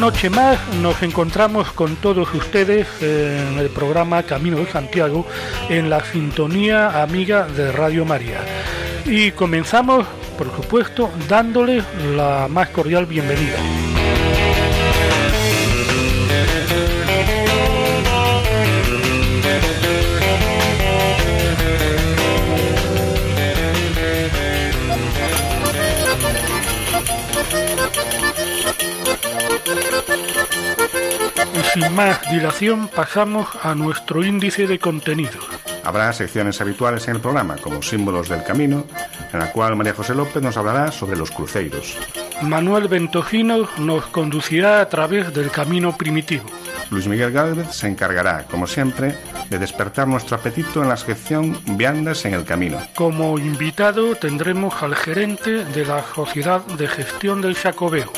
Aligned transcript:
Noche 0.00 0.30
más 0.30 0.60
nos 0.74 1.02
encontramos 1.02 1.72
con 1.72 1.96
todos 1.96 2.32
ustedes 2.32 2.86
en 3.02 3.58
el 3.58 3.68
programa 3.68 4.22
Camino 4.22 4.58
de 4.58 4.66
Santiago 4.66 5.26
en 5.68 5.90
la 5.90 6.04
sintonía 6.04 7.02
amiga 7.02 7.48
de 7.48 7.72
Radio 7.72 8.04
María. 8.04 8.38
Y 9.04 9.32
comenzamos, 9.32 10.06
por 10.36 10.54
supuesto, 10.54 11.10
dándoles 11.28 11.84
la 12.14 12.46
más 12.48 12.68
cordial 12.68 13.06
bienvenida. 13.06 13.87
Sin 31.78 31.94
más 31.94 32.20
dilación 32.30 32.88
pasamos 32.88 33.48
a 33.62 33.74
nuestro 33.74 34.24
índice 34.24 34.66
de 34.66 34.78
contenidos. 34.78 35.46
Habrá 35.84 36.12
secciones 36.12 36.60
habituales 36.60 37.06
en 37.06 37.16
el 37.16 37.20
programa, 37.20 37.56
como 37.56 37.82
Símbolos 37.82 38.28
del 38.28 38.42
Camino, 38.42 38.84
en 39.32 39.38
la 39.38 39.52
cual 39.52 39.76
María 39.76 39.94
José 39.94 40.14
López 40.14 40.42
nos 40.42 40.56
hablará 40.56 40.90
sobre 40.90 41.16
los 41.16 41.30
cruceiros. 41.30 41.96
Manuel 42.42 42.88
Ventojino 42.88 43.68
nos 43.78 44.06
conducirá 44.06 44.80
a 44.80 44.88
través 44.88 45.32
del 45.32 45.50
camino 45.50 45.96
primitivo. 45.96 46.46
Luis 46.90 47.06
Miguel 47.06 47.32
Gálvez 47.32 47.68
se 47.70 47.86
encargará, 47.86 48.44
como 48.44 48.66
siempre, 48.66 49.16
de 49.48 49.58
despertar 49.58 50.08
nuestro 50.08 50.36
apetito 50.36 50.82
en 50.82 50.88
la 50.88 50.96
sección 50.96 51.58
Viandas 51.76 52.24
en 52.24 52.34
el 52.34 52.44
Camino. 52.44 52.78
Como 52.94 53.38
invitado 53.38 54.16
tendremos 54.16 54.82
al 54.82 54.96
gerente 54.96 55.64
de 55.64 55.84
la 55.84 56.02
Sociedad 56.14 56.60
de 56.62 56.88
Gestión 56.88 57.40
del 57.40 57.54
Jacobeo. 57.54 58.10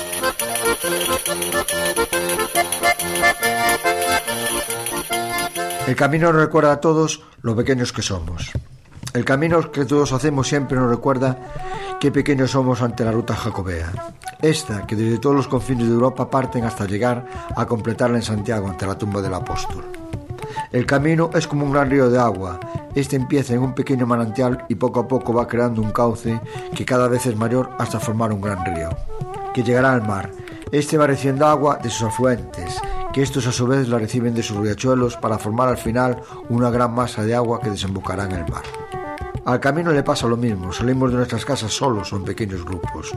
El 5.86 5.96
camino 5.96 6.32
nos 6.32 6.42
recuerda 6.42 6.72
a 6.72 6.80
todos 6.80 7.22
lo 7.42 7.54
pequeños 7.54 7.92
que 7.92 8.00
somos. 8.00 8.50
El 9.12 9.24
camino 9.24 9.70
que 9.70 9.84
todos 9.84 10.12
hacemos 10.12 10.48
siempre 10.48 10.78
nos 10.78 10.88
recuerda 10.88 11.36
qué 12.00 12.10
pequeños 12.10 12.52
somos 12.52 12.80
ante 12.80 13.04
la 13.04 13.12
ruta 13.12 13.34
jacobea. 13.34 13.92
Esta, 14.40 14.86
que 14.86 14.96
desde 14.96 15.18
todos 15.18 15.36
los 15.36 15.48
confines 15.48 15.86
de 15.86 15.92
Europa 15.92 16.30
parten 16.30 16.64
hasta 16.64 16.86
llegar 16.86 17.26
a 17.54 17.66
completarla 17.66 18.16
en 18.16 18.22
Santiago 18.22 18.68
ante 18.68 18.86
la 18.86 18.96
tumba 18.96 19.20
del 19.20 19.34
apóstol. 19.34 19.84
El 20.72 20.86
camino 20.86 21.30
es 21.34 21.46
como 21.46 21.66
un 21.66 21.72
gran 21.72 21.90
río 21.90 22.08
de 22.08 22.18
agua. 22.18 22.58
Este 22.94 23.16
empieza 23.16 23.52
en 23.52 23.60
un 23.60 23.74
pequeño 23.74 24.06
manantial 24.06 24.64
y 24.68 24.76
poco 24.76 25.00
a 25.00 25.08
poco 25.08 25.34
va 25.34 25.46
creando 25.46 25.82
un 25.82 25.90
cauce 25.90 26.40
que 26.74 26.84
cada 26.86 27.08
vez 27.08 27.26
es 27.26 27.36
mayor 27.36 27.70
hasta 27.78 28.00
formar 28.00 28.32
un 28.32 28.40
gran 28.40 28.64
río, 28.64 28.88
que 29.52 29.62
llegará 29.62 29.92
al 29.92 30.06
mar. 30.06 30.30
Este 30.72 30.96
va 30.96 31.08
recibiendo 31.08 31.46
agua 31.46 31.80
de 31.82 31.90
sus 31.90 32.06
afluentes 32.06 32.80
que 33.12 33.22
estos 33.22 33.44
a 33.48 33.52
su 33.52 33.66
vez 33.66 33.88
la 33.88 33.98
reciben 33.98 34.34
de 34.34 34.42
sus 34.44 34.56
riachuelos 34.56 35.16
para 35.16 35.36
formar 35.36 35.68
al 35.68 35.76
final 35.76 36.20
una 36.48 36.70
gran 36.70 36.94
masa 36.94 37.24
de 37.24 37.34
agua 37.34 37.58
que 37.60 37.70
desembocará 37.70 38.24
en 38.24 38.32
el 38.32 38.48
mar. 38.48 38.62
Al 39.44 39.58
camino 39.58 39.90
le 39.90 40.04
pasa 40.04 40.28
lo 40.28 40.36
mismo, 40.36 40.72
salimos 40.72 41.10
de 41.10 41.16
nuestras 41.16 41.44
casas 41.44 41.72
solos 41.72 42.12
o 42.12 42.16
en 42.16 42.24
pequeños 42.24 42.64
grupos, 42.64 43.10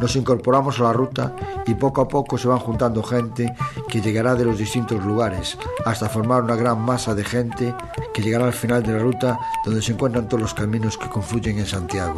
nos 0.00 0.14
incorporamos 0.14 0.78
a 0.78 0.84
la 0.84 0.92
ruta 0.92 1.34
y 1.66 1.74
poco 1.74 2.02
a 2.02 2.06
poco 2.06 2.38
se 2.38 2.46
van 2.46 2.58
juntando 2.60 3.02
gente 3.02 3.52
que 3.88 4.00
llegará 4.00 4.36
de 4.36 4.44
los 4.44 4.56
distintos 4.56 5.04
lugares 5.04 5.58
hasta 5.84 6.08
formar 6.08 6.44
una 6.44 6.54
gran 6.54 6.80
masa 6.80 7.16
de 7.16 7.24
gente 7.24 7.74
que 8.14 8.22
llegará 8.22 8.44
al 8.44 8.52
final 8.52 8.84
de 8.84 8.92
la 8.92 8.98
ruta 9.00 9.40
donde 9.64 9.82
se 9.82 9.92
encuentran 9.92 10.28
todos 10.28 10.42
los 10.42 10.54
caminos 10.54 10.96
que 10.96 11.08
confluyen 11.08 11.58
en 11.58 11.66
Santiago. 11.66 12.14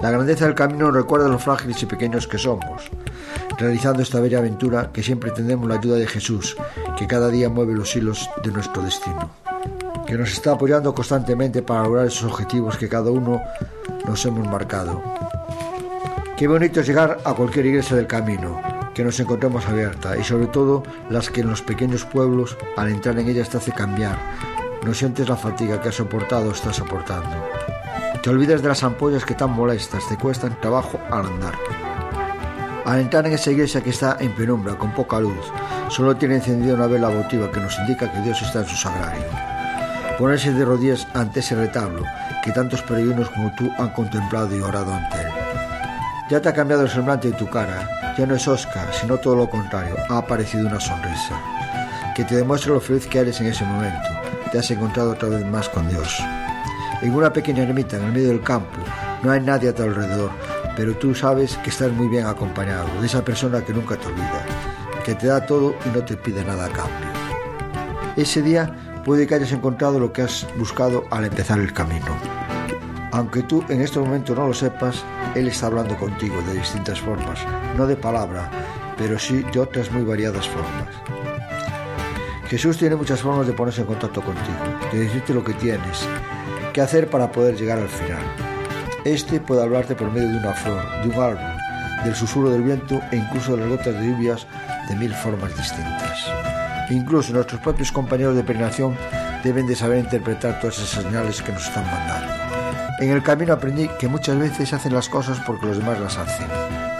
La 0.00 0.10
grandeza 0.10 0.44
del 0.44 0.54
camino 0.54 0.92
recuerda 0.92 1.28
los 1.28 1.42
frágiles 1.42 1.82
y 1.82 1.86
pequeños 1.86 2.26
que 2.26 2.38
somos, 2.38 2.90
realizando 3.62 4.02
esta 4.02 4.20
bella 4.20 4.38
aventura 4.38 4.90
que 4.92 5.02
siempre 5.02 5.30
tendremos 5.30 5.68
la 5.68 5.76
ayuda 5.76 5.96
de 5.96 6.06
Jesús, 6.06 6.56
que 6.98 7.06
cada 7.06 7.28
día 7.28 7.48
mueve 7.48 7.74
los 7.74 7.94
hilos 7.94 8.28
de 8.42 8.50
nuestro 8.50 8.82
destino, 8.82 9.30
que 10.06 10.16
nos 10.16 10.32
está 10.32 10.52
apoyando 10.52 10.94
constantemente 10.94 11.62
para 11.62 11.84
lograr 11.84 12.06
esos 12.06 12.24
objetivos 12.24 12.76
que 12.76 12.88
cada 12.88 13.10
uno 13.10 13.40
nos 14.04 14.26
hemos 14.26 14.46
marcado. 14.48 15.02
Qué 16.36 16.48
bonito 16.48 16.80
es 16.80 16.86
llegar 16.88 17.18
a 17.24 17.34
cualquier 17.34 17.66
iglesia 17.66 17.96
del 17.96 18.08
camino, 18.08 18.60
que 18.94 19.04
nos 19.04 19.18
encontremos 19.20 19.66
abierta 19.66 20.16
y 20.18 20.24
sobre 20.24 20.46
todo 20.46 20.82
las 21.08 21.30
que 21.30 21.42
en 21.42 21.50
los 21.50 21.62
pequeños 21.62 22.04
pueblos 22.04 22.58
al 22.76 22.90
entrar 22.90 23.18
en 23.18 23.28
ellas 23.28 23.48
te 23.48 23.58
hace 23.58 23.72
cambiar. 23.72 24.18
No 24.84 24.92
sientes 24.92 25.28
la 25.28 25.36
fatiga 25.36 25.80
que 25.80 25.90
has 25.90 25.94
soportado 25.94 26.48
o 26.48 26.52
estás 26.52 26.76
soportando. 26.76 27.36
Te 28.22 28.30
olvidas 28.30 28.60
de 28.60 28.68
las 28.68 28.82
ampollas 28.82 29.24
que 29.24 29.34
tan 29.34 29.50
molestas 29.50 30.08
te 30.08 30.16
cuestan 30.16 30.60
trabajo 30.60 30.98
al 31.10 31.26
andar. 31.26 31.91
Al 32.84 32.98
entrar 32.98 33.26
en 33.26 33.34
esa 33.34 33.52
iglesia 33.52 33.80
que 33.80 33.90
está 33.90 34.16
en 34.18 34.34
penumbra, 34.34 34.74
con 34.74 34.92
poca 34.92 35.20
luz, 35.20 35.52
solo 35.88 36.16
tiene 36.16 36.36
encendida 36.36 36.74
una 36.74 36.88
vela 36.88 37.08
votiva 37.08 37.50
que 37.50 37.60
nos 37.60 37.78
indica 37.78 38.10
que 38.10 38.20
Dios 38.22 38.42
está 38.42 38.60
en 38.60 38.66
su 38.66 38.76
sagrario. 38.76 39.22
Ponerse 40.18 40.52
de 40.52 40.64
rodillas 40.64 41.06
ante 41.14 41.40
ese 41.40 41.54
retablo 41.54 42.04
que 42.42 42.50
tantos 42.50 42.82
peregrinos 42.82 43.30
como 43.30 43.54
tú 43.54 43.70
han 43.78 43.90
contemplado 43.90 44.56
y 44.56 44.60
orado 44.60 44.92
ante 44.92 45.20
él. 45.20 45.32
Ya 46.28 46.40
te 46.40 46.48
ha 46.48 46.54
cambiado 46.54 46.82
el 46.82 46.90
semblante 46.90 47.30
de 47.30 47.36
tu 47.36 47.48
cara, 47.48 47.88
ya 48.18 48.26
no 48.26 48.34
es 48.34 48.48
Oscar, 48.48 48.88
sino 48.92 49.16
todo 49.18 49.36
lo 49.36 49.48
contrario, 49.48 49.94
ha 50.08 50.18
aparecido 50.18 50.66
una 50.66 50.80
sonrisa, 50.80 51.40
que 52.16 52.24
te 52.24 52.36
demuestra 52.36 52.72
lo 52.72 52.80
feliz 52.80 53.06
que 53.06 53.20
eres 53.20 53.40
en 53.40 53.46
ese 53.46 53.64
momento, 53.64 54.08
te 54.50 54.58
has 54.58 54.70
encontrado 54.70 55.12
otra 55.12 55.28
vez 55.28 55.46
más 55.46 55.68
con 55.68 55.88
Dios. 55.88 56.20
En 57.00 57.14
una 57.14 57.32
pequeña 57.32 57.62
ermita 57.62 57.96
en 57.96 58.04
el 58.04 58.12
medio 58.12 58.28
del 58.28 58.42
campo, 58.42 58.78
no 59.22 59.30
hay 59.30 59.40
nadie 59.40 59.68
a 59.68 59.74
tu 59.74 59.82
alrededor, 59.82 60.30
pero 60.76 60.94
tú 60.96 61.14
sabes 61.14 61.56
que 61.58 61.70
estás 61.70 61.92
muy 61.92 62.08
bien 62.08 62.26
acompañado 62.26 62.88
de 63.00 63.06
esa 63.06 63.24
persona 63.24 63.62
que 63.64 63.72
nunca 63.72 63.96
te 63.96 64.06
olvida, 64.06 64.44
que 65.04 65.14
te 65.14 65.26
da 65.26 65.44
todo 65.44 65.74
y 65.84 65.88
no 65.90 66.04
te 66.04 66.16
pide 66.16 66.44
nada 66.44 66.66
a 66.66 66.68
cambio. 66.68 67.08
Ese 68.16 68.42
día 68.42 69.02
puede 69.04 69.26
que 69.26 69.34
hayas 69.34 69.52
encontrado 69.52 69.98
lo 69.98 70.12
que 70.12 70.22
has 70.22 70.46
buscado 70.56 71.04
al 71.10 71.24
empezar 71.24 71.58
el 71.58 71.72
camino. 71.72 72.16
Aunque 73.12 73.42
tú 73.42 73.64
en 73.68 73.82
este 73.82 73.98
momento 73.98 74.34
no 74.34 74.48
lo 74.48 74.54
sepas, 74.54 75.04
Él 75.34 75.48
está 75.48 75.66
hablando 75.66 75.96
contigo 75.96 76.40
de 76.42 76.54
distintas 76.54 77.00
formas, 77.00 77.38
no 77.76 77.86
de 77.86 77.96
palabra, 77.96 78.50
pero 78.96 79.18
sí 79.18 79.44
de 79.52 79.60
otras 79.60 79.90
muy 79.90 80.02
variadas 80.02 80.48
formas. 80.48 80.88
Jesús 82.46 82.76
tiene 82.78 82.96
muchas 82.96 83.20
formas 83.20 83.46
de 83.46 83.52
ponerse 83.52 83.80
en 83.80 83.86
contacto 83.86 84.22
contigo, 84.22 84.58
de 84.92 84.98
decirte 85.00 85.34
lo 85.34 85.42
que 85.42 85.54
tienes, 85.54 86.06
qué 86.72 86.80
hacer 86.80 87.08
para 87.08 87.32
poder 87.32 87.56
llegar 87.56 87.78
al 87.78 87.88
final. 87.88 88.51
Este 89.04 89.40
puede 89.40 89.62
hablarte 89.62 89.96
por 89.96 90.12
medio 90.12 90.28
de 90.28 90.38
una 90.38 90.52
flor, 90.52 90.80
de 91.02 91.08
un 91.08 91.20
árbol, 91.20 91.56
del 92.04 92.14
susurro 92.14 92.50
del 92.50 92.62
viento 92.62 93.00
e 93.10 93.16
incluso 93.16 93.56
de 93.56 93.62
las 93.62 93.68
gotas 93.68 93.94
de 93.94 94.06
lluvias 94.06 94.46
de 94.88 94.94
mil 94.94 95.12
formas 95.12 95.56
distintas. 95.56 96.30
Incluso 96.88 97.32
nuestros 97.32 97.60
propios 97.60 97.90
compañeros 97.90 98.36
de 98.36 98.44
peregrinación 98.44 98.96
deben 99.42 99.66
de 99.66 99.74
saber 99.74 99.98
interpretar 99.98 100.60
todas 100.60 100.78
esas 100.78 101.02
señales 101.02 101.42
que 101.42 101.50
nos 101.50 101.66
están 101.66 101.84
mandando. 101.84 102.32
En 103.00 103.10
el 103.10 103.24
camino 103.24 103.54
aprendí 103.54 103.88
que 103.98 104.06
muchas 104.06 104.38
veces 104.38 104.72
hacen 104.72 104.94
las 104.94 105.08
cosas 105.08 105.40
porque 105.44 105.66
los 105.66 105.78
demás 105.78 105.98
las 105.98 106.16
hacen. 106.18 106.46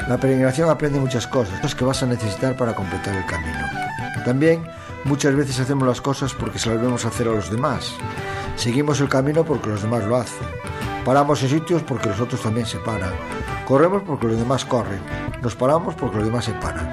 La 0.08 0.18
peregrinación 0.18 0.70
aprende 0.70 0.98
muchas 0.98 1.28
cosas 1.28 1.74
que 1.74 1.84
vas 1.84 2.02
a 2.02 2.06
necesitar 2.06 2.56
para 2.56 2.74
completar 2.74 3.14
el 3.14 3.26
camino. 3.26 3.64
También 4.24 4.64
muchas 5.04 5.36
veces 5.36 5.60
hacemos 5.60 5.86
las 5.86 6.00
cosas 6.00 6.34
porque 6.34 6.58
se 6.58 6.68
las 6.68 6.82
vemos 6.82 7.04
hacer 7.04 7.28
a 7.28 7.32
los 7.32 7.48
demás. 7.48 7.92
Seguimos 8.56 9.00
el 9.00 9.08
camino 9.08 9.44
porque 9.44 9.68
los 9.68 9.82
demás 9.82 10.04
lo 10.04 10.16
hacen. 10.16 10.48
Paramos 11.04 11.42
en 11.42 11.48
sitios 11.48 11.82
porque 11.82 12.08
los 12.08 12.20
otros 12.20 12.40
también 12.40 12.66
se 12.66 12.78
paran. 12.78 13.12
Corremos 13.66 14.02
porque 14.02 14.28
los 14.28 14.38
demás 14.38 14.64
corren. 14.64 15.00
Nos 15.40 15.56
paramos 15.56 15.94
porque 15.96 16.16
los 16.16 16.26
demás 16.26 16.44
se 16.44 16.52
paran. 16.52 16.88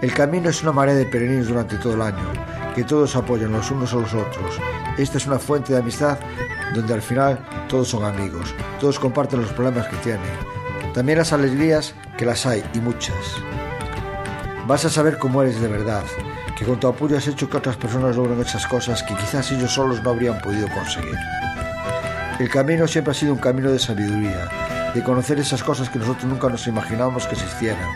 El 0.00 0.14
camino 0.14 0.48
es 0.48 0.62
una 0.62 0.72
marea 0.72 0.94
de 0.94 1.04
peregrinos 1.04 1.48
durante 1.48 1.76
todo 1.76 1.94
el 1.94 2.02
año, 2.02 2.24
que 2.74 2.84
todos 2.84 3.16
apoyan 3.16 3.52
los 3.52 3.70
unos 3.70 3.92
a 3.92 3.96
los 3.96 4.14
otros. 4.14 4.58
Esta 4.96 5.18
es 5.18 5.26
una 5.26 5.38
fuente 5.38 5.72
de 5.72 5.80
amistad 5.80 6.18
donde 6.74 6.94
al 6.94 7.02
final 7.02 7.38
todos 7.68 7.88
son 7.88 8.04
amigos, 8.04 8.54
todos 8.80 8.98
comparten 8.98 9.42
los 9.42 9.52
problemas 9.52 9.88
que 9.88 9.96
tienen. 9.96 10.30
También 10.94 11.18
las 11.18 11.32
alegrías, 11.32 11.94
que 12.16 12.24
las 12.24 12.46
hay 12.46 12.64
y 12.72 12.78
muchas. 12.78 13.16
Vas 14.66 14.84
a 14.84 14.90
saber 14.90 15.18
cómo 15.18 15.42
eres 15.42 15.60
de 15.60 15.68
verdad, 15.68 16.04
que 16.56 16.64
con 16.64 16.78
tu 16.78 16.86
apoyo 16.86 17.18
has 17.18 17.26
hecho 17.26 17.50
que 17.50 17.56
otras 17.56 17.76
personas 17.76 18.16
logren 18.16 18.40
esas 18.40 18.66
cosas 18.66 19.02
que 19.02 19.14
quizás 19.16 19.50
ellos 19.50 19.72
solos 19.72 20.02
no 20.02 20.10
habrían 20.10 20.40
podido 20.40 20.68
conseguir. 20.68 21.18
El 22.40 22.48
camino 22.48 22.88
siempre 22.88 23.10
ha 23.10 23.14
sido 23.14 23.34
un 23.34 23.38
camino 23.38 23.70
de 23.70 23.78
sabiduría, 23.78 24.48
de 24.94 25.02
conocer 25.02 25.38
esas 25.38 25.62
cosas 25.62 25.90
que 25.90 25.98
nosotros 25.98 26.24
nunca 26.24 26.48
nos 26.48 26.66
imaginábamos 26.66 27.26
que 27.26 27.34
existieran, 27.34 27.86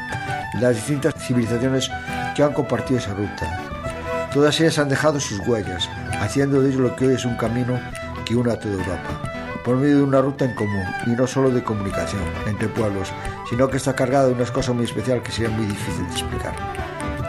las 0.61 0.77
distintas 0.77 1.15
civilizaciones 1.15 1.91
que 2.37 2.43
han 2.43 2.53
compartido 2.53 2.99
esa 2.99 3.15
ruta. 3.15 4.29
Todas 4.35 4.61
ellas 4.61 4.79
han 4.79 4.91
dejado 4.91 5.19
sus 5.19 5.41
huellas, 5.49 5.89
haciendo 6.21 6.61
de 6.61 6.69
ello 6.69 6.81
lo 6.81 6.95
que 6.95 7.07
hoy 7.07 7.15
es 7.15 7.25
un 7.25 7.39
camino 7.39 7.81
que 8.27 8.37
une 8.37 8.53
a 8.53 8.59
toda 8.59 8.75
Europa, 8.75 9.63
por 9.65 9.77
medio 9.77 9.97
de 9.97 10.03
una 10.03 10.21
ruta 10.21 10.45
en 10.45 10.55
común 10.55 10.85
y 11.07 11.13
no 11.13 11.27
solo 11.27 11.51
de 11.51 11.65
comunicación 11.65 12.21
entre 12.47 12.69
pueblos, 12.69 13.15
sino 13.49 13.69
que 13.69 13.79
está 13.79 13.95
cargada 13.95 14.27
de 14.27 14.35
unas 14.35 14.51
cosas 14.51 14.75
muy 14.75 14.85
especiales 14.85 15.25
que 15.25 15.33
serían 15.33 15.57
muy 15.57 15.65
difíciles 15.65 16.07
de 16.07 16.21
explicar. 16.21 16.53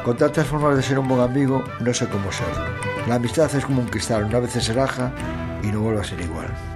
Con 0.03 0.17
tantas 0.17 0.47
formas 0.47 0.75
de 0.75 0.83
ser 0.83 0.99
un 0.99 1.07
buen 1.07 1.21
amigo, 1.21 1.63
no 1.79 1.93
sé 1.93 2.09
cómo 2.09 2.29
serlo. 2.33 2.65
La 3.07 3.15
amistad 3.15 3.55
es 3.55 3.63
como 3.63 3.79
un 3.79 3.87
cristal, 3.87 4.25
una 4.25 4.39
vez 4.39 4.51
se 4.51 4.73
raja 4.73 5.13
y 5.63 5.67
no 5.67 5.79
vuelve 5.79 6.01
a 6.01 6.03
ser 6.03 6.19
igual. 6.19 6.74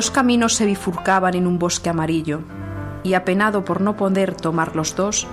Dos 0.00 0.10
caminos 0.10 0.54
se 0.54 0.64
bifurcaban 0.64 1.34
en 1.34 1.46
un 1.46 1.58
bosque 1.58 1.90
amarillo, 1.90 2.40
y 3.02 3.12
apenado 3.12 3.66
por 3.66 3.82
no 3.82 3.98
poder 3.98 4.34
tomar 4.34 4.74
los 4.74 4.96
dos, 4.96 5.26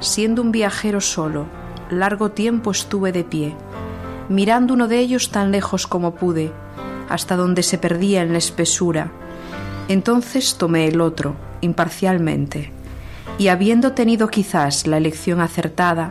siendo 0.00 0.42
un 0.42 0.50
viajero 0.50 1.00
solo, 1.00 1.46
largo 1.88 2.32
tiempo 2.32 2.72
estuve 2.72 3.12
de 3.12 3.22
pie, 3.22 3.54
mirando 4.28 4.74
uno 4.74 4.88
de 4.88 4.98
ellos 4.98 5.30
tan 5.30 5.52
lejos 5.52 5.86
como 5.86 6.16
pude, 6.16 6.50
hasta 7.08 7.36
donde 7.36 7.62
se 7.62 7.78
perdía 7.78 8.22
en 8.22 8.32
la 8.32 8.38
espesura. 8.38 9.12
Entonces 9.86 10.56
tomé 10.58 10.88
el 10.88 11.00
otro, 11.00 11.36
imparcialmente, 11.60 12.72
y 13.38 13.46
habiendo 13.46 13.92
tenido 13.92 14.26
quizás 14.26 14.88
la 14.88 14.96
elección 14.96 15.40
acertada, 15.40 16.10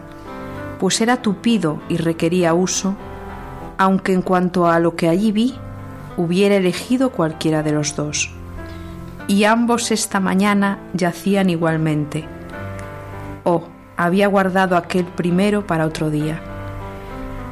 pues 0.80 1.02
era 1.02 1.22
tupido 1.22 1.82
y 1.90 1.98
requería 1.98 2.54
uso, 2.54 2.96
aunque 3.78 4.14
en 4.14 4.22
cuanto 4.22 4.66
a 4.66 4.80
lo 4.80 4.96
que 4.96 5.10
allí 5.10 5.34
vi, 5.34 5.60
hubiera 6.18 6.56
elegido 6.56 7.12
cualquiera 7.12 7.64
de 7.64 7.72
los 7.72 7.96
dos. 7.96 8.32
Y 9.28 9.44
ambos 9.44 9.92
esta 9.92 10.20
mañana 10.20 10.80
yacían 10.94 11.50
igualmente. 11.50 12.26
Oh, 13.44 13.64
había 13.96 14.28
guardado 14.28 14.76
aquel 14.76 15.06
primero 15.06 15.66
para 15.66 15.86
otro 15.86 16.10
día. 16.10 16.42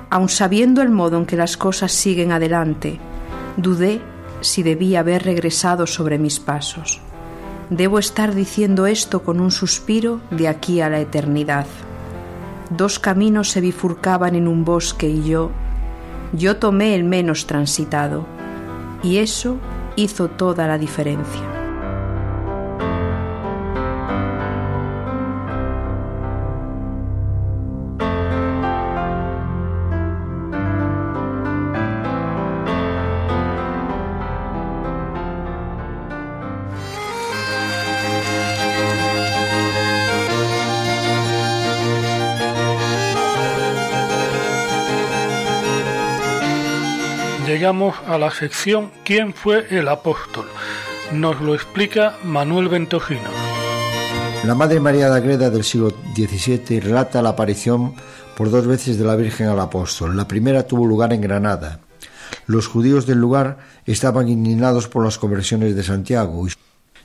Aun 0.10 0.30
sabiendo 0.30 0.82
el 0.82 0.90
modo 0.90 1.18
en 1.18 1.26
que 1.26 1.36
las 1.36 1.58
cosas 1.58 1.92
siguen 1.92 2.32
adelante, 2.32 3.00
dudé 3.58 4.02
si 4.42 4.64
debía 4.64 5.02
haber 5.02 5.24
regresado 5.24 5.88
sobre 5.88 6.18
mis 6.18 6.40
pasos. 6.40 7.02
Debo 7.70 8.00
estar 8.00 8.36
diciendo 8.36 8.86
esto 8.86 9.24
con 9.24 9.40
un 9.40 9.52
suspiro 9.52 10.22
de 10.30 10.48
aquí 10.48 10.82
a 10.82 10.90
la 10.90 11.00
eternidad. 11.00 11.66
Dos 12.70 13.00
caminos 13.00 13.50
se 13.50 13.62
bifurcaban 13.62 14.36
en 14.36 14.48
un 14.48 14.64
bosque 14.64 15.10
y 15.10 15.24
yo, 15.24 15.52
yo 16.34 16.58
tomé 16.58 16.96
el 16.96 17.04
menos 17.04 17.48
transitado 17.48 18.35
y 19.06 19.20
eso 19.20 19.60
hizo 19.96 20.30
toda 20.30 20.68
la 20.68 20.80
diferencia. 20.80 21.55
Llegamos 47.56 47.96
a 48.06 48.18
la 48.18 48.32
sección 48.32 48.92
¿Quién 49.06 49.34
fue 49.34 49.66
el 49.70 49.88
apóstol? 49.88 50.46
Nos 51.14 51.40
lo 51.40 51.56
explica 51.56 52.18
Manuel 52.26 52.68
Ventojino. 52.68 53.30
La 54.44 54.56
Madre 54.56 54.82
María 54.82 55.10
de 55.10 55.16
Agreda 55.16 55.50
del 55.50 55.64
siglo 55.64 55.94
XVII 56.14 56.82
relata 56.82 57.22
la 57.22 57.30
aparición 57.30 57.94
por 58.36 58.52
dos 58.52 58.68
veces 58.68 59.00
de 59.00 59.06
la 59.06 59.16
Virgen 59.16 59.48
al 59.48 59.62
apóstol. 59.62 60.18
La 60.18 60.28
primera 60.28 60.68
tuvo 60.68 60.86
lugar 60.86 61.14
en 61.14 61.22
Granada. 61.22 61.80
Los 62.46 62.68
judíos 62.68 63.06
del 63.06 63.20
lugar 63.20 63.60
estaban 63.86 64.28
indignados 64.28 64.90
por 64.90 65.06
las 65.06 65.18
conversiones 65.18 65.78
de 65.78 65.84
Santiago 65.84 66.46
y 66.50 66.52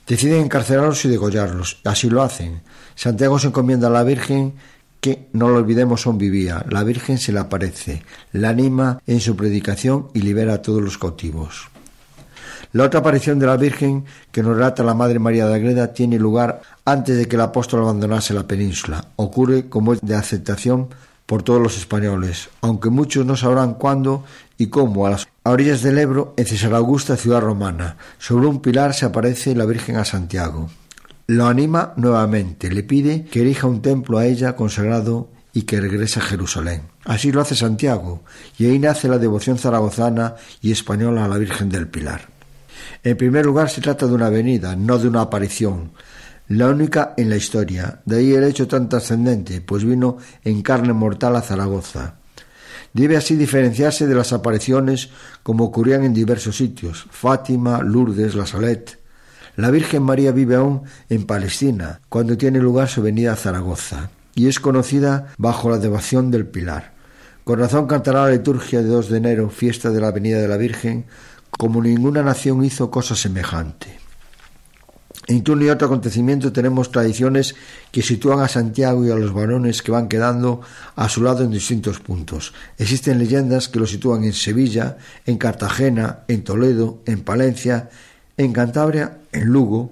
deciden 0.05 0.41
encarcelarlos 0.41 1.05
y 1.05 1.07
degollarlos. 1.07 1.79
Así 1.85 2.09
lo 2.09 2.23
hacen. 2.23 2.61
Santiago 2.95 3.39
se 3.39 3.47
encomienda 3.47 3.87
a 3.87 3.91
la 3.91 4.03
Virgen 4.03 4.55
que, 5.01 5.27
no 5.33 5.49
lo 5.49 5.57
olvidemos, 5.57 6.01
son 6.01 6.17
vivía. 6.17 6.63
La 6.69 6.83
Virgen 6.83 7.17
se 7.17 7.33
le 7.33 7.39
aparece, 7.39 8.03
la 8.31 8.49
anima 8.49 9.01
en 9.07 9.19
su 9.19 9.35
predicación 9.35 10.07
y 10.13 10.21
libera 10.21 10.53
a 10.53 10.61
todos 10.61 10.81
los 10.81 10.97
cautivos. 10.97 11.67
La 12.73 12.85
otra 12.85 13.01
aparición 13.01 13.37
de 13.37 13.47
la 13.47 13.57
Virgen 13.57 14.05
que 14.31 14.41
nos 14.41 14.55
relata 14.55 14.83
la 14.83 14.93
Madre 14.93 15.19
María 15.19 15.45
de 15.45 15.55
Agreda 15.55 15.91
tiene 15.91 16.17
lugar 16.17 16.61
antes 16.85 17.17
de 17.17 17.27
que 17.27 17.35
el 17.35 17.41
apóstol 17.41 17.81
abandonase 17.81 18.33
la 18.33 18.47
península. 18.47 19.07
Ocurre 19.17 19.67
como 19.67 19.91
es 19.91 19.99
de 20.01 20.15
aceptación 20.15 20.87
por 21.25 21.43
todos 21.43 21.61
los 21.61 21.77
españoles, 21.77 22.49
aunque 22.61 22.89
muchos 22.89 23.25
no 23.25 23.35
sabrán 23.35 23.73
cuándo 23.73 24.23
y 24.57 24.67
cómo 24.67 25.05
a 25.05 25.09
las 25.09 25.27
orillas 25.43 25.81
del 25.81 25.97
Ebro, 25.97 26.33
en 26.37 26.45
Cesar 26.45 26.73
Augusta, 26.73 27.17
ciudad 27.17 27.41
romana, 27.41 27.97
sobre 28.19 28.47
un 28.47 28.61
pilar 28.61 28.93
se 28.93 29.05
aparece 29.05 29.55
la 29.55 29.65
Virgen 29.65 29.97
a 29.97 30.05
Santiago. 30.05 30.69
Lo 31.31 31.47
anima 31.47 31.93
nuevamente, 31.95 32.69
le 32.69 32.83
pide 32.83 33.23
que 33.23 33.39
erija 33.39 33.65
un 33.65 33.81
templo 33.81 34.17
a 34.17 34.25
ella 34.25 34.57
consagrado 34.57 35.29
y 35.53 35.61
que 35.61 35.79
regrese 35.79 36.19
a 36.19 36.23
Jerusalén. 36.23 36.81
Así 37.05 37.31
lo 37.31 37.39
hace 37.39 37.55
Santiago, 37.55 38.21
y 38.57 38.65
ahí 38.65 38.77
nace 38.79 39.07
la 39.07 39.17
devoción 39.17 39.57
zaragozana 39.57 40.35
y 40.61 40.73
española 40.73 41.23
a 41.23 41.29
la 41.29 41.37
Virgen 41.37 41.69
del 41.69 41.87
Pilar. 41.87 42.27
En 43.01 43.15
primer 43.15 43.45
lugar, 43.45 43.69
se 43.69 43.79
trata 43.79 44.07
de 44.07 44.13
una 44.13 44.27
venida, 44.27 44.75
no 44.75 44.97
de 44.97 45.07
una 45.07 45.21
aparición, 45.21 45.93
la 46.49 46.67
única 46.67 47.13
en 47.15 47.29
la 47.29 47.37
historia. 47.37 48.01
De 48.03 48.17
ahí 48.17 48.33
el 48.33 48.43
hecho 48.43 48.67
tan 48.67 48.89
trascendente, 48.89 49.61
pues 49.61 49.85
vino 49.85 50.17
en 50.43 50.61
carne 50.61 50.91
mortal 50.91 51.37
a 51.37 51.41
Zaragoza. 51.41 52.15
Debe 52.91 53.15
así 53.15 53.37
diferenciarse 53.37 54.05
de 54.05 54.15
las 54.15 54.33
apariciones 54.33 55.11
como 55.43 55.63
ocurrían 55.63 56.03
en 56.03 56.13
diversos 56.13 56.57
sitios, 56.57 57.07
Fátima, 57.09 57.81
Lourdes, 57.81 58.35
La 58.35 58.45
Salette, 58.45 59.00
la 59.55 59.71
Virgen 59.71 60.03
María 60.03 60.31
vive 60.31 60.55
aún 60.55 60.83
en 61.09 61.25
Palestina, 61.25 61.99
cuando 62.09 62.37
tiene 62.37 62.59
lugar 62.59 62.87
su 62.87 63.01
venida 63.01 63.33
a 63.33 63.35
Zaragoza, 63.35 64.09
y 64.35 64.47
es 64.47 64.59
conocida 64.59 65.33
bajo 65.37 65.69
la 65.69 65.77
devoción 65.77 66.31
del 66.31 66.47
Pilar. 66.47 66.93
Con 67.43 67.59
razón 67.59 67.87
cantará 67.87 68.25
la 68.25 68.31
liturgia 68.31 68.81
de 68.81 68.87
2 68.87 69.09
de 69.09 69.17
enero, 69.17 69.49
fiesta 69.49 69.89
de 69.89 69.99
la 69.99 70.11
venida 70.11 70.39
de 70.39 70.47
la 70.47 70.57
Virgen, 70.57 71.05
como 71.49 71.81
ninguna 71.81 72.23
nación 72.23 72.63
hizo 72.63 72.89
cosa 72.89 73.15
semejante. 73.15 73.99
En 75.27 75.43
uno 75.49 75.63
y 75.63 75.69
otro 75.69 75.87
acontecimiento 75.87 76.51
tenemos 76.51 76.91
tradiciones 76.91 77.55
que 77.91 78.01
sitúan 78.01 78.39
a 78.39 78.47
Santiago 78.47 79.05
y 79.05 79.11
a 79.11 79.15
los 79.15 79.33
varones 79.33 79.81
que 79.81 79.91
van 79.91 80.07
quedando 80.07 80.61
a 80.95 81.07
su 81.09 81.21
lado 81.21 81.43
en 81.43 81.51
distintos 81.51 81.99
puntos. 81.99 82.53
Existen 82.77 83.19
leyendas 83.19 83.69
que 83.69 83.79
lo 83.79 83.85
sitúan 83.85 84.23
en 84.23 84.33
Sevilla, 84.33 84.97
en 85.25 85.37
Cartagena, 85.37 86.21
en 86.27 86.43
Toledo, 86.43 87.01
en 87.05 87.21
Palencia, 87.21 87.89
en 88.37 88.53
Cantabria, 88.53 89.19
en 89.31 89.45
Lugo, 89.45 89.91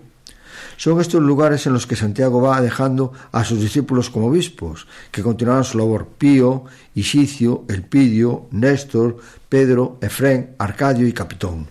son 0.77 1.01
estos 1.01 1.21
lugares 1.21 1.65
en 1.67 1.73
los 1.73 1.85
que 1.85 1.95
Santiago 1.95 2.41
va 2.41 2.61
dejando 2.61 3.11
a 3.31 3.43
sus 3.43 3.59
discípulos 3.59 4.09
como 4.09 4.27
obispos, 4.27 4.87
que 5.11 5.21
continuaron 5.21 5.63
su 5.63 5.77
labor 5.77 6.07
Pío, 6.17 6.65
Isicio, 6.95 7.65
Elpidio, 7.67 8.47
Néstor, 8.51 9.17
Pedro, 9.49 9.97
Efrén, 10.01 10.55
Arcadio 10.57 11.07
y 11.07 11.13
Capitón. 11.13 11.67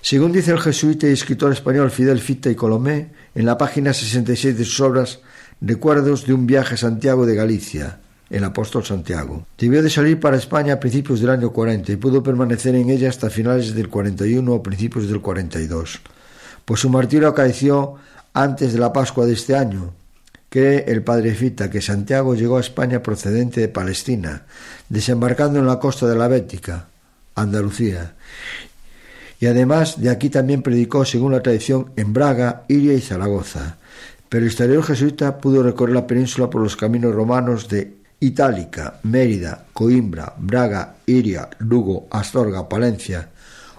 Según 0.00 0.32
dice 0.32 0.52
el 0.52 0.60
jesuita 0.60 1.08
y 1.08 1.12
escritor 1.12 1.52
español 1.52 1.90
Fidel 1.90 2.20
Fita 2.20 2.50
y 2.50 2.54
Colomé, 2.54 3.10
en 3.34 3.46
la 3.46 3.58
página 3.58 3.92
66 3.92 4.58
de 4.58 4.64
sus 4.64 4.80
obras 4.80 5.20
Recuerdos 5.60 6.26
de 6.26 6.34
un 6.34 6.44
viaje 6.44 6.74
a 6.74 6.78
Santiago 6.78 7.24
de 7.24 7.36
Galicia, 7.36 8.00
el 8.32 8.44
apóstol 8.44 8.84
Santiago. 8.84 9.46
Debió 9.58 9.82
de 9.82 9.90
salir 9.90 10.18
para 10.18 10.36
España 10.36 10.74
a 10.74 10.80
principios 10.80 11.20
del 11.20 11.30
año 11.30 11.50
40 11.52 11.92
y 11.92 11.96
pudo 11.96 12.22
permanecer 12.22 12.74
en 12.74 12.90
ella 12.90 13.08
hasta 13.08 13.30
finales 13.30 13.74
del 13.74 13.88
41 13.88 14.52
o 14.52 14.62
principios 14.62 15.08
del 15.08 15.20
42 15.20 16.00
pues 16.64 16.80
su 16.80 16.90
martirio 16.90 17.28
acaeció 17.28 17.96
antes 18.34 18.72
de 18.72 18.78
la 18.78 18.92
Pascua 18.92 19.26
de 19.26 19.34
este 19.34 19.56
año. 19.56 19.92
Cree 20.48 20.84
el 20.88 21.02
padre 21.02 21.34
Fita 21.34 21.70
que 21.70 21.80
Santiago 21.80 22.34
llegó 22.34 22.58
a 22.58 22.60
España 22.60 23.02
procedente 23.02 23.60
de 23.60 23.68
Palestina, 23.68 24.44
desembarcando 24.88 25.58
en 25.58 25.66
la 25.66 25.78
costa 25.78 26.06
de 26.06 26.16
la 26.16 26.28
Bética, 26.28 26.88
Andalucía, 27.34 28.14
y 29.40 29.46
además 29.46 30.00
de 30.00 30.10
aquí 30.10 30.30
también 30.30 30.62
predicó, 30.62 31.04
según 31.04 31.32
la 31.32 31.42
tradición, 31.42 31.90
en 31.96 32.12
Braga, 32.12 32.62
Iria 32.68 32.92
y 32.92 33.00
Zaragoza. 33.00 33.76
Pero 34.28 34.44
el 34.44 34.50
historiador 34.50 34.84
jesuita 34.84 35.38
pudo 35.38 35.62
recorrer 35.62 35.96
la 35.96 36.06
península 36.06 36.48
por 36.48 36.62
los 36.62 36.76
caminos 36.76 37.14
romanos 37.14 37.68
de 37.68 37.94
Itálica, 38.22 39.00
Mérida, 39.02 39.66
Coimbra, 39.72 40.32
Braga, 40.38 40.94
Iria, 41.06 41.50
Lugo, 41.58 42.06
Astorga, 42.08 42.68
Palencia, 42.68 43.30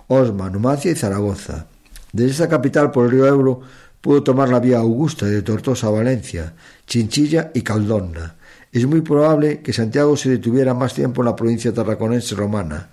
Osma, 0.08 0.50
Numancia 0.50 0.92
y 0.92 0.96
Zaragoza. 0.96 1.68
Desde 2.12 2.32
esta 2.32 2.50
capital 2.50 2.92
por 2.92 3.06
el 3.06 3.12
río 3.12 3.26
Ebro 3.26 3.62
pudo 4.02 4.22
tomar 4.22 4.50
la 4.50 4.60
vía 4.60 4.80
Augusta 4.80 5.26
de 5.26 5.42
Tortosa 5.44 5.88
a 5.88 5.92
Valencia, 5.92 6.54
Chinchilla 6.86 7.52
y 7.54 7.62
Caldonna. 7.62 8.36
Es 8.74 8.86
muy 8.86 9.00
probable 9.00 9.62
que 9.62 9.72
Santiago 9.72 10.18
se 10.18 10.32
detuviera 10.32 10.74
más 10.74 10.94
tiempo 10.94 11.22
en 11.22 11.28
la 11.28 11.36
provincia 11.38 11.74
tarraconense 11.74 12.36
romana, 12.36 12.90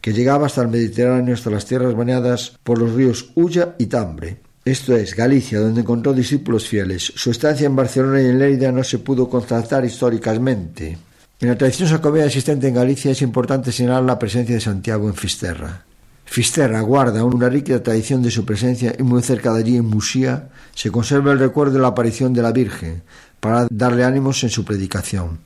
que 0.00 0.14
llegaba 0.14 0.46
hasta 0.46 0.62
el 0.62 0.68
Mediterráneo, 0.68 1.34
hasta 1.34 1.50
las 1.50 1.66
tierras 1.66 1.94
bañadas 1.94 2.58
por 2.62 2.78
los 2.78 2.94
ríos 2.94 3.32
Ulla 3.34 3.74
y 3.78 3.86
Tambre. 3.86 4.45
Esto 4.66 4.96
es, 4.96 5.14
Galicia, 5.14 5.60
donde 5.60 5.82
encontró 5.82 6.12
discípulos 6.12 6.66
fieles. 6.66 7.12
Su 7.14 7.30
estancia 7.30 7.66
en 7.66 7.76
Barcelona 7.76 8.20
y 8.20 8.26
en 8.26 8.40
Lérida 8.40 8.72
no 8.72 8.82
se 8.82 8.98
pudo 8.98 9.28
constatar 9.28 9.84
históricamente. 9.84 10.98
En 11.38 11.48
la 11.48 11.56
tradición 11.56 11.88
sacobea 11.88 12.26
existente 12.26 12.66
en 12.66 12.74
Galicia 12.74 13.12
es 13.12 13.22
importante 13.22 13.70
señalar 13.70 14.02
la 14.02 14.18
presencia 14.18 14.56
de 14.56 14.60
Santiago 14.60 15.06
en 15.06 15.14
Fisterra. 15.14 15.84
Fisterra 16.24 16.80
guarda 16.80 17.22
una 17.22 17.48
rica 17.48 17.80
tradición 17.80 18.24
de 18.24 18.32
su 18.32 18.44
presencia 18.44 18.92
y 18.98 19.04
muy 19.04 19.22
cerca 19.22 19.52
de 19.52 19.60
allí, 19.60 19.76
en 19.76 19.84
Musía, 19.84 20.48
se 20.74 20.90
conserva 20.90 21.30
el 21.30 21.38
recuerdo 21.38 21.74
de 21.74 21.78
la 21.82 21.88
aparición 21.88 22.32
de 22.34 22.42
la 22.42 22.50
Virgen 22.50 23.04
para 23.38 23.68
darle 23.70 24.02
ánimos 24.02 24.42
en 24.42 24.50
su 24.50 24.64
predicación. 24.64 25.38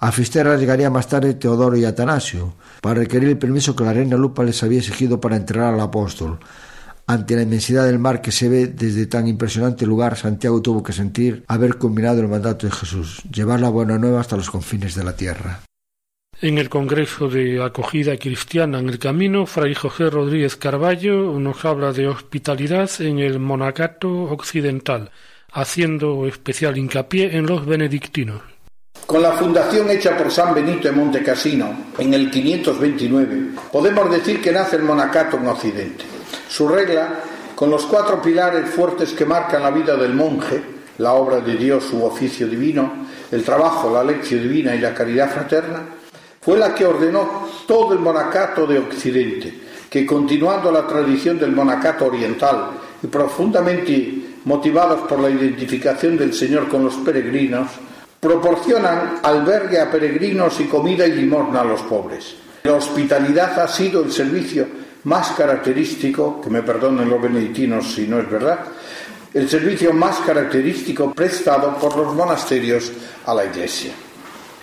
A 0.00 0.10
Fisterra 0.10 0.56
llegaría 0.56 0.90
más 0.90 1.06
tarde 1.06 1.34
Teodoro 1.34 1.76
y 1.76 1.84
Atanasio 1.84 2.54
para 2.80 2.96
requerir 3.02 3.28
el 3.28 3.38
permiso 3.38 3.76
que 3.76 3.84
la 3.84 3.92
reina 3.92 4.16
Lupa 4.16 4.42
les 4.42 4.60
había 4.64 4.80
exigido 4.80 5.20
para 5.20 5.36
enterrar 5.36 5.74
al 5.74 5.80
apóstol. 5.80 6.40
Ante 7.10 7.36
la 7.36 7.42
inmensidad 7.42 7.86
del 7.86 7.98
mar 7.98 8.20
que 8.20 8.30
se 8.30 8.50
ve 8.50 8.66
desde 8.66 9.06
tan 9.06 9.26
impresionante 9.26 9.86
lugar, 9.86 10.14
Santiago 10.18 10.60
tuvo 10.60 10.82
que 10.82 10.92
sentir 10.92 11.42
haber 11.48 11.78
combinado 11.78 12.20
el 12.20 12.28
mandato 12.28 12.66
de 12.66 12.72
Jesús, 12.72 13.22
llevar 13.32 13.60
la 13.60 13.70
buena 13.70 13.96
nueva 13.96 14.20
hasta 14.20 14.36
los 14.36 14.50
confines 14.50 14.94
de 14.94 15.04
la 15.04 15.16
tierra. 15.16 15.60
En 16.42 16.58
el 16.58 16.68
Congreso 16.68 17.30
de 17.30 17.64
Acogida 17.64 18.18
Cristiana 18.18 18.78
en 18.78 18.90
el 18.90 18.98
Camino, 18.98 19.46
Fray 19.46 19.74
José 19.74 20.10
Rodríguez 20.10 20.56
Carballo 20.56 21.40
nos 21.40 21.64
habla 21.64 21.94
de 21.94 22.08
hospitalidad 22.08 22.90
en 22.98 23.20
el 23.20 23.38
Monacato 23.38 24.24
Occidental, 24.24 25.10
haciendo 25.50 26.26
especial 26.26 26.76
hincapié 26.76 27.38
en 27.38 27.46
los 27.46 27.64
benedictinos. 27.64 28.42
Con 29.06 29.22
la 29.22 29.32
fundación 29.32 29.88
hecha 29.88 30.14
por 30.14 30.30
San 30.30 30.54
Benito 30.54 30.88
de 30.88 30.92
Montecassino 30.92 31.86
en 31.96 32.12
el 32.12 32.30
529, 32.30 33.52
podemos 33.72 34.10
decir 34.10 34.42
que 34.42 34.52
nace 34.52 34.76
el 34.76 34.82
monacato 34.82 35.38
en 35.38 35.46
Occidente. 35.46 36.17
Su 36.48 36.68
regla, 36.68 37.20
con 37.54 37.70
los 37.70 37.86
cuatro 37.86 38.22
pilares 38.22 38.70
fuertes 38.70 39.12
que 39.12 39.24
marcan 39.24 39.62
la 39.62 39.70
vida 39.70 39.96
del 39.96 40.14
monje, 40.14 40.62
la 40.98 41.12
obra 41.14 41.40
de 41.40 41.56
Dios, 41.56 41.84
su 41.84 42.04
oficio 42.04 42.46
divino, 42.46 43.06
el 43.30 43.44
trabajo, 43.44 43.92
la 43.92 44.04
lección 44.04 44.42
divina 44.42 44.74
y 44.74 44.80
la 44.80 44.94
caridad 44.94 45.30
fraterna, 45.30 45.82
fue 46.40 46.56
la 46.56 46.74
que 46.74 46.86
ordenó 46.86 47.48
todo 47.66 47.92
el 47.92 47.98
monacato 47.98 48.66
de 48.66 48.78
Occidente, 48.78 49.52
que 49.90 50.06
continuando 50.06 50.70
la 50.72 50.86
tradición 50.86 51.38
del 51.38 51.52
monacato 51.52 52.06
oriental 52.06 52.70
y 53.02 53.06
profundamente 53.06 54.14
motivados 54.44 55.00
por 55.08 55.20
la 55.20 55.30
identificación 55.30 56.16
del 56.16 56.32
Señor 56.32 56.68
con 56.68 56.84
los 56.84 56.94
peregrinos, 56.96 57.68
proporcionan 58.20 59.20
albergue 59.22 59.80
a 59.80 59.90
peregrinos 59.90 60.58
y 60.60 60.64
comida 60.64 61.06
y 61.06 61.12
limosna 61.12 61.60
a 61.60 61.64
los 61.64 61.82
pobres. 61.82 62.34
La 62.64 62.74
hospitalidad 62.74 63.58
ha 63.60 63.68
sido 63.68 64.02
el 64.02 64.10
servicio 64.10 64.66
más 65.08 65.32
característico, 65.32 66.40
que 66.40 66.50
me 66.50 66.62
perdonen 66.62 67.08
los 67.08 67.20
benedictinos 67.20 67.94
si 67.94 68.06
no 68.06 68.20
es 68.20 68.30
verdad, 68.30 68.60
el 69.34 69.48
servicio 69.48 69.92
más 69.92 70.18
característico 70.18 71.12
prestado 71.12 71.76
por 71.76 71.96
los 71.96 72.14
monasterios 72.14 72.92
a 73.26 73.34
la 73.34 73.44
Iglesia. 73.44 73.92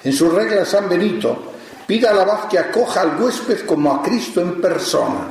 En 0.03 0.13
su 0.13 0.29
regla 0.29 0.63
San 0.65 0.87
Benito 0.87 1.55
Pida 1.85 2.09
al 2.09 2.19
abad 2.19 2.47
que 2.47 2.57
acoja 2.57 3.01
al 3.01 3.21
huésped 3.21 3.65
como 3.65 3.93
a 3.93 4.01
Cristo 4.01 4.41
en 4.41 4.59
persona. 4.59 5.27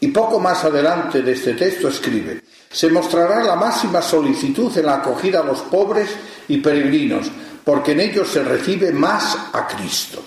Y 0.00 0.08
poco 0.08 0.38
más 0.38 0.64
adelante 0.64 1.22
de 1.22 1.32
este 1.32 1.54
texto 1.54 1.88
escribe, 1.88 2.42
se 2.70 2.90
mostrará 2.90 3.42
la 3.42 3.56
máxima 3.56 4.02
solicitud 4.02 4.76
en 4.76 4.86
la 4.86 4.96
acogida 4.96 5.40
a 5.40 5.44
los 5.44 5.60
pobres 5.62 6.10
y 6.48 6.58
peregrinos, 6.58 7.30
porque 7.64 7.92
en 7.92 8.00
ellos 8.00 8.28
se 8.28 8.42
recibe 8.42 8.92
más 8.92 9.36
a 9.52 9.66
Cristo. 9.66 10.22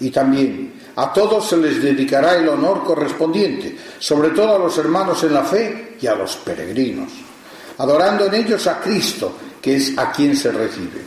Y 0.00 0.10
también 0.10 0.77
a 0.98 1.12
todos 1.12 1.48
se 1.48 1.56
les 1.56 1.80
dedicará 1.80 2.34
el 2.34 2.48
honor 2.48 2.82
correspondiente, 2.82 3.76
sobre 4.00 4.30
todo 4.30 4.56
a 4.56 4.58
los 4.58 4.76
hermanos 4.78 5.22
en 5.22 5.32
la 5.32 5.44
fe 5.44 5.96
y 6.00 6.08
a 6.08 6.16
los 6.16 6.34
peregrinos, 6.38 7.12
adorando 7.78 8.26
en 8.26 8.34
ellos 8.34 8.66
a 8.66 8.80
Cristo, 8.80 9.32
que 9.62 9.76
es 9.76 9.96
a 9.96 10.10
quien 10.10 10.36
se 10.36 10.50
recibe. 10.50 11.00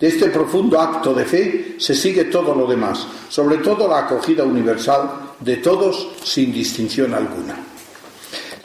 De 0.00 0.08
este 0.08 0.28
profundo 0.28 0.80
acto 0.80 1.14
de 1.14 1.24
fe 1.24 1.76
se 1.78 1.94
sigue 1.94 2.24
todo 2.24 2.52
lo 2.52 2.66
demás, 2.66 3.06
sobre 3.28 3.58
todo 3.58 3.86
la 3.86 4.00
acogida 4.00 4.42
universal 4.42 5.34
de 5.38 5.58
todos 5.58 6.08
sin 6.24 6.52
distinción 6.52 7.14
alguna. 7.14 7.75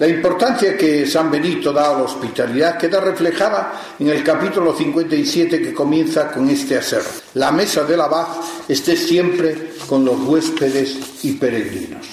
La 0.02 0.08
importancia 0.08 0.76
que 0.76 1.06
San 1.06 1.30
Benito 1.30 1.72
da 1.72 1.92
a 1.92 1.94
la 1.94 2.02
hospitalidad 2.06 2.76
queda 2.76 3.00
reflejada 3.00 3.96
en 4.00 4.08
el 4.08 4.24
capítulo 4.24 4.76
57 4.76 5.62
que 5.62 5.76
comienza 5.76 6.32
con 6.32 6.50
este 6.50 6.76
aser. 6.76 7.04
La 7.36 7.52
mesa 7.52 7.84
del 7.84 8.02
abad 8.02 8.26
esté 8.68 8.98
siempre 8.98 9.74
con 9.86 10.04
los 10.04 10.20
huéspedes 10.22 11.24
y 11.24 11.34
peregrinos. 11.34 12.08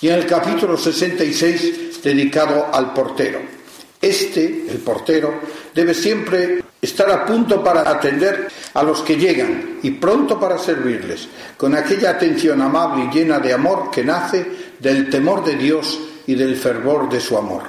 Y 0.00 0.08
en 0.08 0.14
el 0.14 0.24
capítulo 0.24 0.78
66 0.78 2.02
dedicado 2.02 2.68
al 2.72 2.94
portero. 2.94 3.40
Este, 4.00 4.64
el 4.70 4.78
portero, 4.78 5.42
debe 5.74 5.92
siempre 5.92 6.64
estar 6.80 7.10
a 7.10 7.26
punto 7.26 7.62
para 7.62 7.82
atender 7.90 8.48
a 8.72 8.82
los 8.82 9.02
que 9.02 9.16
llegan 9.16 9.78
y 9.82 9.90
pronto 9.90 10.40
para 10.40 10.56
servirles, 10.56 11.28
con 11.58 11.74
aquella 11.74 12.12
atención 12.12 12.62
amable 12.62 13.10
y 13.12 13.14
llena 13.14 13.38
de 13.40 13.52
amor 13.52 13.90
que 13.90 14.04
nace 14.04 14.70
del 14.78 15.10
temor 15.10 15.44
de 15.44 15.56
Dios 15.56 16.00
y 16.30 16.36
del 16.36 16.54
fervor 16.54 17.08
de 17.08 17.18
su 17.18 17.36
amor. 17.36 17.64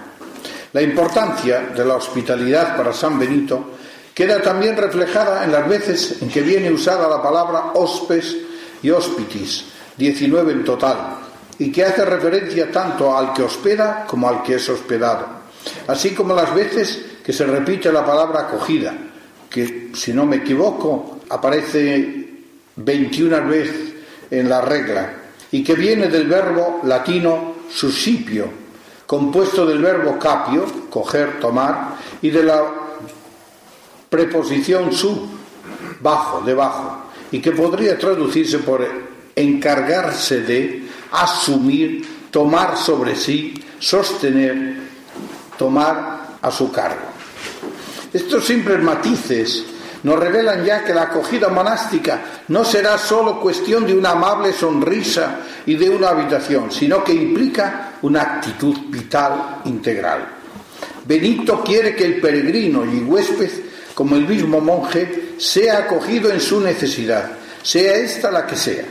La 0.73 0.83
importancia 0.83 1.71
de 1.75 1.83
la 1.83 1.95
hospitalidad 1.95 2.77
para 2.77 2.93
San 2.93 3.17
Benito 3.17 3.71
queda 4.13 4.39
también 4.39 4.77
reflejada 4.77 5.43
en 5.43 5.51
las 5.51 5.67
veces 5.67 6.21
en 6.21 6.29
que 6.29 6.43
viene 6.43 6.71
usada 6.71 7.09
la 7.09 7.23
palabra 7.23 7.71
hospes 7.73 8.37
y 8.83 8.91
hospitis, 8.91 9.65
19 9.97 10.51
en 10.51 10.63
total, 10.63 10.95
y 11.57 11.71
que 11.71 11.85
hace 11.85 12.05
referencia 12.05 12.71
tanto 12.71 13.17
al 13.17 13.33
que 13.33 13.41
hospeda 13.41 14.05
como 14.05 14.29
al 14.29 14.43
que 14.43 14.55
es 14.55 14.69
hospedado, 14.69 15.25
así 15.87 16.11
como 16.11 16.35
las 16.35 16.53
veces 16.53 17.03
que 17.25 17.33
se 17.33 17.47
repite 17.47 17.91
la 17.91 18.05
palabra 18.05 18.41
acogida, 18.41 18.93
que 19.49 19.89
si 19.95 20.13
no 20.13 20.27
me 20.27 20.35
equivoco 20.35 21.21
aparece 21.29 22.29
21 22.75 23.47
veces 23.47 23.93
en 24.29 24.47
la 24.47 24.61
regla, 24.61 25.13
y 25.51 25.63
que 25.63 25.73
viene 25.73 26.09
del 26.09 26.27
verbo 26.27 26.81
latino 26.83 27.50
suscipio, 27.73 28.49
compuesto 29.05 29.65
del 29.65 29.79
verbo 29.81 30.17
capio, 30.17 30.65
coger, 30.89 31.39
tomar, 31.39 31.95
y 32.21 32.29
de 32.29 32.43
la 32.43 32.63
preposición 34.09 34.91
su, 34.93 35.27
bajo, 35.99 36.41
debajo, 36.41 37.05
y 37.31 37.39
que 37.39 37.51
podría 37.51 37.97
traducirse 37.97 38.59
por 38.59 38.85
encargarse 39.35 40.41
de, 40.41 40.83
asumir, 41.11 42.27
tomar 42.31 42.77
sobre 42.77 43.15
sí, 43.15 43.53
sostener, 43.79 44.75
tomar 45.57 46.37
a 46.41 46.51
su 46.51 46.71
cargo. 46.71 47.07
Estos 48.13 48.45
simples 48.45 48.81
matices 48.81 49.65
nos 50.03 50.19
revelan 50.19 50.65
ya 50.65 50.83
que 50.83 50.93
la 50.93 51.03
acogida 51.03 51.49
monástica 51.49 52.21
no 52.47 52.65
será 52.65 52.97
solo 52.97 53.39
cuestión 53.39 53.85
de 53.85 53.93
una 53.93 54.11
amable 54.11 54.51
sonrisa 54.51 55.39
y 55.65 55.75
de 55.75 55.89
una 55.89 56.09
habitación, 56.09 56.71
sino 56.71 57.03
que 57.03 57.13
implica 57.13 57.93
una 58.01 58.21
actitud 58.21 58.75
vital 58.87 59.61
integral. 59.65 60.27
Benito 61.05 61.61
quiere 61.63 61.95
que 61.95 62.05
el 62.05 62.19
peregrino 62.19 62.83
y 62.85 62.99
huésped, 62.99 63.51
como 63.93 64.15
el 64.15 64.27
mismo 64.27 64.59
monje, 64.59 65.35
sea 65.37 65.79
acogido 65.79 66.31
en 66.31 66.39
su 66.39 66.59
necesidad, 66.61 67.31
sea 67.61 67.95
esta 67.95 68.31
la 68.31 68.45
que 68.45 68.55
sea. 68.55 68.85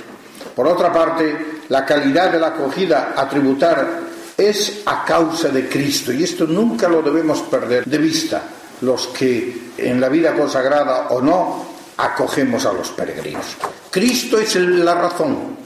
Por 0.54 0.66
otra 0.66 0.92
parte, 0.92 1.62
la 1.68 1.84
calidad 1.84 2.30
de 2.30 2.38
la 2.38 2.48
acogida 2.48 3.14
a 3.16 3.28
tributar 3.28 4.00
es 4.36 4.82
a 4.86 5.04
causa 5.04 5.48
de 5.48 5.68
Cristo 5.68 6.12
y 6.12 6.22
esto 6.22 6.46
nunca 6.46 6.88
lo 6.88 7.02
debemos 7.02 7.40
perder 7.42 7.84
de 7.84 7.98
vista 7.98 8.42
los 8.82 9.08
que 9.08 9.72
en 9.76 10.00
la 10.00 10.08
vida 10.08 10.34
consagrada 10.34 11.08
o 11.10 11.20
no 11.20 11.66
acogemos 11.96 12.64
a 12.66 12.72
los 12.72 12.90
peregrinos. 12.90 13.44
Cristo 13.90 14.38
es 14.38 14.54
la 14.56 14.94
razón 14.94 15.56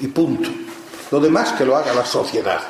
y 0.00 0.08
punto. 0.08 0.50
Lo 1.10 1.20
demás 1.20 1.52
que 1.52 1.64
lo 1.64 1.76
haga 1.76 1.92
la 1.92 2.04
sociedad. 2.04 2.60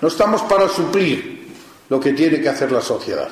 No 0.00 0.08
estamos 0.08 0.42
para 0.42 0.68
suplir 0.68 1.48
lo 1.88 1.98
que 1.98 2.12
tiene 2.12 2.40
que 2.40 2.48
hacer 2.48 2.70
la 2.70 2.80
sociedad. 2.80 3.28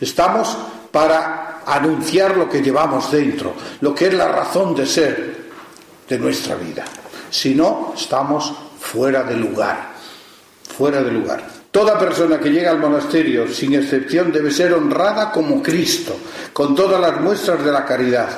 Estamos 0.00 0.56
para 0.90 1.62
anunciar 1.64 2.36
lo 2.36 2.48
que 2.48 2.60
llevamos 2.60 3.10
dentro, 3.10 3.54
lo 3.80 3.94
que 3.94 4.08
es 4.08 4.14
la 4.14 4.28
razón 4.28 4.74
de 4.74 4.86
ser 4.86 5.50
de 6.08 6.18
nuestra 6.18 6.56
vida. 6.56 6.84
Si 7.30 7.54
no, 7.54 7.94
estamos 7.96 8.52
fuera 8.80 9.22
de 9.22 9.36
lugar. 9.36 9.92
Fuera 10.76 11.02
de 11.02 11.12
lugar. 11.12 11.59
Toda 11.70 11.98
persona 11.98 12.40
que 12.40 12.50
llega 12.50 12.72
al 12.72 12.80
monasterio, 12.80 13.46
sin 13.46 13.74
excepción, 13.74 14.32
debe 14.32 14.50
ser 14.50 14.74
honrada 14.74 15.30
como 15.30 15.62
Cristo, 15.62 16.16
con 16.52 16.74
todas 16.74 17.00
las 17.00 17.20
muestras 17.20 17.64
de 17.64 17.70
la 17.70 17.84
caridad, 17.84 18.28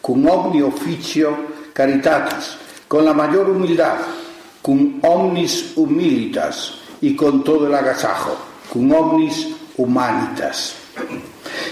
cum 0.00 0.26
omni 0.26 0.60
officio 0.60 1.36
caritatis, 1.72 2.56
con 2.88 3.04
la 3.04 3.14
mayor 3.14 3.48
humildad, 3.48 3.98
cum 4.60 4.98
omnis 5.02 5.72
humilitas 5.76 6.74
y 7.00 7.14
con 7.14 7.44
todo 7.44 7.68
el 7.68 7.74
agasajo, 7.74 8.36
cum 8.72 8.92
omnis 8.92 9.46
humanitas. 9.76 10.74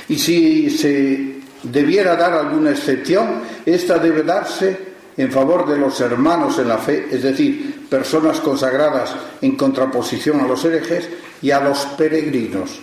Y 0.09 0.17
si 0.17 0.71
se 0.71 1.41
debiera 1.65 2.15
dar 2.15 2.33
alguna 2.35 2.71
excepción, 2.71 3.41
esta 3.67 3.99
debe 3.99 4.23
darse 4.23 4.88
en 5.19 5.33
favor 5.33 5.69
de 5.69 5.77
los 5.77 6.01
hermanos 6.01 6.59
en 6.59 6.69
la 6.69 6.79
fe, 6.79 7.09
es 7.11 7.23
decir, 7.23 7.87
personas 7.91 8.39
consagradas 8.39 9.15
en 9.43 9.57
contraposición 9.57 10.41
a 10.41 10.47
los 10.47 10.65
herejes 10.65 11.09
y 11.43 11.51
a 11.51 11.61
los 11.61 11.79
peregrinos, 11.99 12.79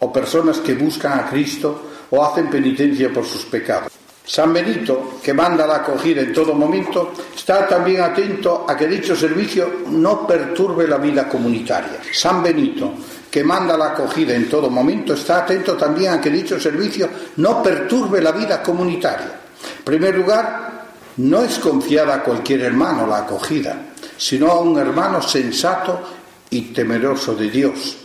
o 0.00 0.12
personas 0.12 0.58
que 0.58 0.74
buscan 0.74 1.18
a 1.18 1.30
Cristo 1.30 1.82
o 2.10 2.24
hacen 2.24 2.50
penitencia 2.50 3.12
por 3.12 3.24
sus 3.24 3.44
pecados. 3.44 3.92
San 4.24 4.52
Benito, 4.52 5.20
que 5.22 5.32
manda 5.32 5.64
la 5.64 5.76
acogida 5.76 6.20
en 6.20 6.32
todo 6.32 6.52
momento, 6.52 7.12
está 7.34 7.68
también 7.68 8.00
atento 8.00 8.66
a 8.68 8.76
que 8.76 8.88
dicho 8.88 9.14
servicio 9.14 9.84
no 9.90 10.26
perturbe 10.26 10.88
la 10.88 10.98
vida 10.98 11.28
comunitaria. 11.28 12.00
San 12.12 12.42
Benito, 12.42 12.94
que 13.30 13.44
manda 13.44 13.76
la 13.76 13.92
acogida 13.92 14.34
en 14.34 14.48
todo 14.48 14.68
momento, 14.68 15.14
está 15.14 15.44
atento 15.44 15.76
también 15.76 16.14
a 16.14 16.20
que 16.20 16.30
dicho 16.30 16.58
servicio 16.58 17.08
no 17.36 17.62
perturbe 17.62 18.20
la 18.20 18.32
vida 18.32 18.60
comunitaria. 18.60 19.30
En 19.78 19.84
primer 19.84 20.16
lugar, 20.16 20.75
no 21.18 21.42
es 21.42 21.58
confiada 21.58 22.16
a 22.16 22.22
cualquier 22.22 22.62
hermano 22.62 23.06
la 23.06 23.18
acogida, 23.18 23.86
sino 24.16 24.50
a 24.50 24.60
un 24.60 24.78
hermano 24.78 25.22
sensato 25.22 26.00
y 26.50 26.72
temeroso 26.72 27.34
de 27.34 27.50
Dios. 27.50 27.96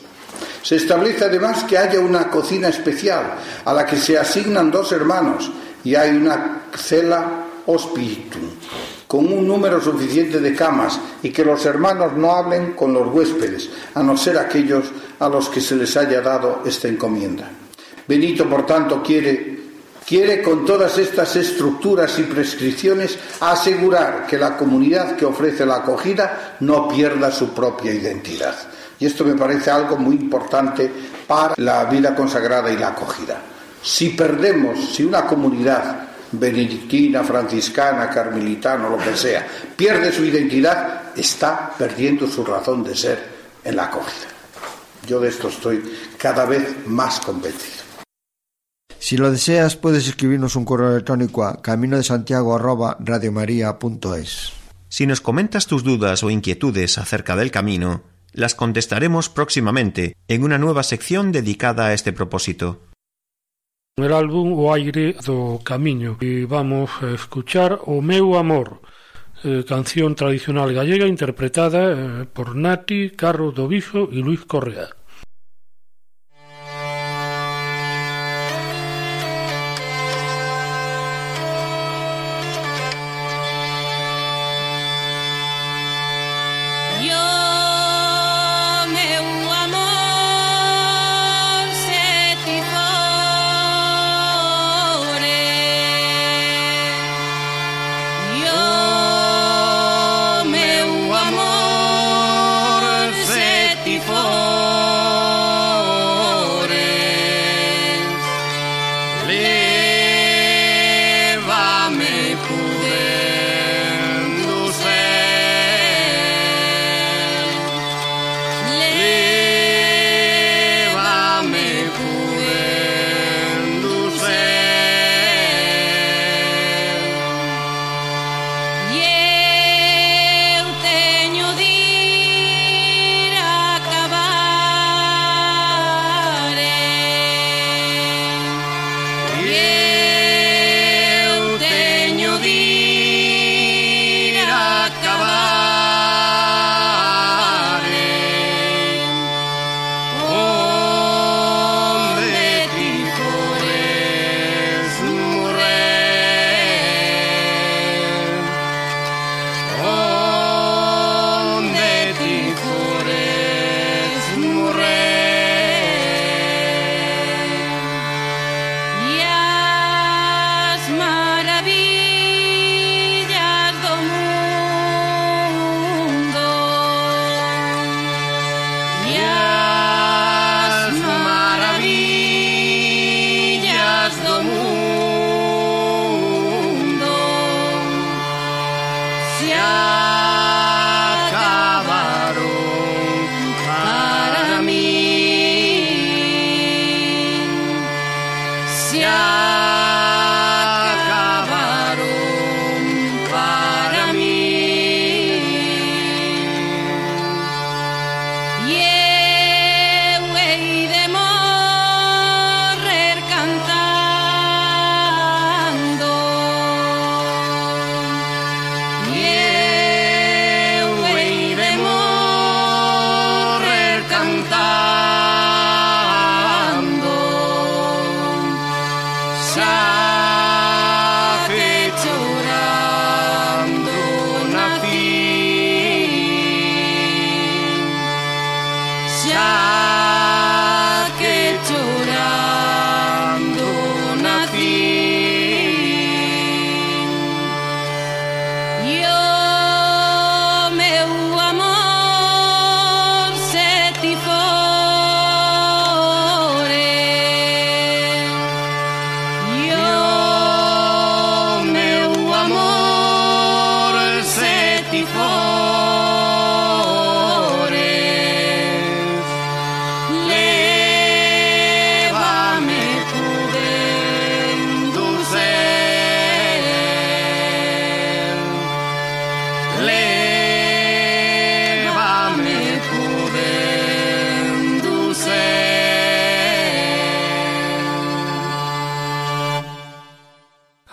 Se 0.62 0.76
establece 0.76 1.26
además 1.26 1.64
que 1.64 1.78
haya 1.78 2.00
una 2.00 2.30
cocina 2.30 2.68
especial 2.70 3.36
a 3.66 3.74
la 3.74 3.86
que 3.86 3.98
se 3.98 4.18
asignan 4.18 4.72
dos 4.72 4.92
hermanos 4.92 5.52
y 5.84 5.96
hay 5.96 6.16
una 6.16 6.64
cela 6.76 7.46
hospitum 7.66 8.42
con 9.08 9.28
un 9.28 9.46
número 9.46 9.82
suficiente 9.82 10.40
de 10.40 10.56
camas 10.56 10.98
y 11.22 11.32
que 11.32 11.44
los 11.44 11.66
hermanos 11.66 12.14
no 12.16 12.32
hablen 12.32 12.72
con 12.72 12.94
los 12.94 13.14
huéspedes, 13.14 13.70
a 13.94 14.02
no 14.02 14.16
ser 14.16 14.38
aquellos 14.38 14.86
a 15.20 15.28
los 15.28 15.50
que 15.50 15.60
se 15.60 15.76
les 15.76 15.98
haya 15.98 16.22
dado 16.22 16.62
esta 16.66 16.88
encomienda. 16.88 17.50
Benito, 18.08 18.50
por 18.50 18.66
tanto, 18.66 19.04
quiere, 19.04 19.61
quiere 20.12 20.42
con 20.42 20.66
todas 20.66 20.98
estas 20.98 21.38
estructuras 21.38 22.20
y 22.20 22.24
prescripciones 22.24 23.18
asegurar 23.40 24.28
que 24.28 24.38
la 24.38 24.58
comunidad 24.58 25.16
que 25.16 25.24
ofrece 25.24 25.66
la 25.66 25.78
acogida 25.78 26.58
no 26.60 26.90
pierda 26.90 27.32
su 27.32 27.54
propia 27.54 27.94
identidad. 27.94 28.54
Y 29.00 29.06
esto 29.06 29.24
me 29.24 29.36
parece 29.36 29.72
algo 29.72 29.96
muy 29.96 30.18
importante 30.18 30.92
para 31.26 31.54
la 31.56 31.86
vida 31.86 32.14
consagrada 32.14 32.70
y 32.70 32.76
la 32.76 32.90
acogida. 32.90 33.42
Si 33.82 34.10
perdemos, 34.10 34.94
si 34.94 35.06
una 35.06 35.26
comunidad 35.26 36.10
benedictina, 36.34 37.24
franciscana, 37.24 38.10
carmelitana, 38.10 38.90
lo 38.90 38.98
que 38.98 39.16
sea, 39.16 39.48
pierde 39.78 40.12
su 40.12 40.26
identidad, 40.26 41.04
está 41.16 41.72
perdiendo 41.78 42.28
su 42.28 42.44
razón 42.44 42.84
de 42.84 42.98
ser 42.98 43.24
en 43.64 43.78
la 43.78 43.86
acogida. 43.86 44.28
Yo 45.08 45.22
de 45.22 45.30
esto 45.30 45.48
estoy 45.48 45.82
cada 46.18 46.44
vez 46.44 46.86
más 46.86 47.22
convencido. 47.22 47.91
Si 49.02 49.18
lo 49.18 49.32
deseas, 49.32 49.76
puedes 49.78 50.08
escribirnos 50.08 50.56
un 50.56 50.64
correo 50.64 50.92
electrónico 50.92 51.44
a 51.44 51.60
camino 51.60 51.98
de 51.98 52.04
Santiago 52.04 52.56
Si 54.90 55.08
nos 55.08 55.22
comentas 55.22 55.66
tus 55.66 55.84
dudas 55.84 56.24
o 56.24 56.30
inquietudes 56.30 57.00
acerca 57.00 57.36
del 57.36 57.50
camino, 57.50 58.04
las 58.32 58.54
contestaremos 58.54 59.28
próximamente 59.30 60.16
en 60.28 60.44
una 60.44 60.60
nueva 60.60 60.84
sección 60.84 61.32
dedicada 61.32 61.88
a 61.88 61.94
este 61.94 62.14
propósito. 62.14 62.80
El 63.98 64.14
álbum 64.14 64.54
O 64.54 64.72
aire 64.72 65.18
do 65.26 65.60
camiño 65.66 66.22
e 66.22 66.46
vamos 66.46 66.92
a 67.02 67.10
escuchar 67.10 67.82
O 67.90 68.06
meu 68.06 68.38
amor, 68.38 68.86
eh, 69.44 69.66
canción 69.68 70.14
tradicional 70.14 70.78
gallega 70.78 71.10
interpretada 71.10 71.90
eh, 71.90 72.26
por 72.30 72.56
Nati, 72.56 73.10
Carlos 73.18 73.58
do 73.58 73.68
Viso 73.68 74.14
e 74.14 74.22
Luis 74.22 74.46
Correa. 74.46 75.01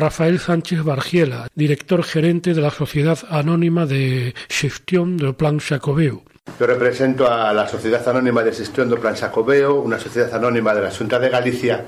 Rafael 0.08 0.38
Sánchez 0.38 0.84
Bargiela, 0.84 1.48
director 1.54 2.02
gerente 2.02 2.54
de 2.54 2.62
la 2.62 2.70
Sociedad 2.70 3.18
Anónima 3.28 3.84
de 3.84 4.34
Gestión 4.48 5.18
del 5.18 5.34
Plan 5.34 5.60
Xacobeo. 5.60 6.22
Yo 6.58 6.66
represento 6.66 7.30
a 7.30 7.52
la 7.52 7.68
Sociedad 7.68 8.08
Anónima 8.08 8.42
de 8.42 8.54
Gestión 8.54 8.88
del 8.88 9.00
Plan 9.00 9.16
Xacobeo, 9.16 9.74
una 9.74 9.98
sociedad 9.98 10.34
anónima 10.34 10.74
de 10.74 10.80
la 10.80 10.90
Junta 10.90 11.18
de 11.18 11.28
Galicia, 11.28 11.84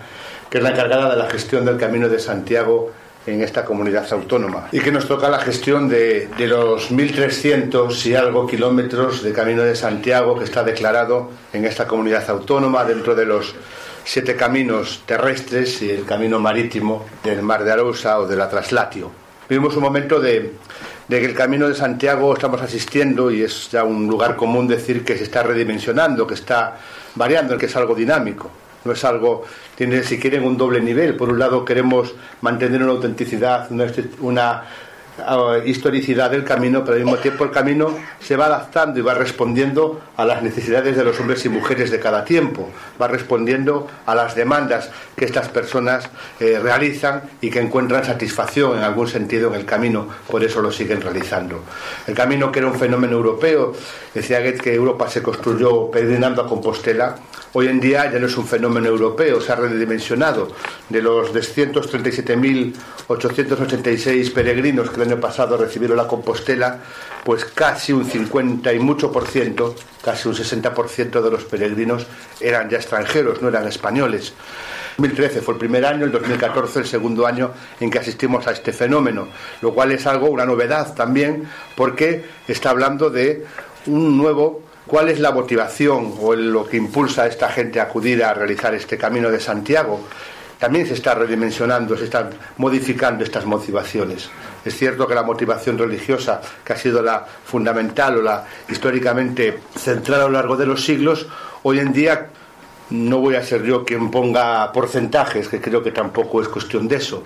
que 0.50 0.58
es 0.58 0.62
la 0.62 0.72
encargada 0.72 1.08
de 1.08 1.16
la 1.16 1.30
gestión 1.30 1.64
del 1.64 1.78
Camino 1.78 2.10
de 2.10 2.18
Santiago 2.18 2.92
en 3.26 3.40
esta 3.40 3.64
comunidad 3.64 4.06
autónoma 4.12 4.68
y 4.70 4.80
que 4.80 4.92
nos 4.92 5.08
toca 5.08 5.30
la 5.30 5.38
gestión 5.38 5.88
de, 5.88 6.28
de 6.36 6.46
los 6.46 6.90
1.300 6.90 8.06
y 8.06 8.14
algo 8.14 8.46
kilómetros 8.46 9.22
de 9.22 9.32
Camino 9.32 9.62
de 9.62 9.76
Santiago 9.76 10.38
que 10.38 10.44
está 10.44 10.62
declarado 10.62 11.30
en 11.54 11.64
esta 11.64 11.86
comunidad 11.86 12.28
autónoma 12.28 12.84
dentro 12.84 13.14
de 13.14 13.24
los 13.24 13.54
siete 14.12 14.34
caminos 14.34 15.04
terrestres 15.06 15.82
y 15.82 15.90
el 15.90 16.04
camino 16.04 16.40
marítimo 16.40 17.06
del 17.22 17.42
Mar 17.42 17.62
de 17.62 17.70
Arousa 17.70 18.18
o 18.18 18.26
de 18.26 18.34
la 18.34 18.48
Traslatio. 18.48 19.08
Vivimos 19.48 19.76
un 19.76 19.84
momento 19.84 20.18
de, 20.18 20.54
de 21.06 21.20
que 21.20 21.26
el 21.26 21.34
Camino 21.36 21.68
de 21.68 21.76
Santiago 21.76 22.34
estamos 22.34 22.60
asistiendo 22.60 23.30
y 23.30 23.42
es 23.42 23.70
ya 23.70 23.84
un 23.84 24.08
lugar 24.08 24.34
común 24.34 24.66
decir 24.66 25.04
que 25.04 25.16
se 25.16 25.22
está 25.22 25.44
redimensionando, 25.44 26.26
que 26.26 26.34
está 26.34 26.76
variando, 27.14 27.56
que 27.56 27.66
es 27.66 27.76
algo 27.76 27.94
dinámico 27.94 28.50
no 28.84 28.92
es 28.92 29.04
algo, 29.04 29.44
tiene 29.76 30.02
si 30.02 30.18
quieren 30.18 30.42
un 30.42 30.56
doble 30.56 30.80
nivel. 30.80 31.14
Por 31.14 31.28
un 31.28 31.38
lado 31.38 31.64
queremos 31.64 32.14
mantener 32.40 32.82
una 32.82 32.92
autenticidad, 32.92 33.70
una, 33.70 33.86
una 34.20 34.62
historicidad 35.64 36.30
del 36.30 36.44
camino, 36.44 36.84
pero 36.84 36.96
al 36.96 37.04
mismo 37.04 37.18
tiempo 37.18 37.44
el 37.44 37.50
camino 37.50 37.96
se 38.20 38.36
va 38.36 38.46
adaptando 38.46 38.98
y 38.98 39.02
va 39.02 39.14
respondiendo 39.14 40.00
a 40.16 40.24
las 40.24 40.42
necesidades 40.42 40.96
de 40.96 41.04
los 41.04 41.18
hombres 41.20 41.44
y 41.44 41.48
mujeres 41.48 41.90
de 41.90 42.00
cada 42.00 42.24
tiempo, 42.24 42.68
va 43.00 43.08
respondiendo 43.08 43.88
a 44.06 44.14
las 44.14 44.34
demandas 44.34 44.90
que 45.16 45.24
estas 45.24 45.48
personas 45.48 46.08
eh, 46.38 46.58
realizan 46.62 47.22
y 47.40 47.50
que 47.50 47.60
encuentran 47.60 48.04
satisfacción 48.04 48.78
en 48.78 48.84
algún 48.84 49.08
sentido 49.08 49.48
en 49.48 49.54
el 49.54 49.66
camino, 49.66 50.08
por 50.28 50.44
eso 50.44 50.60
lo 50.60 50.72
siguen 50.72 51.00
realizando. 51.00 51.62
El 52.06 52.14
camino 52.14 52.50
que 52.50 52.60
era 52.60 52.68
un 52.68 52.78
fenómeno 52.78 53.16
europeo, 53.16 53.72
decía 54.14 54.40
Goethe 54.40 54.60
que 54.60 54.74
Europa 54.74 55.08
se 55.08 55.22
construyó 55.22 55.90
peregrinando 55.90 56.42
a 56.42 56.46
Compostela, 56.46 57.16
hoy 57.52 57.68
en 57.68 57.80
día 57.80 58.10
ya 58.10 58.18
no 58.18 58.26
es 58.26 58.36
un 58.36 58.46
fenómeno 58.46 58.88
europeo, 58.88 59.40
se 59.40 59.52
ha 59.52 59.56
redimensionado. 59.56 60.48
De 60.88 61.02
los 61.02 61.34
237.886 61.34 64.32
peregrinos 64.32 64.90
que 64.90 64.96
el 64.96 65.02
año 65.12 65.20
pasado 65.20 65.56
recibieron 65.56 65.96
la 65.96 66.06
Compostela, 66.06 66.78
pues 67.24 67.44
casi 67.44 67.92
un 67.92 68.04
50 68.04 68.72
y 68.72 68.78
mucho 68.78 69.10
por 69.10 69.26
ciento, 69.26 69.74
casi 70.02 70.28
un 70.28 70.34
60% 70.34 71.20
de 71.20 71.30
los 71.30 71.44
peregrinos 71.44 72.06
eran 72.40 72.70
ya 72.70 72.78
extranjeros, 72.78 73.42
no 73.42 73.48
eran 73.48 73.66
españoles. 73.66 74.32
2013 74.96 75.40
fue 75.40 75.54
el 75.54 75.60
primer 75.60 75.84
año, 75.84 76.04
el 76.04 76.12
2014 76.12 76.80
el 76.80 76.86
segundo 76.86 77.26
año 77.26 77.52
en 77.80 77.90
que 77.90 77.98
asistimos 77.98 78.46
a 78.46 78.52
este 78.52 78.72
fenómeno, 78.72 79.28
lo 79.62 79.72
cual 79.72 79.92
es 79.92 80.06
algo, 80.06 80.28
una 80.28 80.44
novedad 80.44 80.94
también, 80.94 81.48
porque 81.74 82.24
está 82.46 82.70
hablando 82.70 83.10
de 83.10 83.46
un 83.86 84.16
nuevo 84.16 84.70
¿Cuál 84.90 85.08
es 85.08 85.20
la 85.20 85.30
motivación 85.30 86.14
o 86.20 86.34
lo 86.34 86.66
que 86.66 86.76
impulsa 86.76 87.22
a 87.22 87.26
esta 87.28 87.48
gente 87.48 87.78
a 87.78 87.84
acudir 87.84 88.24
a 88.24 88.34
realizar 88.34 88.74
este 88.74 88.98
camino 88.98 89.30
de 89.30 89.38
Santiago? 89.38 90.00
También 90.58 90.84
se 90.84 90.94
está 90.94 91.14
redimensionando, 91.14 91.96
se 91.96 92.06
están 92.06 92.30
modificando 92.56 93.22
estas 93.22 93.44
motivaciones. 93.44 94.28
Es 94.64 94.76
cierto 94.76 95.06
que 95.06 95.14
la 95.14 95.22
motivación 95.22 95.78
religiosa, 95.78 96.40
que 96.64 96.72
ha 96.72 96.76
sido 96.76 97.02
la 97.02 97.24
fundamental 97.44 98.18
o 98.18 98.22
la 98.22 98.44
históricamente 98.68 99.60
central 99.74 100.20
a 100.20 100.24
lo 100.24 100.30
largo 100.30 100.56
de 100.56 100.66
los 100.66 100.84
siglos, 100.84 101.26
hoy 101.62 101.78
en 101.78 101.92
día 101.92 102.28
no 102.90 103.18
voy 103.18 103.36
a 103.36 103.42
ser 103.42 103.62
yo 103.62 103.84
quien 103.84 104.10
ponga 104.10 104.70
porcentajes, 104.72 105.48
que 105.48 105.60
creo 105.60 105.82
que 105.82 105.92
tampoco 105.92 106.42
es 106.42 106.48
cuestión 106.48 106.88
de 106.88 106.96
eso. 106.96 107.24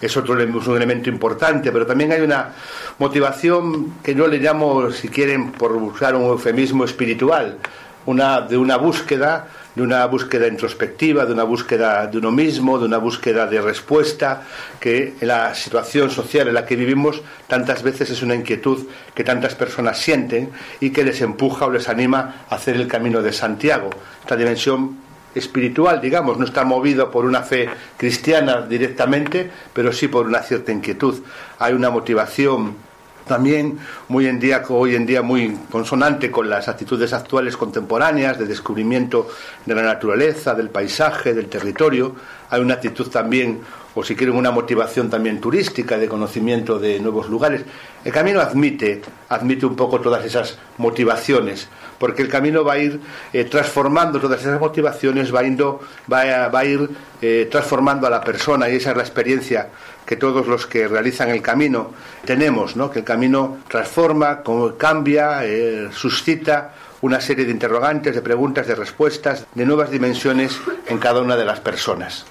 Es 0.00 0.14
otro 0.16 0.38
elemento 0.38 1.08
importante, 1.08 1.72
pero 1.72 1.86
también 1.86 2.12
hay 2.12 2.20
una 2.20 2.52
motivación 2.98 3.94
que 4.02 4.14
yo 4.14 4.28
le 4.28 4.38
llamo, 4.38 4.90
si 4.90 5.08
quieren, 5.08 5.52
por 5.52 5.72
usar 5.72 6.14
un 6.14 6.24
eufemismo 6.24 6.84
espiritual, 6.84 7.56
una, 8.04 8.42
de 8.42 8.58
una 8.58 8.76
búsqueda, 8.76 9.48
de 9.76 9.82
una 9.82 10.04
búsqueda 10.06 10.48
introspectiva, 10.48 11.26
de 11.26 11.34
una 11.34 11.44
búsqueda 11.44 12.06
de 12.06 12.18
uno 12.18 12.32
mismo, 12.32 12.78
de 12.78 12.86
una 12.86 12.96
búsqueda 12.96 13.46
de 13.46 13.60
respuesta, 13.60 14.42
que 14.80 15.14
la 15.20 15.54
situación 15.54 16.10
social 16.10 16.48
en 16.48 16.54
la 16.54 16.64
que 16.64 16.76
vivimos 16.76 17.22
tantas 17.46 17.82
veces 17.82 18.10
es 18.10 18.22
una 18.22 18.34
inquietud 18.34 18.86
que 19.14 19.22
tantas 19.22 19.54
personas 19.54 19.98
sienten 19.98 20.50
y 20.80 20.90
que 20.90 21.04
les 21.04 21.20
empuja 21.20 21.66
o 21.66 21.70
les 21.70 21.88
anima 21.88 22.46
a 22.48 22.54
hacer 22.54 22.76
el 22.76 22.88
camino 22.88 23.22
de 23.22 23.32
Santiago. 23.32 23.90
Esta 24.22 24.34
dimensión 24.34 24.96
espiritual, 25.34 26.00
digamos, 26.00 26.38
no 26.38 26.46
está 26.46 26.64
movido 26.64 27.10
por 27.10 27.26
una 27.26 27.42
fe 27.42 27.68
cristiana 27.98 28.62
directamente, 28.62 29.50
pero 29.74 29.92
sí 29.92 30.08
por 30.08 30.26
una 30.26 30.40
cierta 30.40 30.72
inquietud. 30.72 31.22
Hay 31.58 31.74
una 31.74 31.90
motivación 31.90 32.85
también 33.26 33.78
muy 34.08 34.26
en 34.26 34.38
día, 34.38 34.62
hoy 34.68 34.94
en 34.94 35.04
día 35.04 35.20
muy 35.20 35.56
consonante 35.70 36.30
con 36.30 36.48
las 36.48 36.68
actitudes 36.68 37.12
actuales 37.12 37.56
contemporáneas 37.56 38.38
de 38.38 38.46
descubrimiento 38.46 39.28
de 39.64 39.74
la 39.74 39.82
naturaleza, 39.82 40.54
del 40.54 40.70
paisaje, 40.70 41.34
del 41.34 41.48
territorio. 41.48 42.14
Hay 42.50 42.60
una 42.60 42.74
actitud 42.74 43.08
también, 43.08 43.60
o 43.96 44.04
si 44.04 44.14
quieren, 44.14 44.36
una 44.36 44.50
motivación 44.50 45.10
también 45.10 45.40
turística 45.40 45.96
de 45.96 46.06
conocimiento 46.06 46.78
de 46.78 47.00
nuevos 47.00 47.28
lugares. 47.28 47.64
El 48.04 48.12
camino 48.12 48.40
admite, 48.40 49.00
admite 49.30 49.66
un 49.66 49.74
poco 49.74 50.00
todas 50.00 50.24
esas 50.24 50.58
motivaciones 50.76 51.68
porque 51.98 52.22
el 52.22 52.28
camino 52.28 52.62
va 52.62 52.74
a 52.74 52.78
ir 52.78 53.00
eh, 53.32 53.44
transformando 53.44 54.20
todas 54.20 54.40
esas 54.40 54.60
motivaciones, 54.60 55.34
va, 55.34 55.40
a, 55.40 56.64
ir 56.64 56.90
eh, 57.22 57.48
transformando 57.50 58.06
a 58.06 58.10
la 58.10 58.20
persona 58.20 58.68
y 58.68 58.76
esa 58.76 58.90
es 58.90 58.96
la 58.96 59.02
experiencia 59.02 59.68
que 60.04 60.16
todos 60.16 60.46
los 60.46 60.66
que 60.66 60.86
realizan 60.88 61.30
el 61.30 61.42
camino 61.42 61.92
tenemos, 62.24 62.76
¿no? 62.76 62.90
que 62.90 63.00
el 63.00 63.04
camino 63.04 63.58
transforma, 63.68 64.42
cambia, 64.76 65.44
eh, 65.44 65.88
suscita 65.90 66.74
una 67.00 67.20
serie 67.20 67.44
de 67.44 67.52
interrogantes, 67.52 68.14
de 68.14 68.22
preguntas, 68.22 68.66
de 68.66 68.74
respuestas, 68.74 69.46
de 69.54 69.66
nuevas 69.66 69.90
dimensiones 69.90 70.60
en 70.86 70.98
cada 70.98 71.20
una 71.20 71.36
de 71.36 71.44
las 71.44 71.60
personas. 71.60 72.26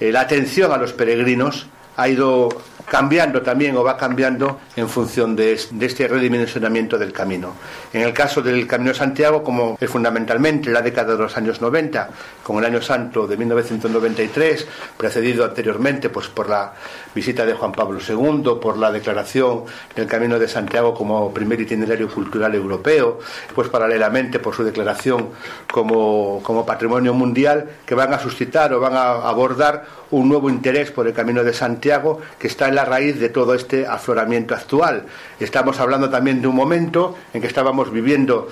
La 0.00 0.20
atención 0.20 0.72
a 0.72 0.76
los 0.76 0.92
peregrinos 0.92 1.66
ha 1.96 2.08
ido 2.08 2.48
cambiando 2.90 3.42
también 3.42 3.76
o 3.76 3.84
va 3.84 3.96
cambiando 3.96 4.60
en 4.76 4.88
función 4.88 5.36
de, 5.36 5.52
este 5.52 6.08
redimensionamiento 6.08 6.98
del 6.98 7.12
camino. 7.12 7.54
En 7.92 8.02
el 8.02 8.12
caso 8.12 8.42
del 8.42 8.66
Camino 8.66 8.92
de 8.92 8.98
Santiago, 8.98 9.42
como 9.42 9.76
es 9.80 9.90
fundamentalmente 9.90 10.70
la 10.70 10.82
década 10.82 11.12
de 11.12 11.18
los 11.18 11.36
años 11.36 11.60
90, 11.60 12.10
con 12.42 12.58
el 12.58 12.64
Año 12.64 12.80
Santo 12.80 13.26
de 13.26 13.36
1993, 13.36 14.66
precedido 14.96 15.44
anteriormente 15.44 16.08
pues, 16.08 16.28
por 16.28 16.48
la 16.48 16.72
visita 17.14 17.44
de 17.44 17.54
Juan 17.54 17.72
Pablo 17.72 17.98
II, 18.06 18.58
por 18.60 18.78
la 18.78 18.90
declaración 18.90 19.64
del 19.94 20.06
Camino 20.06 20.38
de 20.38 20.48
Santiago 20.48 20.94
como 20.94 21.32
primer 21.32 21.60
itinerario 21.60 22.08
cultural 22.08 22.54
europeo, 22.54 23.18
pues 23.54 23.68
paralelamente 23.68 24.38
por 24.38 24.54
su 24.54 24.64
declaración 24.64 25.30
como, 25.70 26.40
como 26.42 26.64
patrimonio 26.64 27.12
mundial, 27.12 27.68
que 27.84 27.94
van 27.94 28.14
a 28.14 28.18
suscitar 28.18 28.72
o 28.72 28.80
van 28.80 28.94
a 28.94 29.28
abordar 29.28 29.84
un 30.10 30.28
nuevo 30.28 30.50
interés 30.50 30.90
por 30.90 31.06
el 31.06 31.12
Camino 31.12 31.44
de 31.44 31.52
Santiago 31.52 32.20
que 32.38 32.46
está 32.46 32.68
en 32.68 32.74
la 32.74 32.84
raíz 32.84 33.18
de 33.18 33.28
todo 33.28 33.54
este 33.54 33.86
afloramiento 33.86 34.54
actual. 34.54 35.04
Estamos 35.38 35.78
hablando 35.80 36.08
también 36.08 36.40
de 36.40 36.48
un 36.48 36.56
momento 36.56 37.16
en 37.32 37.40
que 37.40 37.46
estábamos 37.46 37.92
viviendo 37.92 38.48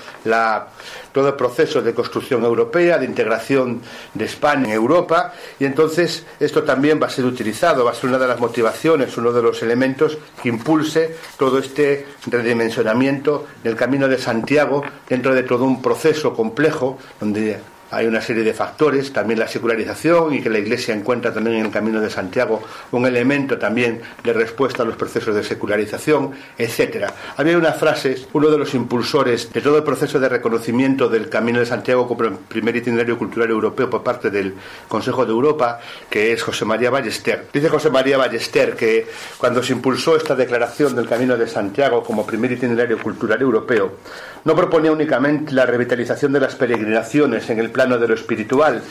todo 1.13 1.29
el 1.29 1.35
proceso 1.35 1.83
de 1.83 1.95
construcción 1.95 2.45
europea, 2.45 2.99
de 2.99 3.07
integración 3.07 3.81
de 4.15 4.25
España 4.25 4.67
en 4.67 4.73
Europa, 4.73 5.33
y 5.59 5.65
entonces 5.65 6.25
esto 6.41 6.63
también 6.63 7.01
va 7.01 7.07
a 7.07 7.11
ser 7.11 7.25
utilizado, 7.25 7.85
va 7.85 7.93
a 7.93 7.95
ser 7.95 8.11
una 8.11 8.19
de 8.19 8.29
las 8.29 8.41
motivaciones, 8.41 9.17
uno 9.17 9.33
de 9.33 9.43
los 9.43 9.63
elementos 9.63 10.19
que 10.43 10.49
impulse 10.49 11.17
todo 11.39 11.59
este 11.59 12.07
redimensionamiento 12.27 13.47
del 13.63 13.77
Camino 13.77 14.09
de 14.09 14.19
Santiago 14.19 14.83
dentro 15.09 15.35
de 15.35 15.43
todo 15.43 15.65
un 15.65 15.81
proceso 15.81 16.35
complejo 16.35 16.99
donde 17.21 17.59
hay 17.91 18.07
una 18.07 18.21
serie 18.21 18.43
de 18.43 18.53
factores, 18.53 19.13
también 19.13 19.39
la 19.39 19.49
secularización 19.49 20.35
y 20.35 20.43
que 20.43 20.51
la 20.51 20.59
Iglesia 20.59 20.95
encuentra 20.95 21.33
también 21.33 21.57
en 21.57 21.67
el 21.67 21.71
Camino 21.71 22.01
de 22.01 22.11
Santiago 22.11 22.63
un 22.93 23.07
elemento 23.07 23.59
también 23.59 24.01
de 24.25 24.33
respuesta 24.33 24.83
a 24.83 24.87
los 24.87 24.97
procesos 24.97 25.35
de 25.35 25.45
secularización, 25.45 26.33
etcétera. 26.59 27.13
Había 27.37 27.59
una 27.59 27.73
frase, 27.73 28.27
uno 28.33 28.51
de 28.51 28.59
los 28.59 28.75
impulsores 28.75 29.53
de 29.53 29.61
todo 29.61 29.79
el 29.79 29.85
proceso 29.85 30.19
de 30.19 30.29
reconocimiento 30.29 31.09
del 31.09 31.29
Camino 31.29 31.61
de 31.61 31.67
Santiago 31.67 32.09
como 32.09 32.37
primer 32.37 32.77
itinerario 32.77 33.19
cultural 33.19 33.51
europeo 33.51 33.89
por 33.89 34.03
parte 34.03 34.31
del 34.31 34.55
Consejo 34.89 35.25
de 35.25 35.33
Europa, 35.33 35.81
que 36.11 36.33
es 36.33 36.43
José 36.43 36.65
María 36.65 36.91
Ballester. 36.91 37.47
Dice 37.53 37.69
José 37.69 37.91
María 37.91 38.19
Ballester 38.19 38.75
que 38.75 39.07
cuando 39.39 39.63
se 39.63 39.73
impulsó 39.73 40.17
esta 40.17 40.35
declaración 40.35 40.95
del 40.95 41.09
Camino 41.09 41.37
de 41.37 41.47
Santiago 41.47 42.03
como 42.03 42.27
primer 42.27 42.53
itinerario 42.53 42.99
cultural 42.99 43.41
europeo, 43.41 43.97
no 44.45 44.55
proponía 44.55 44.93
únicamente 44.93 45.53
la 45.53 45.67
revitalización 45.67 46.33
de 46.33 46.39
las 46.39 46.55
peregrinaciones 46.55 47.51
en 47.51 47.59
el 47.59 47.71
plano 47.77 47.99
de 47.99 48.09
lo 48.09 48.15
espiritual, 48.15 48.83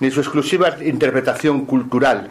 ni 0.00 0.10
su 0.10 0.18
exclusiva 0.18 0.74
interpretación 0.82 1.66
cultural, 1.66 2.28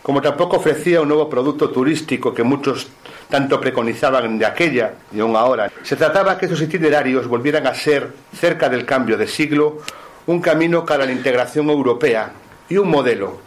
como 0.00 0.22
tampoco 0.22 0.58
ofrecía 0.58 1.00
un 1.00 1.08
nuevo 1.08 1.28
producto 1.28 1.68
turístico 1.68 2.32
que 2.32 2.44
muchos 2.44 2.86
tanto 3.28 3.60
preconizaban 3.60 4.38
de 4.38 4.46
aquella 4.46 4.94
y 5.12 5.18
aún 5.18 5.34
ahora. 5.34 5.68
Se 5.82 5.96
trataba 5.96 6.38
que 6.38 6.46
esos 6.46 6.62
itinerarios 6.62 7.26
volvieran 7.26 7.66
a 7.66 7.74
ser, 7.74 8.12
cerca 8.32 8.68
del 8.68 8.86
cambio 8.86 9.18
de 9.18 9.26
siglo, 9.26 9.78
un 10.26 10.40
camino 10.40 10.86
para 10.86 11.06
la 11.06 11.12
integración 11.12 11.68
europea 11.70 12.30
y 12.68 12.76
un 12.76 12.88
modelo, 12.88 13.40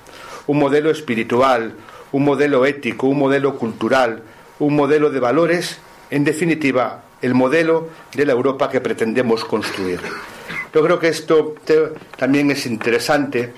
un 0.48 0.60
modelo 0.60 0.92
espiritual, 0.92 1.76
un 2.12 2.26
modelo 2.26 2.66
ético, 2.66 3.08
un 3.08 3.20
modelo 3.20 3.56
cultural, 3.56 4.22
un 4.60 4.76
modelo 4.76 5.12
de 5.12 5.22
valores, 5.22 5.80
en 6.10 6.26
definitiva, 6.26 7.04
el 7.22 7.36
modelo 7.36 7.88
de 8.14 8.26
la 8.26 8.34
Europa 8.34 8.70
que 8.70 8.82
pretendemos 8.82 9.46
construir. 9.46 10.02
Yo 10.76 10.84
creo 10.84 11.00
que 11.00 11.08
esto 11.08 11.56
también 12.18 12.52
es 12.52 12.66
interesante. 12.66 13.54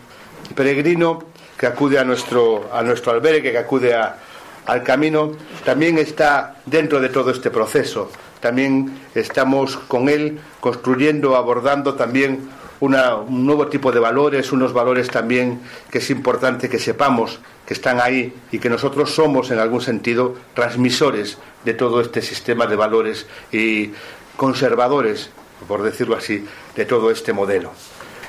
Peregrino 0.54 1.24
que 1.58 1.66
acude 1.66 1.98
a 1.98 2.04
nuestro, 2.04 2.70
a 2.72 2.84
nuestro 2.84 3.12
albergue, 3.12 3.52
que 3.52 3.58
acude 3.58 3.92
al 3.96 4.84
camino, 4.84 5.32
también 5.66 5.98
está 5.98 6.58
dentro 6.68 7.02
de 7.02 7.10
todo 7.10 7.32
este 7.32 7.50
proceso. 7.50 8.12
También 8.40 9.00
estamos 9.16 9.78
con 9.78 10.10
él 10.10 10.40
construyendo, 10.60 11.36
abordando 11.36 11.96
también 11.96 12.50
un 12.82 12.96
nuevo 13.48 13.66
tipo 13.66 13.92
de 13.92 14.00
valores, 14.00 14.52
unos 14.52 14.72
valores 14.72 15.10
también 15.10 15.62
que 15.90 15.98
es 15.98 16.12
importante 16.12 16.70
que 16.70 16.78
sepamos 16.78 17.40
que 17.66 17.74
están 17.74 18.00
ahí 18.00 18.32
y 18.52 18.60
que 18.60 18.70
nosotros 18.70 19.10
somos 19.16 19.50
en 19.50 19.58
algún 19.58 19.82
sentido 19.82 20.36
transmisores 20.54 21.40
de 21.66 21.74
todo 21.74 22.00
este 22.00 22.22
sistema 22.22 22.68
de 22.68 22.76
valores 22.76 23.26
y 23.52 23.90
conservadores, 24.36 25.32
por 25.68 25.84
decirlo 25.84 26.16
así, 26.16 26.46
de 26.76 26.86
todo 26.86 27.12
este 27.12 27.34
modelo. 27.34 27.72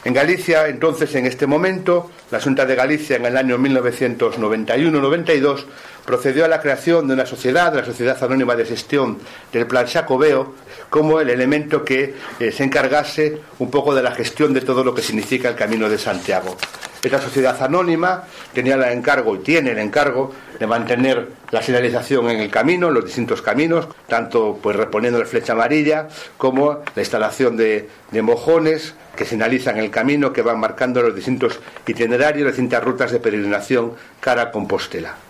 En 0.04 0.14
Galicia, 0.14 0.68
entonces, 0.68 1.14
en 1.16 1.26
este 1.26 1.46
momento, 1.46 2.10
la 2.30 2.40
Junta 2.40 2.64
de 2.64 2.76
Galicia 2.76 3.16
en 3.16 3.26
el 3.26 3.36
año 3.36 3.58
1991-92 3.58 5.64
procedió 6.06 6.44
a 6.44 6.48
la 6.48 6.60
creación 6.60 7.08
de 7.08 7.14
una 7.14 7.26
sociedad, 7.26 7.74
la 7.74 7.84
Sociedad 7.84 8.22
Anónima 8.22 8.54
de 8.54 8.64
Gestión 8.64 9.18
del 9.52 9.66
Plan 9.66 9.86
Xacobeo, 9.86 10.54
como 10.88 11.20
el 11.20 11.28
elemento 11.28 11.84
que 11.84 12.14
eh, 12.38 12.52
se 12.52 12.64
encargase 12.64 13.40
un 13.58 13.70
poco 13.70 13.94
de 13.94 14.02
la 14.02 14.12
gestión 14.12 14.54
de 14.54 14.60
todo 14.60 14.84
lo 14.84 14.94
que 14.94 15.02
significa 15.02 15.48
el 15.48 15.56
Camino 15.56 15.88
de 15.88 15.98
Santiago. 15.98 16.56
Esta 17.02 17.20
sociedad 17.20 17.62
anónima 17.62 18.24
tenía 18.52 18.74
el 18.74 18.82
encargo 18.84 19.36
y 19.36 19.38
tiene 19.38 19.70
el 19.70 19.78
encargo 19.78 20.32
de 20.58 20.66
mantener 20.66 21.28
la 21.50 21.62
señalización 21.62 22.28
en 22.28 22.40
el 22.40 22.50
camino, 22.50 22.88
en 22.88 22.94
los 22.94 23.04
distintos 23.04 23.40
caminos, 23.40 23.86
tanto 24.08 24.58
pues 24.60 24.74
reponiendo 24.74 25.20
la 25.20 25.24
flecha 25.24 25.52
amarilla 25.52 26.08
como 26.36 26.82
la 26.94 27.02
instalación 27.02 27.56
de, 27.56 27.88
de 28.10 28.22
mojones 28.22 28.94
que 29.14 29.24
señalizan 29.24 29.78
el 29.78 29.90
camino, 29.90 30.32
que 30.32 30.42
van 30.42 30.58
marcando 30.58 31.02
los 31.02 31.14
distintos 31.14 31.60
itinerarios, 31.86 32.46
las 32.46 32.54
distintas 32.54 32.82
rutas 32.82 33.12
de 33.12 33.20
peregrinación 33.20 33.92
cara 34.20 34.42
a 34.42 34.50
Compostela. 34.50 35.27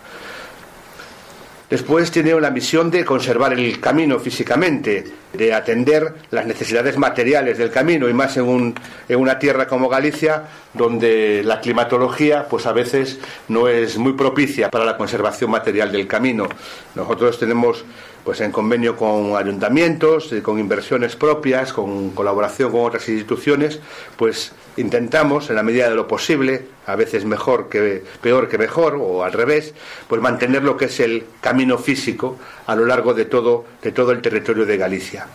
Después 1.69 2.09
tiene 2.09 2.39
la 2.41 2.49
misión 2.49 2.89
de 2.89 3.05
conservar 3.05 3.53
el 3.53 3.79
camino 3.79 4.17
físicamente, 4.17 5.03
de 5.31 5.53
atender 5.53 6.15
las 6.31 6.47
necesidades 6.47 6.97
materiales 6.97 7.59
del 7.59 7.69
camino 7.69 8.09
y 8.09 8.13
más 8.13 8.37
en, 8.37 8.73
en, 9.07 9.19
una 9.19 9.37
tierra 9.37 9.67
como 9.67 9.87
Galicia, 9.87 10.45
donde 10.73 11.43
la 11.43 11.61
climatología 11.61 12.47
pues 12.49 12.65
a 12.65 12.73
veces 12.73 13.19
no 13.49 13.67
es 13.67 13.99
muy 13.99 14.13
propicia 14.13 14.71
para 14.71 14.83
la 14.83 14.97
conservación 14.97 15.51
material 15.51 15.91
del 15.91 16.07
camino. 16.07 16.49
Nosotros 16.95 17.37
tenemos 17.37 17.85
pues 18.23 18.41
en 18.41 18.51
convenio 18.51 18.95
con 18.95 19.35
ayuntamientos, 19.35 20.31
eh, 20.31 20.41
con 20.41 20.59
inversiones 20.59 21.15
propias, 21.15 21.73
con 21.73 22.11
colaboración 22.11 22.71
con 22.71 22.85
otras 22.85 23.07
instituciones, 23.09 23.79
pues 24.17 24.51
intentamos, 24.77 25.49
en 25.49 25.55
la 25.55 25.63
medida 25.63 25.89
de 25.89 25.95
lo 25.95 26.07
posible, 26.07 26.65
a 26.85 26.95
veces 26.95 27.25
mejor 27.25 27.69
que 27.69 28.03
peor 28.21 28.47
que 28.49 28.57
mejor, 28.57 28.97
o 28.99 29.23
al 29.23 29.33
revés, 29.33 29.73
pues 30.07 30.21
mantener 30.21 30.63
lo 30.63 30.77
que 30.77 30.85
es 30.85 30.99
el 30.99 31.25
camino 31.41 31.77
físico 31.77 32.37
a 32.67 32.75
lo 32.75 32.85
largo 32.85 33.13
de 33.13 33.25
todo, 33.25 33.65
de 33.81 33.91
todo 33.91 34.11
el 34.11 34.21
territorio 34.21 34.65
de 34.65 34.77
Galicia. 34.77 35.27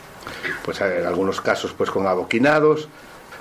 Pues 0.64 0.80
en 0.80 1.06
algunos 1.06 1.40
casos 1.40 1.72
pues 1.76 1.90
con 1.90 2.06
aboquinados, 2.06 2.88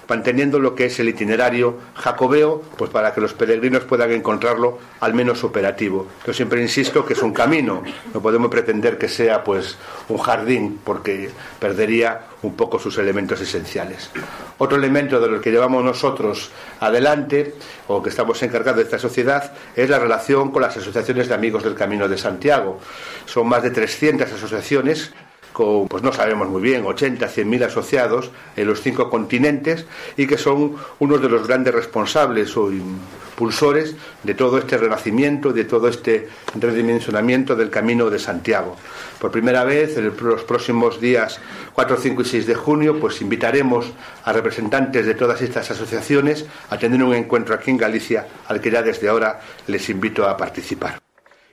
manteniendo 0.07 0.59
lo 0.59 0.75
que 0.75 0.85
es 0.85 0.99
el 0.99 1.09
itinerario 1.09 1.77
jacobeo, 1.95 2.61
pues 2.77 2.91
para 2.91 3.13
que 3.13 3.21
los 3.21 3.33
peregrinos 3.33 3.83
puedan 3.83 4.11
encontrarlo 4.11 4.79
al 4.99 5.13
menos 5.13 5.43
operativo. 5.43 6.07
Yo 6.25 6.33
siempre 6.33 6.61
insisto 6.61 7.05
que 7.05 7.13
es 7.13 7.21
un 7.21 7.33
camino, 7.33 7.83
no 8.13 8.21
podemos 8.21 8.49
pretender 8.49 8.97
que 8.97 9.07
sea 9.07 9.43
pues 9.43 9.77
un 10.09 10.17
jardín, 10.17 10.79
porque 10.83 11.29
perdería 11.59 12.21
un 12.41 12.55
poco 12.55 12.79
sus 12.79 12.97
elementos 12.97 13.39
esenciales. 13.41 14.09
Otro 14.57 14.77
elemento 14.77 15.19
de 15.19 15.29
lo 15.29 15.41
que 15.41 15.51
llevamos 15.51 15.83
nosotros 15.83 16.51
adelante, 16.79 17.55
o 17.87 18.01
que 18.01 18.09
estamos 18.09 18.41
encargados 18.43 18.77
de 18.77 18.83
esta 18.83 18.99
sociedad, 18.99 19.53
es 19.75 19.89
la 19.89 19.99
relación 19.99 20.51
con 20.51 20.61
las 20.61 20.77
asociaciones 20.77 21.27
de 21.27 21.35
amigos 21.35 21.63
del 21.63 21.75
Camino 21.75 22.07
de 22.07 22.17
Santiago. 22.17 22.79
Son 23.25 23.47
más 23.47 23.63
de 23.63 23.71
300 23.71 24.31
asociaciones 24.31 25.13
con, 25.53 25.87
pues 25.87 26.03
no 26.03 26.11
sabemos 26.11 26.49
muy 26.49 26.61
bien, 26.61 26.85
80, 26.85 27.27
100 27.27 27.49
mil 27.49 27.63
asociados 27.63 28.31
en 28.57 28.67
los 28.67 28.81
cinco 28.81 29.09
continentes 29.09 29.85
y 30.17 30.27
que 30.27 30.37
son 30.37 30.75
unos 30.99 31.21
de 31.21 31.29
los 31.29 31.47
grandes 31.47 31.73
responsables 31.73 32.57
o 32.57 32.71
impulsores 32.71 33.95
de 34.23 34.33
todo 34.33 34.57
este 34.57 34.77
renacimiento, 34.77 35.53
de 35.53 35.65
todo 35.65 35.87
este 35.87 36.27
redimensionamiento 36.59 37.55
del 37.55 37.69
camino 37.69 38.09
de 38.09 38.19
Santiago. 38.19 38.75
Por 39.19 39.31
primera 39.31 39.63
vez, 39.63 39.97
en 39.97 40.11
los 40.21 40.43
próximos 40.43 40.99
días 40.99 41.39
4, 41.73 41.97
5 41.97 42.21
y 42.21 42.25
6 42.25 42.47
de 42.47 42.55
junio, 42.55 42.99
pues 42.99 43.21
invitaremos 43.21 43.91
a 44.23 44.33
representantes 44.33 45.05
de 45.05 45.15
todas 45.15 45.41
estas 45.41 45.71
asociaciones 45.71 46.45
a 46.69 46.77
tener 46.77 47.01
un 47.03 47.13
encuentro 47.13 47.55
aquí 47.55 47.71
en 47.71 47.77
Galicia, 47.77 48.27
al 48.47 48.59
que 48.59 48.71
ya 48.71 48.81
desde 48.81 49.07
ahora 49.07 49.39
les 49.67 49.89
invito 49.89 50.27
a 50.27 50.35
participar. 50.35 50.99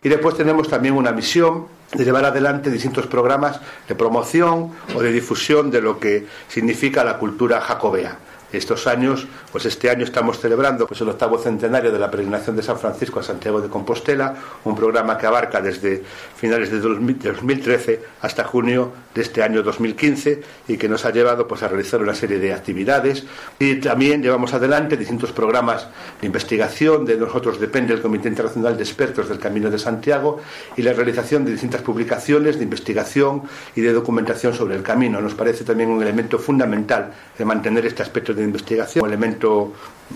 Y 0.02 0.08
después 0.08 0.36
tenemos 0.36 0.68
también 0.68 0.94
una 0.94 1.12
misión 1.12 1.79
de 1.92 2.04
llevar 2.04 2.24
adelante 2.24 2.70
distintos 2.70 3.06
programas 3.06 3.60
de 3.88 3.94
promoción 3.94 4.72
o 4.94 5.02
de 5.02 5.12
difusión 5.12 5.70
de 5.70 5.80
lo 5.80 5.98
que 5.98 6.26
significa 6.48 7.04
la 7.04 7.18
cultura 7.18 7.60
jacobea 7.60 8.18
estos 8.52 8.86
años, 8.86 9.26
pues 9.52 9.66
este 9.66 9.90
año 9.90 10.04
estamos 10.04 10.40
celebrando 10.40 10.86
pues, 10.86 11.00
el 11.00 11.08
octavo 11.08 11.38
centenario 11.38 11.92
de 11.92 11.98
la 11.98 12.10
peregrinación 12.10 12.56
de 12.56 12.62
San 12.62 12.78
Francisco 12.78 13.20
a 13.20 13.22
Santiago 13.22 13.60
de 13.60 13.68
Compostela, 13.68 14.34
un 14.64 14.74
programa 14.74 15.16
que 15.16 15.26
abarca 15.26 15.60
desde 15.60 16.02
finales 16.36 16.70
de 16.70 16.80
2013 16.80 18.02
hasta 18.22 18.44
junio 18.44 18.92
de 19.14 19.22
este 19.22 19.42
año 19.42 19.62
2015 19.62 20.42
y 20.68 20.76
que 20.76 20.88
nos 20.88 21.04
ha 21.04 21.10
llevado 21.10 21.46
pues, 21.46 21.62
a 21.62 21.68
realizar 21.68 22.00
una 22.00 22.14
serie 22.14 22.38
de 22.38 22.52
actividades 22.52 23.24
y 23.58 23.76
también 23.76 24.22
llevamos 24.22 24.54
adelante 24.54 24.96
distintos 24.96 25.32
programas 25.32 25.88
de 26.20 26.26
investigación, 26.26 27.04
de 27.04 27.16
nosotros 27.16 27.60
depende 27.60 27.94
el 27.94 28.00
Comité 28.00 28.28
Internacional 28.28 28.76
de 28.76 28.82
Expertos 28.82 29.28
del 29.28 29.38
Camino 29.38 29.70
de 29.70 29.78
Santiago 29.78 30.40
y 30.76 30.82
la 30.82 30.92
realización 30.92 31.44
de 31.44 31.52
distintas 31.52 31.82
publicaciones 31.82 32.58
de 32.58 32.64
investigación 32.64 33.42
y 33.74 33.80
de 33.80 33.92
documentación 33.92 34.54
sobre 34.54 34.76
el 34.76 34.82
camino. 34.82 35.20
Nos 35.20 35.34
parece 35.34 35.64
también 35.64 35.90
un 35.90 36.02
elemento 36.02 36.38
fundamental 36.38 37.12
de 37.36 37.44
mantener 37.44 37.86
este 37.86 38.02
aspecto 38.02 38.34
de 38.34 38.39
de 38.40 38.46
investigación, 38.46 39.06
elemento 39.06 39.72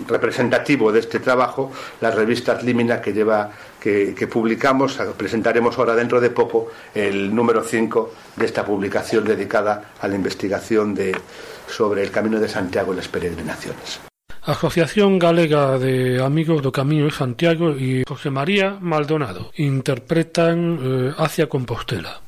representativo 0.07 0.91
de 0.91 0.99
este 0.99 1.19
trabajo, 1.19 1.71
la 2.01 2.11
revista 2.11 2.61
Límina 2.61 3.01
que 3.01 3.13
lleva 3.13 3.49
que, 3.79 4.27
publicamos, 4.27 4.97
presentaremos 5.15 5.77
ahora 5.77 5.95
dentro 5.95 6.19
de 6.19 6.31
poco 6.31 6.69
el 6.93 7.33
número 7.33 7.63
5 7.63 8.13
de 8.35 8.45
esta 8.45 8.65
publicación 8.65 9.23
dedicada 9.23 9.91
a 10.01 10.07
la 10.07 10.15
investigación 10.15 10.95
de, 10.95 11.15
sobre 11.67 12.01
el 12.01 12.09
Camino 12.09 12.39
de 12.39 12.47
Santiago 12.47 12.93
y 12.93 12.95
las 12.95 13.07
peregrinaciones. 13.07 14.01
Asociación 14.41 15.17
Galega 15.17 15.77
de 15.79 16.21
Amigos 16.21 16.61
do 16.61 16.71
Camino 16.71 17.05
de 17.05 17.11
Santiago 17.11 17.73
y 17.77 18.03
José 18.05 18.29
María 18.29 18.77
Maldonado 18.79 19.49
interpretan 19.57 20.77
eh, 20.81 21.13
Hacia 21.17 21.49
Compostela. 21.49 22.24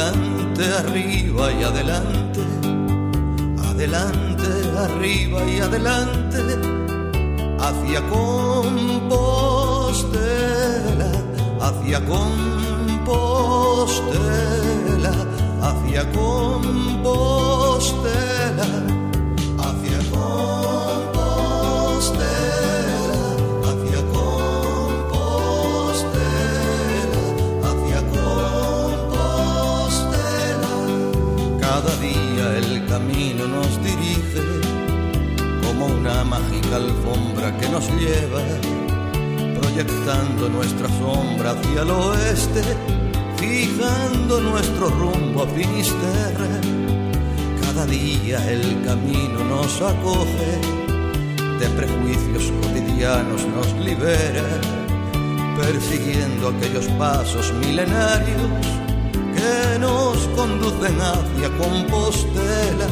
Arriba 0.00 1.52
y 1.52 1.62
adelante, 1.62 2.40
adelante, 3.68 4.46
arriba 4.78 5.44
y 5.44 5.60
adelante, 5.60 6.38
hacia 7.58 8.00
Compostela, 8.08 9.20
hacia 11.60 12.00
Compostela, 12.06 12.34
hacia 15.60 16.10
Compostela 16.12 17.40
camino 32.90 33.46
nos 33.46 33.80
dirige 33.84 34.42
como 35.64 35.86
una 35.86 36.24
mágica 36.24 36.74
alfombra 36.74 37.56
que 37.58 37.68
nos 37.68 37.86
lleva, 37.90 38.42
proyectando 39.60 40.48
nuestra 40.48 40.88
sombra 40.98 41.52
hacia 41.52 41.82
el 41.82 41.90
oeste, 41.90 42.62
fijando 43.36 44.40
nuestro 44.40 44.88
rumbo 44.88 45.44
a 45.44 45.46
Finisterre. 45.46 46.50
Cada 47.62 47.86
día 47.86 48.38
el 48.50 48.82
camino 48.84 49.38
nos 49.44 49.80
acoge, 49.80 50.50
de 51.60 51.66
prejuicios 51.76 52.52
cotidianos 52.60 53.46
nos 53.54 53.72
libera, 53.74 54.48
persiguiendo 55.56 56.48
aquellos 56.48 56.86
pasos 56.98 57.52
milenarios 57.54 58.80
que 59.40 59.78
nos 59.78 60.16
conducen 60.38 60.96
hacia 61.00 61.48
Compostela. 61.60 62.88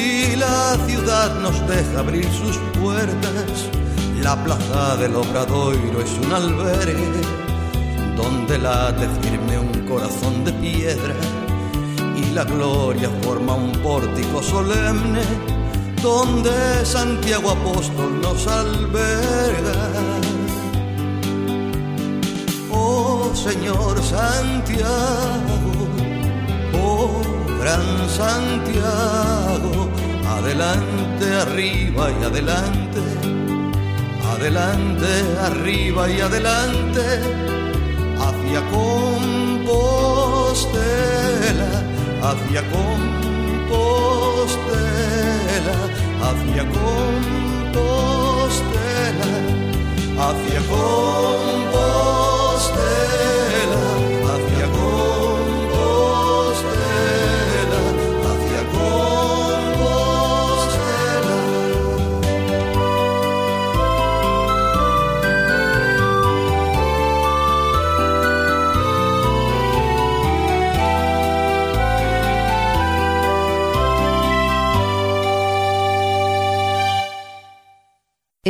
y 0.00 0.36
la 0.36 0.76
ciudad 0.86 1.38
nos 1.40 1.56
deja 1.68 2.00
abrir 2.00 2.26
sus 2.32 2.56
puertas. 2.80 3.68
La 4.22 4.34
plaza 4.44 4.96
del 4.96 5.16
Obradoiro 5.16 6.00
es 6.00 6.12
un 6.24 6.32
albergue 6.32 7.22
donde 8.16 8.58
late 8.58 9.08
firme 9.22 9.58
un 9.58 9.72
corazón 9.88 10.44
de 10.44 10.52
piedra 10.52 11.14
y 12.16 12.34
la 12.34 12.44
gloria 12.44 13.08
forma 13.22 13.54
un 13.54 13.72
pórtico 13.72 14.42
solemne 14.42 15.22
donde 16.02 16.84
Santiago 16.84 17.50
Apóstol 17.50 18.20
nos 18.20 18.46
alberga. 18.46 19.80
Oh 22.70 23.30
Señor 23.34 24.02
Santiago, 24.02 25.54
gran 27.70 27.86
Santiago, 28.08 29.78
adelante, 30.26 31.26
arriba 31.44 32.04
y 32.10 32.24
adelante, 32.24 33.02
adelante, 34.34 35.10
arriba 35.48 36.02
y 36.10 36.20
adelante, 36.20 37.04
hacia 38.26 38.60
Compostela, 38.74 39.30
hacia 42.28 42.60
Compostela, 42.74 44.16
hacia 46.26 46.62
Compostela, 46.78 47.70
hacia 50.26 50.60
Compostela, 50.72 51.80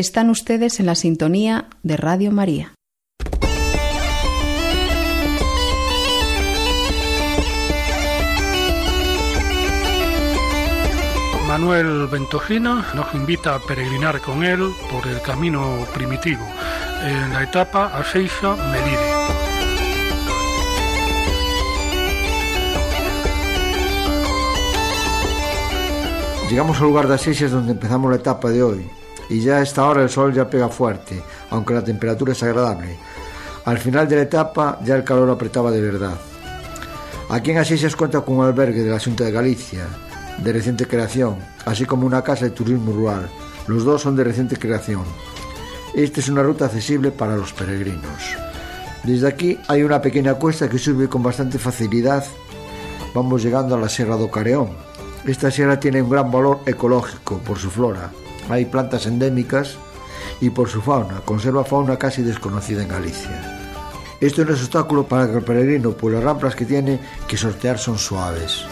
Están 0.00 0.30
ustedes 0.30 0.80
en 0.80 0.86
la 0.86 0.94
sintonía 0.94 1.68
de 1.82 1.98
Radio 1.98 2.32
María. 2.32 2.72
Manuel 11.46 12.06
Ventojino 12.06 12.82
nos 12.94 13.14
invita 13.14 13.54
a 13.54 13.58
peregrinar 13.58 14.22
con 14.22 14.42
él 14.42 14.70
por 14.90 15.06
el 15.06 15.20
camino 15.20 15.84
primitivo 15.92 16.46
en 17.04 17.34
la 17.34 17.42
etapa 17.42 17.92
Aseixa-Melide. 17.94 19.10
Llegamos 26.48 26.78
al 26.78 26.84
lugar 26.84 27.06
de 27.06 27.16
Asís 27.16 27.50
donde 27.50 27.72
empezamos 27.72 28.10
la 28.10 28.16
etapa 28.16 28.48
de 28.48 28.62
hoy 28.62 28.99
y 29.30 29.40
ya 29.40 29.56
a 29.56 29.62
esta 29.62 29.86
hora 29.86 30.02
el 30.02 30.10
sol 30.10 30.34
ya 30.34 30.50
pega 30.50 30.68
fuerte, 30.68 31.22
aunque 31.50 31.72
la 31.72 31.84
temperatura 31.84 32.32
es 32.32 32.42
agradable. 32.42 32.98
Al 33.64 33.78
final 33.78 34.08
de 34.08 34.16
la 34.16 34.22
etapa 34.22 34.78
ya 34.84 34.96
el 34.96 35.04
calor 35.04 35.30
apretaba 35.30 35.70
de 35.70 35.80
verdad. 35.80 36.18
Aquí 37.30 37.52
en 37.52 37.58
Asís 37.58 37.94
cuenta 37.94 38.20
con 38.22 38.36
un 38.36 38.44
albergue 38.44 38.82
de 38.82 38.90
la 38.90 38.98
Junta 38.98 39.24
de 39.24 39.30
Galicia, 39.30 39.86
de 40.38 40.52
reciente 40.52 40.86
creación, 40.86 41.36
así 41.64 41.84
como 41.84 42.06
una 42.06 42.22
casa 42.22 42.46
de 42.46 42.50
turismo 42.50 42.92
rural. 42.92 43.30
Los 43.68 43.84
dos 43.84 44.02
son 44.02 44.16
de 44.16 44.24
reciente 44.24 44.56
creación. 44.56 45.04
Esta 45.94 46.18
es 46.18 46.28
una 46.28 46.42
ruta 46.42 46.64
accesible 46.64 47.12
para 47.12 47.36
los 47.36 47.52
peregrinos. 47.52 48.36
Desde 49.04 49.28
aquí 49.28 49.58
hay 49.68 49.84
una 49.84 50.02
pequeña 50.02 50.34
cuesta 50.34 50.68
que 50.68 50.78
sube 50.78 51.08
con 51.08 51.22
bastante 51.22 51.58
facilidad. 51.58 52.24
Vamos 53.14 53.42
llegando 53.42 53.76
a 53.76 53.78
la 53.78 53.88
Sierra 53.88 54.16
do 54.16 54.30
Careón. 54.30 54.70
Esta 55.24 55.50
sierra 55.50 55.78
tiene 55.78 56.02
un 56.02 56.10
gran 56.10 56.30
valor 56.32 56.60
ecológico 56.66 57.38
por 57.38 57.58
su 57.58 57.70
flora. 57.70 58.10
Hay 58.50 58.66
plantas 58.66 59.06
endémicas 59.06 59.76
y 60.40 60.50
por 60.50 60.68
su 60.68 60.82
fauna. 60.82 61.22
Conserva 61.24 61.64
fauna 61.64 61.96
casi 61.96 62.22
desconocida 62.22 62.82
en 62.82 62.88
Galicia. 62.88 63.58
Esto 64.20 64.44
no 64.44 64.52
es 64.52 64.60
obstáculo 64.60 65.04
para 65.04 65.32
el 65.32 65.42
peregrino, 65.42 65.92
pues 65.92 66.14
las 66.14 66.22
rampas 66.22 66.54
que 66.54 66.66
tiene 66.66 67.00
que 67.26 67.36
sortear 67.36 67.78
son 67.78 67.96
suaves. 67.96 68.64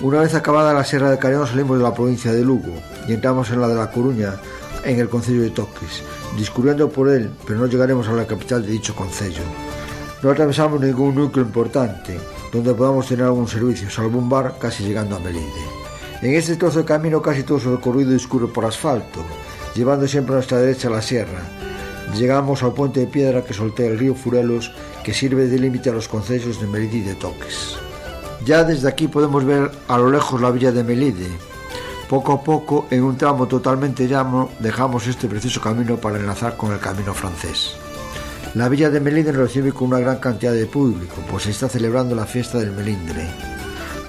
Una 0.00 0.20
vez 0.20 0.34
acabada 0.34 0.72
la 0.72 0.84
Sierra 0.84 1.10
de 1.10 1.18
Careón 1.18 1.46
salimos 1.46 1.76
de 1.76 1.84
la 1.84 1.92
provincia 1.92 2.32
de 2.32 2.42
Lugo 2.42 2.72
y 3.06 3.12
entramos 3.12 3.50
en 3.50 3.60
la 3.60 3.68
de 3.68 3.74
La 3.74 3.90
Coruña, 3.90 4.36
en 4.82 4.98
el 4.98 5.10
concello 5.10 5.42
de 5.42 5.50
Toques, 5.50 6.02
discurriendo 6.38 6.88
por 6.88 7.10
él, 7.10 7.30
pero 7.46 7.58
no 7.58 7.66
llegaremos 7.66 8.08
a 8.08 8.12
la 8.12 8.26
capital 8.26 8.62
de 8.62 8.72
dicho 8.72 8.94
concello. 8.96 9.42
No 10.22 10.30
atravesamos 10.30 10.80
ningún 10.80 11.14
núcleo 11.14 11.44
importante 11.44 12.18
donde 12.52 12.72
podamos 12.72 13.06
tener 13.06 13.26
algún 13.26 13.48
servicio, 13.48 13.90
salvo 13.90 14.18
un 14.18 14.28
bar 14.28 14.54
casi 14.58 14.84
llegando 14.84 15.16
a 15.16 15.18
Melide. 15.18 15.79
En 16.22 16.34
este 16.34 16.56
trozo 16.56 16.80
de 16.80 16.84
camino 16.84 17.22
casi 17.22 17.42
todo 17.42 17.58
su 17.58 17.74
recorrido 17.74 18.10
discurre 18.10 18.46
por 18.46 18.66
asfalto, 18.66 19.20
llevando 19.74 20.06
siempre 20.06 20.34
a 20.34 20.36
nuestra 20.36 20.58
derecha 20.58 20.90
la 20.90 21.00
sierra. 21.00 21.40
Llegamos 22.14 22.62
al 22.62 22.74
puente 22.74 23.00
de 23.00 23.06
piedra 23.06 23.42
que 23.42 23.54
soltea 23.54 23.86
el 23.86 23.98
río 23.98 24.14
Furelos, 24.14 24.70
que 25.02 25.14
sirve 25.14 25.46
de 25.46 25.58
límite 25.58 25.88
a 25.88 25.94
los 25.94 26.08
concellos 26.08 26.60
de 26.60 26.66
Melide 26.66 26.98
y 26.98 27.02
de 27.02 27.14
Toques. 27.14 27.76
Ya 28.44 28.64
desde 28.64 28.88
aquí 28.88 29.08
podemos 29.08 29.44
ver 29.44 29.70
a 29.88 29.96
lo 29.96 30.10
lejos 30.10 30.40
la 30.40 30.50
villa 30.50 30.72
de 30.72 30.84
Melide. 30.84 31.28
Poco 32.08 32.32
a 32.32 32.42
poco, 32.42 32.86
en 32.90 33.02
un 33.02 33.16
tramo 33.16 33.46
totalmente 33.46 34.06
llano, 34.06 34.50
dejamos 34.58 35.06
este 35.06 35.28
precioso 35.28 35.60
camino 35.60 35.96
para 35.96 36.18
enlazar 36.18 36.56
con 36.56 36.72
el 36.72 36.80
camino 36.80 37.14
francés. 37.14 37.76
La 38.54 38.68
villa 38.68 38.90
de 38.90 38.98
Melinde 38.98 39.32
nos 39.32 39.42
recibe 39.42 39.72
con 39.72 39.88
una 39.88 40.00
gran 40.00 40.18
cantidad 40.18 40.52
de 40.52 40.66
público, 40.66 41.22
pues 41.30 41.44
se 41.44 41.50
está 41.50 41.68
celebrando 41.68 42.16
la 42.16 42.26
fiesta 42.26 42.58
del 42.58 42.72
Melindre. 42.72 43.28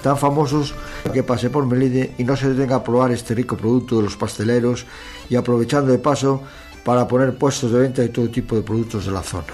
Tan 0.02 0.18
famosos 0.18 0.74
que 1.10 1.22
pase 1.22 1.50
por 1.50 1.66
Melide 1.66 2.14
y 2.18 2.24
no 2.24 2.36
se 2.36 2.48
detenga 2.48 2.76
a 2.76 2.84
probar 2.84 3.10
este 3.12 3.34
rico 3.34 3.56
producto 3.56 3.96
de 3.96 4.04
los 4.04 4.16
pasteleros 4.16 4.86
y 5.28 5.36
aprovechando 5.36 5.90
de 5.90 5.98
paso 5.98 6.42
para 6.84 7.08
poner 7.08 7.36
puestos 7.36 7.72
de 7.72 7.80
venta 7.80 8.02
de 8.02 8.08
todo 8.08 8.28
tipo 8.28 8.56
de 8.56 8.62
productos 8.62 9.06
de 9.06 9.12
la 9.12 9.22
zona. 9.22 9.52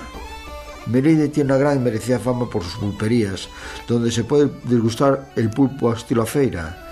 Melide 0.86 1.28
tiene 1.28 1.52
una 1.52 1.58
gran 1.58 1.78
y 1.78 1.80
merecida 1.80 2.18
fama 2.18 2.48
por 2.48 2.62
sus 2.62 2.76
pulperías, 2.76 3.48
donde 3.86 4.10
se 4.10 4.24
puede 4.24 4.50
degustar 4.64 5.32
el 5.36 5.50
pulpo 5.50 5.90
a 5.90 5.96
estilo 5.96 6.22
a 6.22 6.26
feira, 6.26 6.90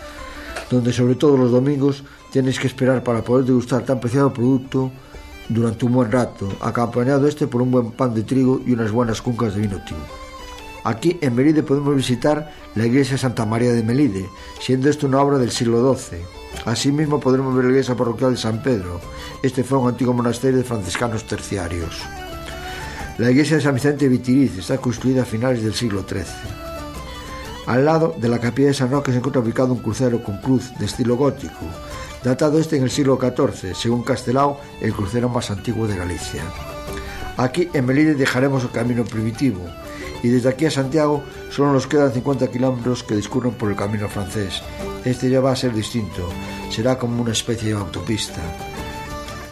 donde 0.71 0.93
sobre 0.93 1.15
todo 1.15 1.37
los 1.37 1.51
domingos 1.51 2.05
tienes 2.31 2.59
que 2.59 2.67
esperar 2.67 3.03
para 3.03 3.23
poder 3.23 3.47
degustar 3.47 3.85
tan 3.85 4.01
preciado 4.01 4.33
producto 4.33 4.91
durante 5.49 5.87
un 5.87 5.93
buen 5.93 6.13
rato, 6.13 6.49
acompañado 6.61 7.27
este 7.27 7.47
por 7.47 7.63
un 7.63 7.71
buen 7.71 7.93
pan 7.93 8.15
de 8.15 8.25
trigo 8.25 8.61
y 8.67 8.73
unas 8.73 8.91
buenas 8.91 9.23
cuncas 9.23 9.55
de 9.55 9.63
vino 9.63 9.77
tinto. 9.85 10.26
Aquí 10.87 11.19
en 11.21 11.35
Melide 11.35 11.65
podemos 11.65 11.97
visitar 11.97 12.53
la 12.77 12.87
iglesia 12.87 13.19
Santa 13.19 13.45
María 13.45 13.73
de 13.73 13.83
Melide, 13.83 14.31
siendo 14.61 14.89
esto 14.89 15.09
una 15.09 15.21
obra 15.21 15.37
del 15.37 15.51
siglo 15.51 15.93
XII. 15.93 16.19
Asimismo 16.65 17.19
podremos 17.19 17.57
ver 17.57 17.65
la 17.65 17.71
iglesia 17.73 17.97
parroquial 17.97 18.35
de 18.35 18.37
San 18.37 18.63
Pedro. 18.63 19.01
Este 19.43 19.65
fue 19.65 19.79
un 19.79 19.89
antiguo 19.89 20.15
monasterio 20.15 20.59
de 20.59 20.63
franciscanos 20.63 21.27
terciarios. 21.27 22.01
La 23.19 23.33
iglesia 23.33 23.57
de 23.57 23.65
San 23.65 23.75
Vicente 23.75 24.05
de 24.05 24.11
Vitiriz 24.11 24.57
está 24.59 24.79
construida 24.79 25.23
a 25.23 25.25
finales 25.25 25.65
del 25.65 25.75
siglo 25.75 26.05
XIII. 26.09 26.23
Al 27.67 27.85
lado 27.85 28.15
de 28.17 28.29
la 28.29 28.39
capilla 28.39 28.69
de 28.69 28.75
San 28.75 28.93
Roque 28.93 29.11
se 29.11 29.19
encuentra 29.19 29.43
ubicado 29.43 29.73
un 29.73 29.81
crucero 29.81 30.23
con 30.23 30.39
cruz 30.39 30.71
de 30.79 30.87
estilo 30.87 31.17
gótico, 31.17 31.67
datado 32.23 32.61
este 32.61 32.77
en 32.77 32.85
el 32.85 32.91
siglo 32.91 33.19
XIV, 33.21 33.75
según 33.75 34.05
Castelao, 34.05 34.61
el 34.81 34.93
crucero 34.93 35.29
más 35.29 35.51
antiguo 35.51 35.89
de 35.89 35.97
Galicia. 35.97 36.45
Aquí 37.39 37.69
en 37.73 37.87
Melide 37.87 38.15
dejaremos 38.15 38.63
el 38.63 38.71
camino 38.71 39.05
primitivo, 39.05 39.61
y 40.27 40.29
desde 40.29 40.49
aquí 40.49 40.67
a 40.67 40.73
Santiago 40.73 41.23
solo 41.51 41.73
nos 41.73 41.87
quedan 41.87 42.13
50 42.13 42.51
kilómetros 42.51 43.05
que 43.05 43.15
discurren 43.15 43.55
por 43.55 43.71
el 43.71 43.77
camino 43.77 44.09
francés. 44.09 44.61
Este 45.05 45.31
ya 45.31 45.41
va 45.41 45.53
a 45.53 45.57
ser 45.57 45.73
distinto, 45.73 46.29
será 46.69 46.99
como 46.99 47.23
una 47.23 47.31
especie 47.31 47.69
de 47.69 47.79
autopista. 47.79 48.41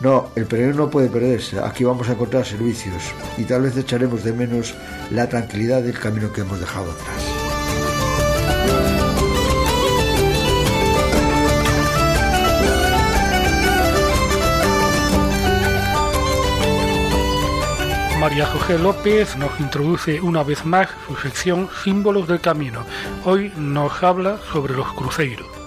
No, 0.01 0.31
el 0.35 0.47
peregrino 0.47 0.87
no 0.87 0.91
puede 0.91 1.09
perderse, 1.09 1.61
aquí 1.61 1.85
vamos 1.85 2.09
a 2.09 2.14
encontrar 2.14 2.45
servicios 2.45 3.05
y 3.39 3.45
tal 3.45 3.62
vez 3.62 3.77
echaremos 3.77 4.25
de 4.25 4.33
menos 4.33 4.75
la 5.12 5.29
tranquilidad 5.29 5.81
del 5.81 5.97
camino 5.97 6.33
que 6.33 6.41
hemos 6.41 6.59
dejado 6.59 6.91
atrás. 6.91 8.93
María 18.25 18.47
José 18.47 18.79
López 18.79 19.37
nos 19.37 19.61
introduce 19.61 20.18
una 20.22 20.43
vez 20.43 20.64
más 20.64 20.89
su 21.07 21.14
sección 21.14 21.68
Símbolos 21.85 22.27
del 22.27 22.41
Camino. 22.41 22.83
Hoy 23.27 23.53
nos 23.55 24.03
habla 24.03 24.39
sobre 24.51 24.72
los 24.72 24.91
cruceros. 24.95 25.64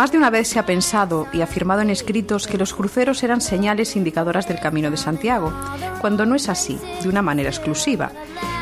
Más 0.00 0.12
de 0.12 0.16
una 0.16 0.30
vez 0.30 0.48
se 0.48 0.58
ha 0.58 0.64
pensado 0.64 1.26
y 1.30 1.42
afirmado 1.42 1.82
en 1.82 1.90
escritos 1.90 2.46
que 2.46 2.56
los 2.56 2.72
cruceros 2.72 3.22
eran 3.22 3.42
señales 3.42 3.96
indicadoras 3.96 4.48
del 4.48 4.58
Camino 4.58 4.90
de 4.90 4.96
Santiago, 4.96 5.52
cuando 6.00 6.24
no 6.24 6.34
es 6.34 6.48
así, 6.48 6.80
de 7.02 7.08
una 7.10 7.20
manera 7.20 7.50
exclusiva. 7.50 8.10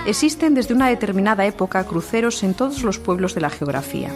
Existen 0.05 0.55
desde 0.55 0.75
una 0.75 0.89
determinada 0.89 1.47
época 1.47 1.85
cruceros 1.85 2.43
en 2.43 2.55
todos 2.55 2.83
los 2.83 2.99
pueblos 2.99 3.37
de 3.37 3.41
la 3.41 3.51
geografía. 3.51 4.11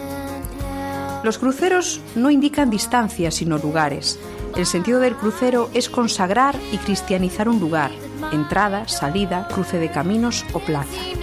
Los 1.23 1.37
cruceros 1.37 2.01
no 2.15 2.29
indican 2.29 2.69
distancias, 2.69 3.35
sino 3.35 3.57
lugares. 3.57 4.19
El 4.57 4.65
sentido 4.65 4.99
del 4.99 5.15
crucero 5.15 5.69
es 5.73 5.89
consagrar 5.89 6.57
y 6.73 6.77
cristianizar 6.77 7.47
un 7.47 7.61
lugar, 7.61 7.91
entrada, 8.33 8.89
salida, 8.89 9.47
cruce 9.47 9.79
de 9.79 9.89
caminos 9.89 10.43
o 10.51 10.59
plaza. 10.59 11.22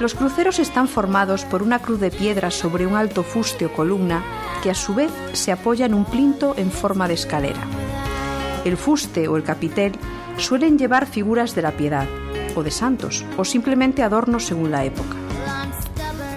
Los 0.00 0.14
cruceros 0.14 0.58
están 0.58 0.88
formados 0.88 1.44
por 1.44 1.62
una 1.62 1.78
cruz 1.78 2.00
de 2.00 2.10
piedra 2.10 2.50
sobre 2.50 2.86
un 2.86 2.94
alto 2.94 3.22
fuste 3.22 3.66
o 3.66 3.72
columna 3.72 4.24
que 4.62 4.70
a 4.70 4.74
su 4.74 4.94
vez 4.94 5.12
se 5.34 5.52
apoya 5.52 5.84
en 5.84 5.92
un 5.92 6.06
plinto 6.06 6.54
en 6.56 6.70
forma 6.70 7.06
de 7.06 7.14
escalera. 7.14 7.60
El 8.64 8.78
fuste 8.78 9.28
o 9.28 9.36
el 9.36 9.42
capitel 9.42 9.92
suelen 10.38 10.78
llevar 10.78 11.06
figuras 11.06 11.54
de 11.54 11.60
la 11.60 11.72
piedad 11.72 12.08
o 12.56 12.62
de 12.62 12.70
santos 12.70 13.26
o 13.36 13.44
simplemente 13.44 14.02
adornos 14.02 14.46
según 14.46 14.70
la 14.70 14.84
época. 14.86 15.19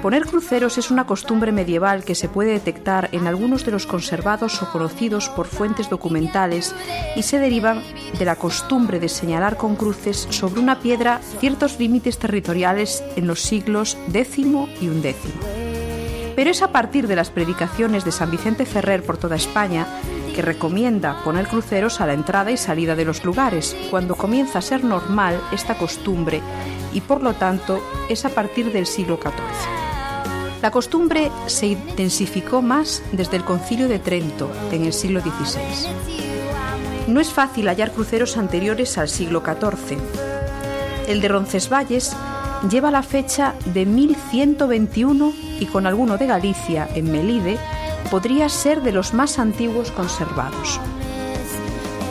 Poner 0.04 0.26
cruceros 0.26 0.78
es 0.78 0.92
una 0.92 1.06
costumbre 1.06 1.54
medieval 1.54 2.04
que 2.04 2.14
se 2.14 2.28
puede 2.28 2.52
detectar 2.52 3.08
en 3.14 3.26
algunos 3.26 3.66
de 3.66 3.72
los 3.72 3.88
conservados 3.88 4.62
o 4.62 4.70
conocidos 4.70 5.30
por 5.30 5.48
fuentes 5.48 5.90
documentales 5.90 6.76
y 7.16 7.24
se 7.24 7.40
derivan 7.40 7.82
de 8.20 8.26
la 8.26 8.36
costumbre 8.36 9.00
de 9.00 9.08
señalar 9.08 9.56
con 9.56 9.78
cruces 9.78 10.28
sobre 10.30 10.60
una 10.60 10.82
piedra 10.82 11.22
ciertos 11.40 11.80
límites 11.80 12.18
territoriales 12.18 13.02
en 13.16 13.28
los 13.28 13.40
siglos 13.40 13.98
X 14.14 14.40
y 14.40 14.44
XI. 14.44 15.16
Pero 16.36 16.50
es 16.50 16.62
a 16.62 16.74
partir 16.74 17.08
de 17.08 17.16
las 17.16 17.30
predicaciones 17.30 18.04
de 18.04 18.12
San 18.12 18.30
Vicente 18.30 18.66
Ferrer 18.66 19.04
por 19.04 19.16
toda 19.16 19.38
España 19.38 19.88
que 20.36 20.42
recomienda 20.42 21.24
poner 21.24 21.48
cruceros 21.48 22.02
a 22.02 22.08
la 22.08 22.14
entrada 22.14 22.52
y 22.52 22.58
salida 22.58 22.98
de 22.98 23.06
los 23.06 23.24
lugares, 23.24 23.74
cuando 23.90 24.16
comienza 24.16 24.60
a 24.60 24.64
ser 24.64 24.84
normal 24.84 25.40
esta 25.54 25.78
costumbre 25.78 26.42
y 26.92 27.00
por 27.00 27.24
lo 27.24 27.36
tanto 27.36 27.82
es 28.10 28.26
a 28.26 28.30
partir 28.30 28.74
del 28.74 28.86
siglo 28.86 29.18
XIV. 29.22 29.83
La 30.64 30.72
costumbre 30.72 31.30
se 31.48 31.66
intensificó 31.66 32.62
más 32.62 33.04
desde 33.12 33.36
el 33.36 33.44
Concilio 33.44 33.90
de 33.90 34.00
Trento 34.00 34.50
en 34.72 34.86
el 34.86 34.94
siglo 34.94 35.20
XVI. 35.20 35.90
No 37.08 37.20
es 37.20 37.34
fácil 37.34 37.68
hallar 37.68 37.92
cruceros 37.92 38.38
anteriores 38.38 38.98
al 38.98 39.10
siglo 39.10 39.44
XIV. 39.46 39.98
El 41.10 41.20
de 41.20 41.28
Roncesvalles 41.28 42.16
lleva 42.70 42.92
la 42.92 43.04
fecha 43.04 43.56
de 43.66 43.86
1121 43.86 45.34
y 45.60 45.66
con 45.66 45.86
alguno 45.86 46.18
de 46.18 46.28
Galicia, 46.28 46.88
en 46.96 47.12
Melide, 47.12 47.58
podría 48.10 48.48
ser 48.48 48.82
de 48.84 48.94
los 48.94 49.14
más 49.14 49.40
antiguos 49.40 49.92
conservados. 49.92 50.80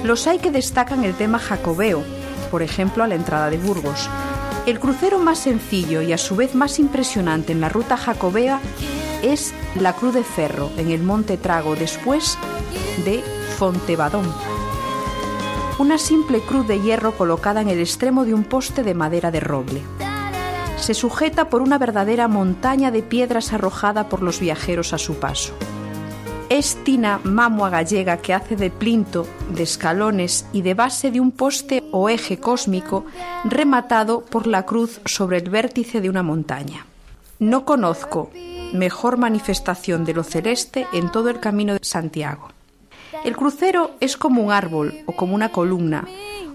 Los 0.05 0.26
hay 0.26 0.40
que 0.40 0.50
destacan 0.50 1.05
el 1.05 1.14
tema 1.14 1.38
jacobeo, 1.38 2.05
por 2.50 2.61
ejemplo 2.61 3.03
a 3.03 3.09
la 3.09 3.14
entrada 3.14 3.48
de 3.48 3.57
Burgos, 3.57 4.11
el 4.66 4.78
crucero 4.78 5.18
más 5.18 5.38
sencillo 5.38 6.02
y 6.02 6.12
a 6.12 6.18
su 6.18 6.36
vez 6.36 6.54
más 6.54 6.78
impresionante 6.78 7.52
en 7.52 7.60
la 7.60 7.68
ruta 7.68 7.96
jacobea 7.96 8.60
es 9.22 9.52
la 9.74 9.94
Cruz 9.94 10.14
de 10.14 10.24
Ferro 10.24 10.70
en 10.76 10.90
el 10.90 11.02
Monte 11.02 11.36
Trago 11.36 11.74
después 11.74 12.38
de 13.04 13.22
Fontebadón. 13.58 14.32
Una 15.78 15.98
simple 15.98 16.40
cruz 16.40 16.66
de 16.68 16.80
hierro 16.80 17.12
colocada 17.12 17.60
en 17.60 17.68
el 17.68 17.80
extremo 17.80 18.24
de 18.24 18.34
un 18.34 18.44
poste 18.44 18.82
de 18.84 18.94
madera 18.94 19.30
de 19.30 19.40
roble. 19.40 19.82
Se 20.76 20.94
sujeta 20.94 21.48
por 21.48 21.62
una 21.62 21.78
verdadera 21.78 22.28
montaña 22.28 22.90
de 22.90 23.02
piedras 23.02 23.52
arrojada 23.52 24.08
por 24.08 24.22
los 24.22 24.38
viajeros 24.38 24.92
a 24.92 24.98
su 24.98 25.14
paso 25.16 25.54
es 26.59 26.76
tina 26.84 27.18
mamua 27.24 27.70
gallega 27.70 28.18
que 28.18 28.34
hace 28.34 28.57
de 28.57 28.70
plinto, 28.70 29.26
de 29.55 29.62
escalones 29.62 30.44
y 30.53 30.61
de 30.61 30.74
base 30.74 31.11
de 31.11 31.18
un 31.18 31.30
poste 31.30 31.82
o 31.92 32.11
eje 32.11 32.40
cósmico 32.40 33.07
rematado 33.44 34.20
por 34.20 34.46
la 34.46 34.66
cruz 34.66 35.00
sobre 35.07 35.38
el 35.38 35.48
vértice 35.48 36.03
de 36.03 36.11
una 36.11 36.22
montaña. 36.22 36.84
No 37.38 37.64
conozco 37.64 38.30
mejor 38.74 39.16
manifestación 39.16 40.05
de 40.05 40.12
lo 40.12 40.24
celeste 40.24 40.86
en 40.92 41.11
todo 41.11 41.30
el 41.30 41.40
camino 41.40 41.72
de 41.72 41.80
Santiago. 41.82 42.50
El 43.24 43.34
crucero 43.34 43.92
es 44.00 44.18
como 44.18 44.42
un 44.42 44.53
árbol 44.53 44.92
o 45.07 45.12
como 45.12 45.34
una 45.34 45.48
columna, 45.48 46.07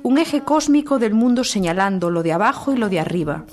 un 0.04 0.20
eje 0.20 0.42
cósmico 0.42 1.00
del 1.00 1.16
mundo 1.16 1.44
señalando 1.44 2.12
lo 2.12 2.22
de 2.22 2.34
abajo 2.34 2.72
y 2.72 2.78
lo 2.78 2.90
de 2.90 3.00
arriba, 3.00 3.46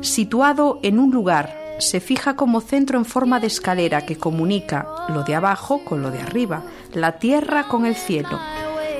situado 0.00 0.78
en 0.82 0.98
un 0.98 1.10
lugar 1.10 1.63
se 1.78 2.00
fija 2.00 2.36
como 2.36 2.60
centro 2.60 2.98
en 2.98 3.04
forma 3.04 3.40
de 3.40 3.46
escalera 3.46 4.06
que 4.06 4.16
comunica 4.16 4.86
lo 5.08 5.22
de 5.22 5.34
abajo 5.34 5.84
con 5.84 6.02
lo 6.02 6.10
de 6.10 6.20
arriba, 6.20 6.62
la 6.92 7.18
tierra 7.18 7.68
con 7.68 7.86
el 7.86 7.96
cielo. 7.96 8.38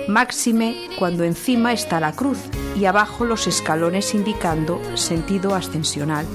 Máxime 0.08 0.76
cuando 0.98 1.24
encima 1.24 1.72
está 1.72 2.00
la 2.00 2.12
cruz 2.12 2.38
y 2.76 2.84
abajo 2.84 3.24
los 3.24 3.46
escalones 3.46 4.14
indicando 4.14 4.80
sentido 4.96 5.54
ascensional. 5.54 6.26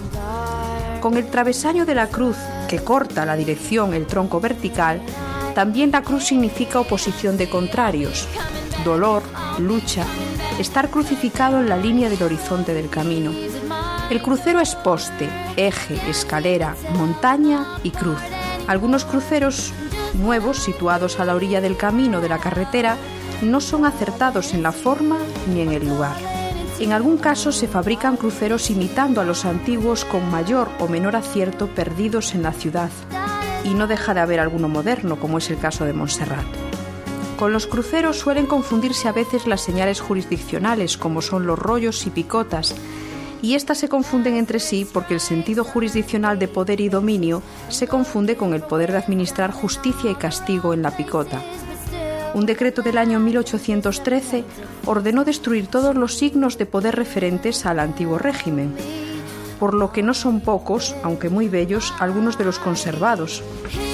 Con 1.02 1.18
el 1.18 1.30
travesaño 1.30 1.86
de 1.86 1.96
la 1.96 2.08
cruz 2.08 2.38
que 2.68 2.80
corta 2.80 3.26
la 3.26 3.36
dirección 3.36 3.94
el 3.94 4.08
tronco 4.08 4.40
vertical, 4.40 5.02
también 5.54 5.92
la 5.92 6.02
cruz 6.02 6.26
significa 6.26 6.80
oposición 6.80 7.38
de 7.38 7.50
contrarios, 7.50 8.28
dolor, 8.84 9.24
lucha, 9.60 10.06
estar 10.60 10.90
crucificado 10.90 11.60
en 11.60 11.70
la 11.70 11.78
línea 11.78 12.10
del 12.10 12.24
horizonte 12.24 12.74
del 12.74 12.90
camino. 12.90 13.32
El 14.10 14.24
crucero 14.24 14.60
es 14.60 14.74
poste, 14.74 15.30
eje, 15.55 15.95
escalera, 16.10 16.76
montaña 16.95 17.68
y 17.84 17.91
cruz. 17.91 18.18
Algunos 18.68 19.05
cruceros 19.05 19.72
nuevos 20.16 20.57
situados 20.57 21.20
a 21.20 21.26
la 21.26 21.36
orilla 21.36 21.62
del 21.62 21.78
camino 21.78 22.20
de 22.20 22.30
la 22.30 22.39
carretera 22.39 22.97
no 23.43 23.62
son 23.62 23.86
acertados 23.86 24.55
en 24.55 24.64
la 24.64 24.72
forma 24.72 25.20
ni 25.53 25.62
en 25.62 25.74
el 25.74 25.88
lugar. 25.88 26.16
En 26.80 26.91
algún 26.91 27.18
caso 27.18 27.51
se 27.51 27.68
fabrican 27.68 28.18
cruceros 28.18 28.72
imitando 28.72 29.22
a 29.22 29.26
los 29.26 29.45
antiguos 29.45 30.05
con 30.05 30.32
mayor 30.32 30.70
o 30.80 30.88
menor 30.88 31.16
acierto 31.16 31.68
perdidos 31.68 32.34
en 32.34 32.41
la 32.41 32.53
ciudad. 32.53 32.89
Y 33.64 33.76
no 33.76 33.86
deja 33.86 34.16
de 34.16 34.22
haber 34.22 34.39
alguno 34.39 34.70
moderno, 34.70 35.20
como 35.20 35.38
es 35.38 35.51
el 35.51 35.60
caso 35.60 35.86
de 35.86 35.93
Montserrat. 35.93 36.45
Con 37.38 37.53
los 37.53 37.68
cruceros 37.68 38.18
suelen 38.18 38.47
confundirse 38.47 39.07
a 39.07 39.12
veces 39.12 39.45
las 39.45 39.62
señales 39.62 40.01
jurisdiccionales, 40.01 40.97
como 40.97 41.22
son 41.22 41.45
los 41.45 41.60
rollos 41.60 42.07
y 42.07 42.10
picotas, 42.10 42.76
y 43.42 43.56
éstas 43.56 43.78
se 43.78 43.90
confunden 43.90 44.36
entre 44.36 44.60
sí 44.60 44.88
porque 44.92 45.14
el 45.14 45.20
sentido 45.20 45.64
jurisdiccional 45.64 46.40
de 46.40 46.48
poder 46.48 46.82
y 46.82 46.90
dominio 46.90 47.42
se 47.70 47.88
confunde 47.88 48.36
con 48.36 48.54
el 48.54 48.62
poder 48.62 48.92
de 48.92 48.98
administrar 48.98 49.52
justicia 49.52 50.12
y 50.12 50.16
castigo 50.16 50.74
en 50.74 50.82
la 50.82 50.92
picota. 50.92 51.42
Un 52.34 52.46
decreto 52.46 52.82
del 52.82 52.98
año 52.98 53.20
1813 53.20 54.44
ordenó 54.86 55.26
destruir 55.26 55.68
todos 55.68 55.96
los 55.96 56.16
signos 56.16 56.58
de 56.58 56.66
poder 56.66 56.96
referentes 56.96 57.66
al 57.66 57.80
antiguo 57.80 58.20
régimen, 58.20 58.76
por 59.60 59.74
lo 59.74 59.92
que 59.92 60.04
no 60.04 60.14
son 60.14 60.40
pocos, 60.40 60.96
aunque 61.04 61.30
muy 61.30 61.50
bellos, 61.50 61.94
algunos 62.00 62.38
de 62.38 62.46
los 62.46 62.60
conservados. 62.60 63.44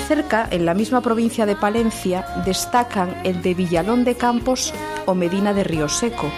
Cerca, 0.08 0.48
en 0.52 0.66
la 0.66 0.74
misma 0.74 1.02
provincia 1.02 1.46
de 1.46 1.56
Palencia, 1.56 2.26
destacan 2.46 3.16
el 3.24 3.42
de 3.42 3.54
Villalón 3.54 4.04
de 4.04 4.16
Campos 4.16 4.74
o 5.06 5.16
Medina 5.16 5.54
de 5.54 5.64
Río 5.64 5.88
Seco. 5.88 6.30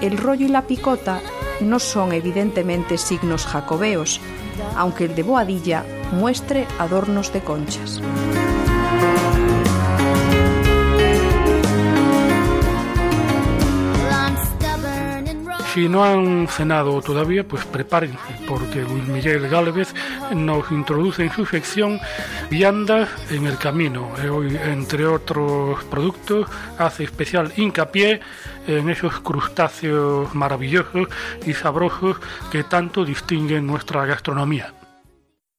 El 0.00 0.18
rollo 0.18 0.46
y 0.46 0.50
la 0.50 0.66
picota 0.66 1.20
no 1.60 1.78
son 1.78 2.12
evidentemente 2.12 2.98
signos 2.98 3.46
jacobeos, 3.46 4.20
aunque 4.76 5.04
el 5.04 5.14
de 5.14 5.22
Boadilla 5.22 5.84
muestre 6.12 6.66
adornos 6.78 7.32
de 7.32 7.40
conchas. 7.40 8.00
Si 15.72 15.88
no 15.88 16.02
han 16.02 16.48
cenado 16.48 17.00
todavía, 17.00 17.44
pues 17.44 17.64
prepárense, 17.64 18.18
porque 18.48 18.82
Luis 18.82 19.06
Miguel 19.06 19.48
Gálvez 19.48 19.94
nos 20.34 20.68
introduce 20.72 21.22
en 21.22 21.32
su 21.32 21.46
sección 21.46 22.00
viandas 22.50 23.08
en 23.30 23.46
el 23.46 23.56
camino. 23.56 24.10
Eh, 24.20 24.28
hoy, 24.28 24.58
entre 24.64 25.06
otros 25.06 25.84
productos, 25.84 26.48
hace 26.76 27.04
especial 27.04 27.52
hincapié 27.56 28.20
en 28.66 28.90
esos 28.90 29.20
crustáceos 29.20 30.34
maravillosos 30.34 31.06
y 31.46 31.52
sabrosos 31.52 32.16
que 32.50 32.64
tanto 32.64 33.04
distinguen 33.04 33.64
nuestra 33.64 34.04
gastronomía. 34.06 34.74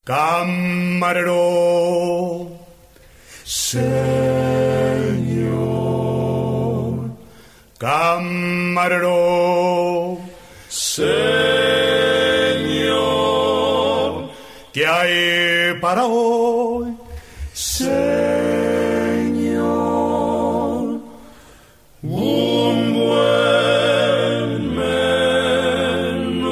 Camarero, 0.03 1.31
Señor, 3.45 3.91
camarero, 7.77 9.50
para 15.91 16.05
hoy? 16.05 16.95
Señor, 17.51 17.91
un 22.01 22.93
buen 22.93 24.75
menú. 26.23 26.47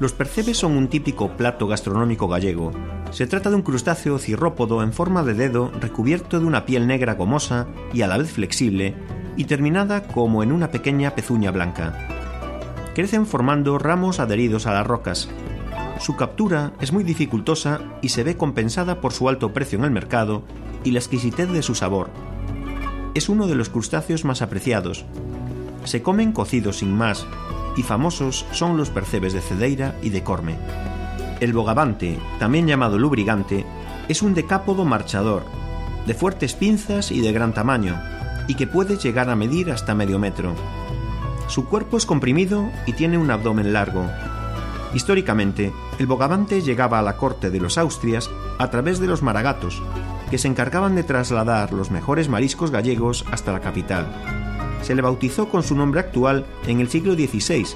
Los 0.00 0.12
percebes 0.12 0.56
son 0.56 0.76
un 0.76 0.88
típico 0.88 1.36
plato 1.36 1.68
gastronómico 1.68 2.26
gallego. 2.26 2.72
Se 3.12 3.28
trata 3.28 3.48
de 3.48 3.54
un 3.54 3.62
crustáceo 3.62 4.18
cirrópodo 4.18 4.82
en 4.82 4.92
forma 4.92 5.22
de 5.22 5.34
dedo 5.34 5.70
recubierto 5.80 6.40
de 6.40 6.46
una 6.46 6.66
piel 6.66 6.88
negra 6.88 7.14
gomosa 7.14 7.68
y 7.92 8.02
a 8.02 8.08
la 8.08 8.18
vez 8.18 8.32
flexible 8.32 8.96
y 9.36 9.44
terminada 9.44 10.08
como 10.08 10.42
en 10.42 10.50
una 10.50 10.72
pequeña 10.72 11.14
pezuña 11.14 11.52
blanca. 11.52 12.08
Crecen 12.96 13.24
formando 13.24 13.78
ramos 13.78 14.18
adheridos 14.18 14.66
a 14.66 14.72
las 14.72 14.84
rocas. 14.84 15.28
Su 15.98 16.16
captura 16.16 16.72
es 16.80 16.92
muy 16.92 17.02
dificultosa 17.04 17.80
y 18.02 18.10
se 18.10 18.22
ve 18.22 18.36
compensada 18.36 19.00
por 19.00 19.12
su 19.12 19.28
alto 19.28 19.52
precio 19.52 19.78
en 19.78 19.84
el 19.84 19.90
mercado 19.90 20.42
y 20.84 20.92
la 20.92 21.00
exquisitez 21.00 21.50
de 21.50 21.62
su 21.62 21.74
sabor. 21.74 22.10
Es 23.14 23.28
uno 23.28 23.46
de 23.48 23.56
los 23.56 23.68
crustáceos 23.68 24.24
más 24.24 24.40
apreciados. 24.40 25.04
Se 25.84 26.02
comen 26.02 26.32
cocidos 26.32 26.78
sin 26.78 26.94
más 26.94 27.26
y 27.76 27.82
famosos 27.82 28.46
son 28.52 28.76
los 28.76 28.90
percebes 28.90 29.32
de 29.32 29.40
cedeira 29.40 29.96
y 30.02 30.10
de 30.10 30.22
corme. 30.22 30.56
El 31.40 31.52
bogavante, 31.52 32.18
también 32.38 32.66
llamado 32.66 32.98
lubrigante, 32.98 33.64
es 34.08 34.22
un 34.22 34.34
decápodo 34.34 34.84
marchador, 34.84 35.44
de 36.06 36.14
fuertes 36.14 36.54
pinzas 36.54 37.12
y 37.12 37.20
de 37.20 37.32
gran 37.32 37.54
tamaño, 37.54 38.00
y 38.48 38.54
que 38.54 38.66
puede 38.66 38.96
llegar 38.96 39.30
a 39.30 39.36
medir 39.36 39.70
hasta 39.70 39.94
medio 39.94 40.18
metro. 40.18 40.54
Su 41.48 41.66
cuerpo 41.66 41.96
es 41.96 42.06
comprimido 42.06 42.68
y 42.86 42.92
tiene 42.94 43.18
un 43.18 43.30
abdomen 43.30 43.72
largo. 43.72 44.08
Históricamente, 44.94 45.72
el 45.98 46.06
bogavante 46.06 46.62
llegaba 46.62 46.98
a 46.98 47.02
la 47.02 47.16
corte 47.16 47.50
de 47.50 47.60
los 47.60 47.76
Austrias 47.78 48.30
a 48.58 48.70
través 48.70 48.98
de 48.98 49.06
los 49.06 49.22
maragatos, 49.22 49.82
que 50.30 50.38
se 50.38 50.48
encargaban 50.48 50.94
de 50.94 51.02
trasladar 51.02 51.72
los 51.72 51.90
mejores 51.90 52.28
mariscos 52.28 52.70
gallegos 52.70 53.24
hasta 53.30 53.52
la 53.52 53.60
capital. 53.60 54.06
Se 54.82 54.94
le 54.94 55.02
bautizó 55.02 55.48
con 55.48 55.62
su 55.62 55.74
nombre 55.74 56.00
actual 56.00 56.46
en 56.66 56.80
el 56.80 56.88
siglo 56.88 57.14
XVI, 57.14 57.66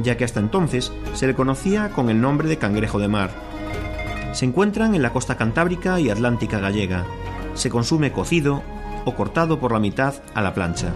ya 0.00 0.16
que 0.16 0.24
hasta 0.24 0.40
entonces 0.40 0.92
se 1.14 1.26
le 1.26 1.34
conocía 1.34 1.90
con 1.90 2.10
el 2.10 2.20
nombre 2.20 2.48
de 2.48 2.58
cangrejo 2.58 2.98
de 2.98 3.08
mar. 3.08 3.30
Se 4.32 4.44
encuentran 4.44 4.94
en 4.94 5.02
la 5.02 5.12
costa 5.12 5.36
cantábrica 5.36 6.00
y 6.00 6.10
atlántica 6.10 6.58
gallega. 6.58 7.04
Se 7.54 7.70
consume 7.70 8.12
cocido 8.12 8.62
o 9.04 9.14
cortado 9.14 9.58
por 9.58 9.72
la 9.72 9.80
mitad 9.80 10.14
a 10.34 10.40
la 10.40 10.54
plancha. 10.54 10.94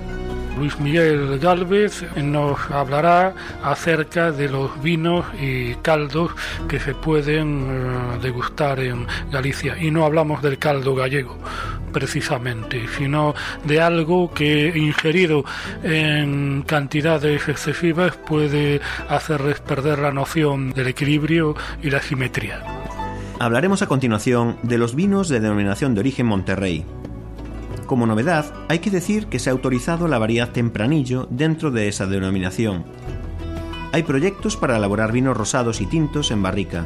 Luis 0.56 0.78
Miguel 0.80 1.38
Galvez 1.38 2.04
nos 2.16 2.58
hablará 2.70 3.34
acerca 3.62 4.32
de 4.32 4.48
los 4.48 4.82
vinos 4.82 5.26
y 5.40 5.74
caldos 5.76 6.32
que 6.66 6.80
se 6.80 6.94
pueden 6.94 7.66
eh, 7.68 8.18
degustar 8.22 8.80
en 8.80 9.06
Galicia. 9.30 9.76
Y 9.78 9.90
no 9.90 10.06
hablamos 10.06 10.40
del 10.42 10.58
caldo 10.58 10.94
gallego, 10.94 11.36
precisamente, 11.92 12.86
sino 12.96 13.34
de 13.64 13.80
algo 13.80 14.32
que 14.32 14.72
ingerido 14.74 15.44
en 15.82 16.62
cantidades 16.62 17.48
excesivas 17.48 18.16
puede 18.16 18.80
hacerles 19.08 19.60
perder 19.60 19.98
la 19.98 20.12
noción 20.12 20.72
del 20.72 20.88
equilibrio 20.88 21.54
y 21.82 21.90
la 21.90 22.00
simetría. 22.00 22.62
Hablaremos 23.38 23.82
a 23.82 23.86
continuación 23.86 24.56
de 24.62 24.78
los 24.78 24.94
vinos 24.94 25.28
de 25.28 25.40
denominación 25.40 25.94
de 25.94 26.00
origen 26.00 26.24
Monterrey. 26.24 26.86
Como 27.86 28.06
novedad, 28.06 28.52
hay 28.68 28.80
que 28.80 28.90
decir 28.90 29.26
que 29.26 29.38
se 29.38 29.48
ha 29.48 29.52
autorizado 29.52 30.08
la 30.08 30.18
variedad 30.18 30.50
tempranillo 30.50 31.28
dentro 31.30 31.70
de 31.70 31.86
esa 31.86 32.06
denominación. 32.06 32.84
Hay 33.92 34.02
proyectos 34.02 34.56
para 34.56 34.76
elaborar 34.76 35.12
vinos 35.12 35.36
rosados 35.36 35.80
y 35.80 35.86
tintos 35.86 36.32
en 36.32 36.42
barrica. 36.42 36.84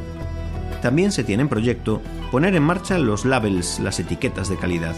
También 0.83 1.11
se 1.11 1.25
tiene 1.25 1.43
en 1.43 1.49
proyecto 1.49 2.03
poner 2.31 2.55
en 2.55 2.63
marcha 2.63 2.99
los 2.99 3.25
labels, 3.25 3.81
las 3.81 3.99
etiquetas 3.99 4.51
de 4.51 4.57
calidad, 4.57 4.95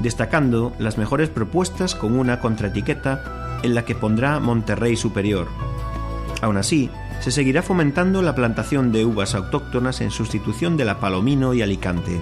destacando 0.00 0.72
las 0.78 0.98
mejores 0.98 1.30
propuestas 1.30 1.96
con 1.96 2.16
una 2.16 2.38
contraetiqueta 2.38 3.58
en 3.64 3.74
la 3.74 3.84
que 3.84 3.94
pondrá 3.94 4.38
Monterrey 4.38 4.96
Superior. 4.96 5.48
Aún 6.42 6.58
así, 6.58 6.90
se 7.20 7.30
seguirá 7.30 7.62
fomentando 7.62 8.22
la 8.22 8.34
plantación 8.34 8.92
de 8.92 9.04
uvas 9.04 9.34
autóctonas 9.34 10.00
en 10.00 10.10
sustitución 10.10 10.76
de 10.76 10.84
la 10.84 11.00
Palomino 11.00 11.54
y 11.54 11.62
Alicante. 11.62 12.20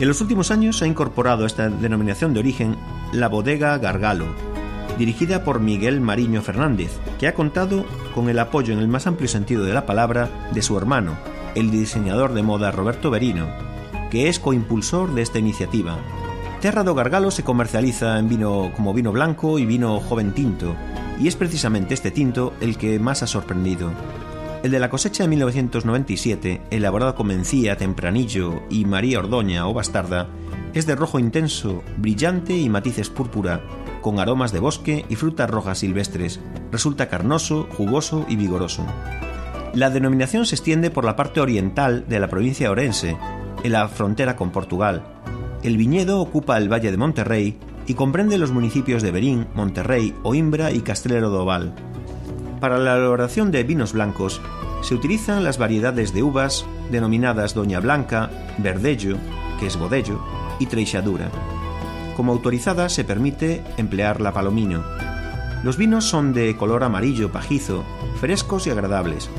En 0.00 0.08
los 0.08 0.22
últimos 0.22 0.50
años 0.50 0.78
se 0.78 0.86
ha 0.86 0.88
incorporado 0.88 1.44
a 1.44 1.46
esta 1.46 1.68
denominación 1.68 2.32
de 2.32 2.40
origen 2.40 2.74
la 3.12 3.28
bodega 3.28 3.76
Gargalo, 3.76 4.28
dirigida 4.96 5.44
por 5.44 5.60
Miguel 5.60 6.00
Mariño 6.00 6.40
Fernández, 6.40 6.90
que 7.18 7.28
ha 7.28 7.34
contado 7.34 7.84
con 8.14 8.30
el 8.30 8.38
apoyo 8.38 8.72
en 8.72 8.78
el 8.78 8.88
más 8.88 9.06
amplio 9.06 9.28
sentido 9.28 9.62
de 9.62 9.74
la 9.74 9.84
palabra 9.84 10.48
de 10.54 10.62
su 10.62 10.78
hermano, 10.78 11.18
el 11.54 11.70
diseñador 11.70 12.32
de 12.32 12.42
moda 12.42 12.70
Roberto 12.70 13.10
Berino, 13.10 13.48
que 14.10 14.30
es 14.30 14.38
coimpulsor 14.38 15.12
de 15.12 15.20
esta 15.20 15.38
iniciativa. 15.38 15.98
Terra 16.62 16.82
do 16.82 16.94
Gargalo 16.94 17.30
se 17.30 17.44
comercializa 17.44 18.18
en 18.18 18.30
vino 18.30 18.72
como 18.74 18.94
vino 18.94 19.12
blanco 19.12 19.58
y 19.58 19.66
vino 19.66 20.00
joven 20.00 20.32
tinto, 20.32 20.76
y 21.20 21.28
es 21.28 21.36
precisamente 21.36 21.92
este 21.92 22.10
tinto 22.10 22.54
el 22.62 22.78
que 22.78 22.98
más 22.98 23.22
ha 23.22 23.26
sorprendido. 23.26 23.92
El 24.62 24.72
de 24.72 24.78
la 24.78 24.90
cosecha 24.90 25.22
de 25.22 25.28
1997, 25.30 26.60
elaborado 26.70 27.14
con 27.14 27.28
mencía, 27.28 27.76
tempranillo 27.76 28.60
y 28.68 28.84
María 28.84 29.20
Ordoña 29.20 29.66
o 29.66 29.72
bastarda, 29.72 30.28
es 30.74 30.84
de 30.84 30.96
rojo 30.96 31.18
intenso, 31.18 31.82
brillante 31.96 32.54
y 32.54 32.68
matices 32.68 33.08
púrpura, 33.08 33.62
con 34.02 34.20
aromas 34.20 34.52
de 34.52 34.60
bosque 34.60 35.06
y 35.08 35.16
frutas 35.16 35.48
rojas 35.48 35.78
silvestres. 35.78 36.40
Resulta 36.70 37.08
carnoso, 37.08 37.68
jugoso 37.72 38.26
y 38.28 38.36
vigoroso. 38.36 38.84
La 39.72 39.88
denominación 39.88 40.44
se 40.44 40.56
extiende 40.56 40.90
por 40.90 41.06
la 41.06 41.16
parte 41.16 41.40
oriental 41.40 42.04
de 42.06 42.20
la 42.20 42.28
provincia 42.28 42.66
de 42.66 42.72
Orense, 42.72 43.16
en 43.64 43.72
la 43.72 43.88
frontera 43.88 44.36
con 44.36 44.50
Portugal. 44.50 45.04
El 45.62 45.78
viñedo 45.78 46.20
ocupa 46.20 46.58
el 46.58 46.70
Valle 46.70 46.90
de 46.90 46.98
Monterrey 46.98 47.58
y 47.86 47.94
comprende 47.94 48.36
los 48.36 48.52
municipios 48.52 49.02
de 49.02 49.10
Berín, 49.10 49.46
Monterrey, 49.54 50.14
Oimbra 50.22 50.70
y 50.70 50.80
Castrero 50.80 51.30
do 51.30 51.46
Val. 51.46 51.89
Para 52.60 52.78
la 52.78 52.94
elaboración 52.96 53.50
de 53.50 53.64
vinos 53.64 53.94
blancos 53.94 54.42
se 54.82 54.94
utilizan 54.94 55.44
las 55.44 55.56
variedades 55.56 56.12
de 56.12 56.22
uvas 56.22 56.66
denominadas 56.90 57.54
Doña 57.54 57.80
Blanca, 57.80 58.30
Verdello, 58.58 59.16
que 59.58 59.66
es 59.66 59.78
Godello, 59.78 60.20
y 60.58 60.66
Treixadura. 60.66 61.30
Como 62.16 62.32
autorizada 62.32 62.90
se 62.90 63.02
permite 63.02 63.64
emplear 63.78 64.20
la 64.20 64.34
palomino. 64.34 64.84
Los 65.64 65.78
vinos 65.78 66.04
son 66.04 66.34
de 66.34 66.54
color 66.54 66.84
amarillo 66.84 67.32
pajizo, 67.32 67.82
frescos 68.20 68.66
y 68.66 68.70
agradables. 68.70 69.30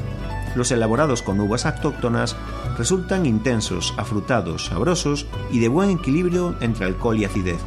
Los 0.56 0.72
elaborados 0.72 1.22
con 1.22 1.40
uvas 1.40 1.68
autóctonas 1.68 2.36
resultan 2.76 3.28
intensos, 3.28 3.94
afrutados, 3.98 4.66
sabrosos 4.66 5.28
y 5.52 5.60
de 5.60 5.68
buen 5.68 5.92
equilibrio 5.92 6.56
entre 6.60 6.86
alcohol 6.86 7.20
y 7.20 7.26
acidez. 7.26 7.62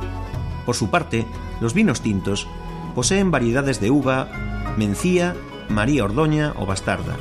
Por 0.66 0.74
su 0.74 0.90
parte, 0.90 1.26
los 1.60 1.74
vinos 1.74 2.00
tintos 2.00 2.48
poseen 2.94 3.30
variedades 3.30 3.80
de 3.80 3.90
uva, 3.90 4.28
mencía, 4.76 5.34
María 5.68 6.04
Ordoña 6.04 6.52
o 6.56 6.66
bastarda. 6.66 7.16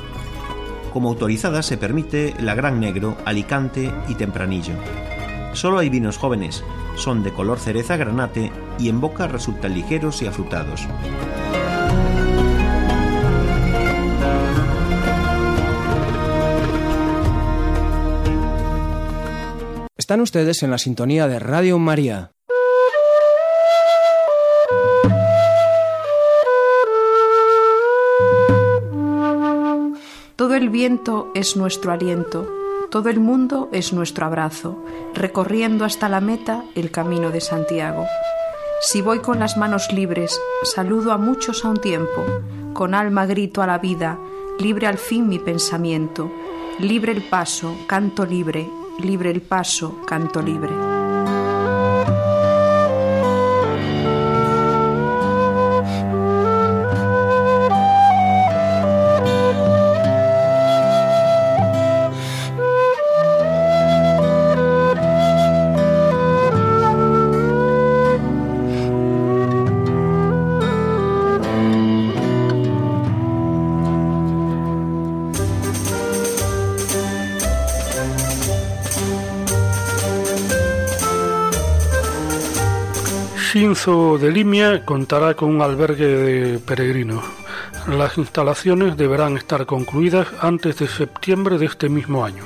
Como 0.92 1.08
autorizada 1.08 1.62
se 1.62 1.76
permite 1.76 2.34
la 2.38 2.54
Gran 2.54 2.80
Negro, 2.80 3.16
Alicante 3.24 3.92
y 4.08 4.14
Tempranillo. 4.14 4.74
Solo 5.52 5.78
hay 5.78 5.88
vinos 5.88 6.18
jóvenes, 6.18 6.64
son 6.96 7.22
de 7.22 7.32
color 7.32 7.58
cereza 7.58 7.96
granate 7.96 8.52
y 8.78 8.88
en 8.88 9.00
boca 9.00 9.26
resultan 9.26 9.74
ligeros 9.74 10.22
y 10.22 10.26
afrutados. 10.26 10.86
Están 19.96 20.20
ustedes 20.20 20.62
en 20.62 20.70
la 20.70 20.78
sintonía 20.78 21.28
de 21.28 21.38
Radio 21.38 21.78
María. 21.78 22.33
Viento 30.74 31.30
es 31.34 31.56
nuestro 31.56 31.92
aliento, 31.92 32.52
todo 32.90 33.08
el 33.08 33.20
mundo 33.20 33.68
es 33.70 33.92
nuestro 33.92 34.26
abrazo, 34.26 34.76
recorriendo 35.14 35.84
hasta 35.84 36.08
la 36.08 36.20
meta 36.20 36.64
el 36.74 36.90
camino 36.90 37.30
de 37.30 37.40
Santiago. 37.40 38.04
Si 38.80 39.00
voy 39.00 39.20
con 39.20 39.38
las 39.38 39.56
manos 39.56 39.92
libres, 39.92 40.36
saludo 40.64 41.12
a 41.12 41.16
muchos 41.16 41.64
a 41.64 41.68
un 41.68 41.76
tiempo, 41.76 42.24
con 42.72 42.92
alma 42.92 43.24
grito 43.24 43.62
a 43.62 43.68
la 43.68 43.78
vida, 43.78 44.18
libre 44.58 44.88
al 44.88 44.98
fin 44.98 45.28
mi 45.28 45.38
pensamiento, 45.38 46.28
libre 46.80 47.12
el 47.12 47.22
paso, 47.22 47.72
canto 47.86 48.26
libre, 48.26 48.68
libre 48.98 49.30
el 49.30 49.42
paso, 49.42 50.00
canto 50.08 50.42
libre. 50.42 50.93
Cinzo 83.84 84.16
de 84.16 84.32
Limia 84.32 84.82
contará 84.86 85.34
con 85.34 85.54
un 85.54 85.60
albergue 85.60 86.06
de 86.06 86.58
peregrinos. 86.58 87.22
Las 87.86 88.16
instalaciones 88.16 88.96
deberán 88.96 89.36
estar 89.36 89.66
concluidas 89.66 90.26
antes 90.40 90.78
de 90.78 90.88
septiembre 90.88 91.58
de 91.58 91.66
este 91.66 91.90
mismo 91.90 92.24
año. 92.24 92.44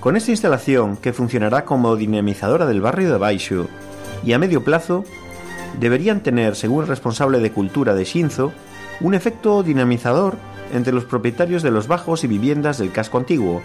Con 0.00 0.14
esta 0.14 0.32
instalación, 0.32 0.98
que 0.98 1.14
funcionará 1.14 1.64
como 1.64 1.96
dinamizadora 1.96 2.66
del 2.66 2.82
barrio 2.82 3.10
de 3.10 3.16
Baixo, 3.16 3.66
y 4.26 4.34
a 4.34 4.38
medio 4.38 4.62
plazo, 4.62 5.04
deberían 5.80 6.22
tener, 6.22 6.54
según 6.54 6.82
el 6.82 6.88
responsable 6.88 7.38
de 7.38 7.50
cultura 7.50 7.94
de 7.94 8.04
Shinzo, 8.04 8.52
un 9.00 9.14
efecto 9.14 9.62
dinamizador 9.62 10.36
entre 10.74 10.92
los 10.92 11.06
propietarios 11.06 11.62
de 11.62 11.70
los 11.70 11.88
bajos 11.88 12.24
y 12.24 12.26
viviendas 12.26 12.76
del 12.76 12.92
casco 12.92 13.16
antiguo, 13.16 13.62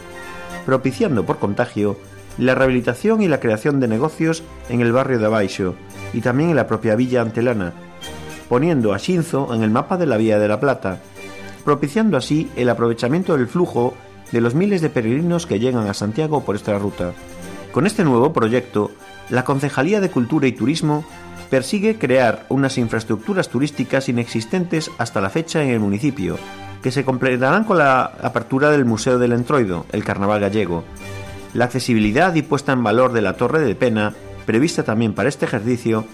propiciando 0.66 1.26
por 1.26 1.38
contagio 1.38 1.98
la 2.40 2.56
rehabilitación 2.56 3.22
y 3.22 3.28
la 3.28 3.40
creación 3.40 3.80
de 3.80 3.88
negocios 3.88 4.44
en 4.70 4.80
el 4.82 4.94
barrio 4.94 5.20
de 5.20 5.28
Baixo 5.28 5.76
y 6.14 6.22
también 6.22 6.50
en 6.50 6.56
la 6.56 6.68
propia 6.68 6.96
villa 6.96 7.22
antelana, 7.22 7.74
poniendo 8.48 8.94
a 8.94 8.98
Shinzo 8.98 9.54
en 9.54 9.62
el 9.62 9.70
mapa 9.70 9.98
de 9.98 10.06
la 10.06 10.18
Vía 10.18 10.40
de 10.40 10.48
la 10.48 10.60
Plata, 10.60 11.00
propiciando 11.66 12.18
así 12.18 12.50
el 12.56 12.70
aprovechamiento 12.70 13.36
del 13.36 13.48
flujo 13.48 13.94
de 14.32 14.42
los 14.42 14.56
miles 14.56 14.82
de 14.82 14.90
peregrinos 14.90 15.46
que 15.46 15.60
llegan 15.60 15.88
a 15.88 15.94
Santiago 15.94 16.44
por 16.46 16.56
esta 16.56 16.78
ruta. 16.80 17.14
Con 17.74 17.86
este 17.86 18.04
nuevo 18.04 18.32
proyecto, 18.32 18.92
la 19.30 19.44
Concejalía 19.44 20.00
de 20.00 20.10
Cultura 20.10 20.48
y 20.48 20.54
Turismo 20.54 21.04
persigue 21.50 21.98
crear 21.98 22.46
unas 22.50 22.78
infraestructuras 22.78 23.50
turísticas 23.50 24.08
inexistentes 24.08 24.90
hasta 24.98 25.20
la 25.20 25.30
fecha 25.30 25.62
en 25.62 25.70
el 25.70 25.80
municipio, 25.80 26.38
que 26.82 26.92
se 26.92 27.04
completarán 27.04 27.66
con 27.66 27.80
la 27.80 28.04
apertura 28.04 28.72
del 28.72 28.86
Museo 28.86 29.20
del 29.20 29.34
Entroido, 29.34 29.86
el 29.92 30.04
Carnaval 30.04 30.40
gallego, 30.40 30.86
la 31.54 31.66
accesibilidad 31.66 32.34
y 32.36 32.42
puesta 32.42 32.74
en 32.74 32.84
valor 32.84 33.14
de 33.14 33.22
la 33.22 33.34
Torre 33.34 33.62
de 33.62 33.76
Pena, 33.76 34.14
prevista 34.46 34.84
también 34.84 35.14
para 35.14 35.30
este 35.30 35.46
ejercicio, 35.46 36.06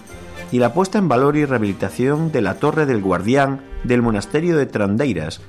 y 0.52 0.58
la 0.58 0.72
puesta 0.72 0.98
en 0.98 1.08
valor 1.08 1.36
y 1.36 1.44
rehabilitación 1.44 2.30
de 2.32 2.42
la 2.42 2.54
Torre 2.54 2.86
del 2.86 3.02
Guardián 3.02 3.60
del 3.84 4.02
Monasterio 4.02 4.56
de 4.56 4.66
Trandeiras, 4.66 5.40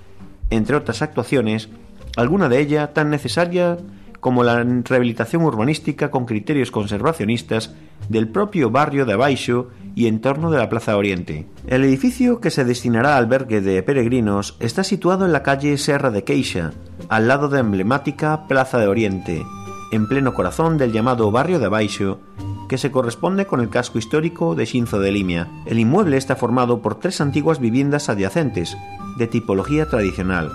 entre 0.49 0.75
otras 0.75 1.01
actuaciones, 1.01 1.69
alguna 2.15 2.49
de 2.49 2.59
ellas 2.59 2.93
tan 2.93 3.09
necesaria 3.09 3.77
como 4.19 4.43
la 4.43 4.63
rehabilitación 4.63 5.43
urbanística 5.43 6.09
con 6.09 6.25
criterios 6.25 6.71
conservacionistas 6.71 7.75
del 8.09 8.27
propio 8.27 8.71
barrio 8.71 9.05
de 9.05 9.13
Abaixo 9.13 9.69
y 9.95 10.07
en 10.07 10.21
torno 10.21 10.51
de 10.51 10.57
la 10.57 10.69
Plaza 10.69 10.97
Oriente. 10.97 11.45
El 11.67 11.83
edificio 11.83 12.39
que 12.39 12.51
se 12.51 12.65
destinará 12.65 13.17
albergue 13.17 13.61
de 13.61 13.81
peregrinos 13.83 14.57
está 14.59 14.83
situado 14.83 15.25
en 15.25 15.33
la 15.33 15.43
calle 15.43 15.77
Serra 15.77 16.09
de 16.09 16.23
Queixa, 16.23 16.71
al 17.09 17.27
lado 17.27 17.47
de 17.47 17.55
la 17.55 17.61
emblemática 17.61 18.47
Plaza 18.47 18.79
de 18.79 18.88
Oriente, 18.88 19.45
en 19.91 20.07
pleno 20.07 20.33
corazón 20.33 20.77
del 20.77 20.91
llamado 20.91 21.31
barrio 21.31 21.59
de 21.59 21.65
Abaixo, 21.65 22.19
que 22.67 22.77
se 22.77 22.91
corresponde 22.91 23.45
con 23.45 23.61
el 23.61 23.69
casco 23.69 23.97
histórico 23.97 24.55
de 24.55 24.65
Shinzo 24.65 24.99
de 24.99 25.11
Limia. 25.11 25.47
El 25.65 25.79
inmueble 25.79 26.17
está 26.17 26.35
formado 26.35 26.81
por 26.81 26.95
tres 26.95 27.21
antiguas 27.21 27.59
viviendas 27.59 28.09
adyacentes, 28.09 28.77
de 29.17 29.27
tipología 29.27 29.88
tradicional, 29.88 30.51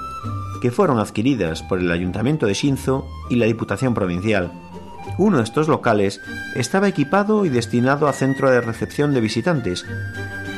que 0.61 0.71
fueron 0.71 0.99
adquiridas 0.99 1.63
por 1.63 1.79
el 1.81 1.91
Ayuntamiento 1.91 2.47
de 2.47 2.55
Shinzo 2.55 3.07
y 3.31 3.37
la 3.37 3.47
Diputación 3.47 3.95
Provincial. 3.95 4.53
Uno 5.19 5.39
de 5.39 5.45
estos 5.45 5.69
locales 5.69 6.21
estaba 6.55 6.89
equipado 6.89 7.45
y 7.45 7.49
destinado 7.49 8.07
a 8.07 8.13
centro 8.13 8.51
de 8.51 8.61
recepción 8.61 9.13
de 9.15 9.21
visitantes, 9.21 9.85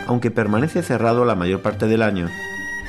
aunque 0.07 0.31
permanece 0.31 0.83
cerrado 0.83 1.25
la 1.25 1.35
mayor 1.35 1.63
parte 1.63 1.87
del 1.87 2.03
año. 2.03 2.29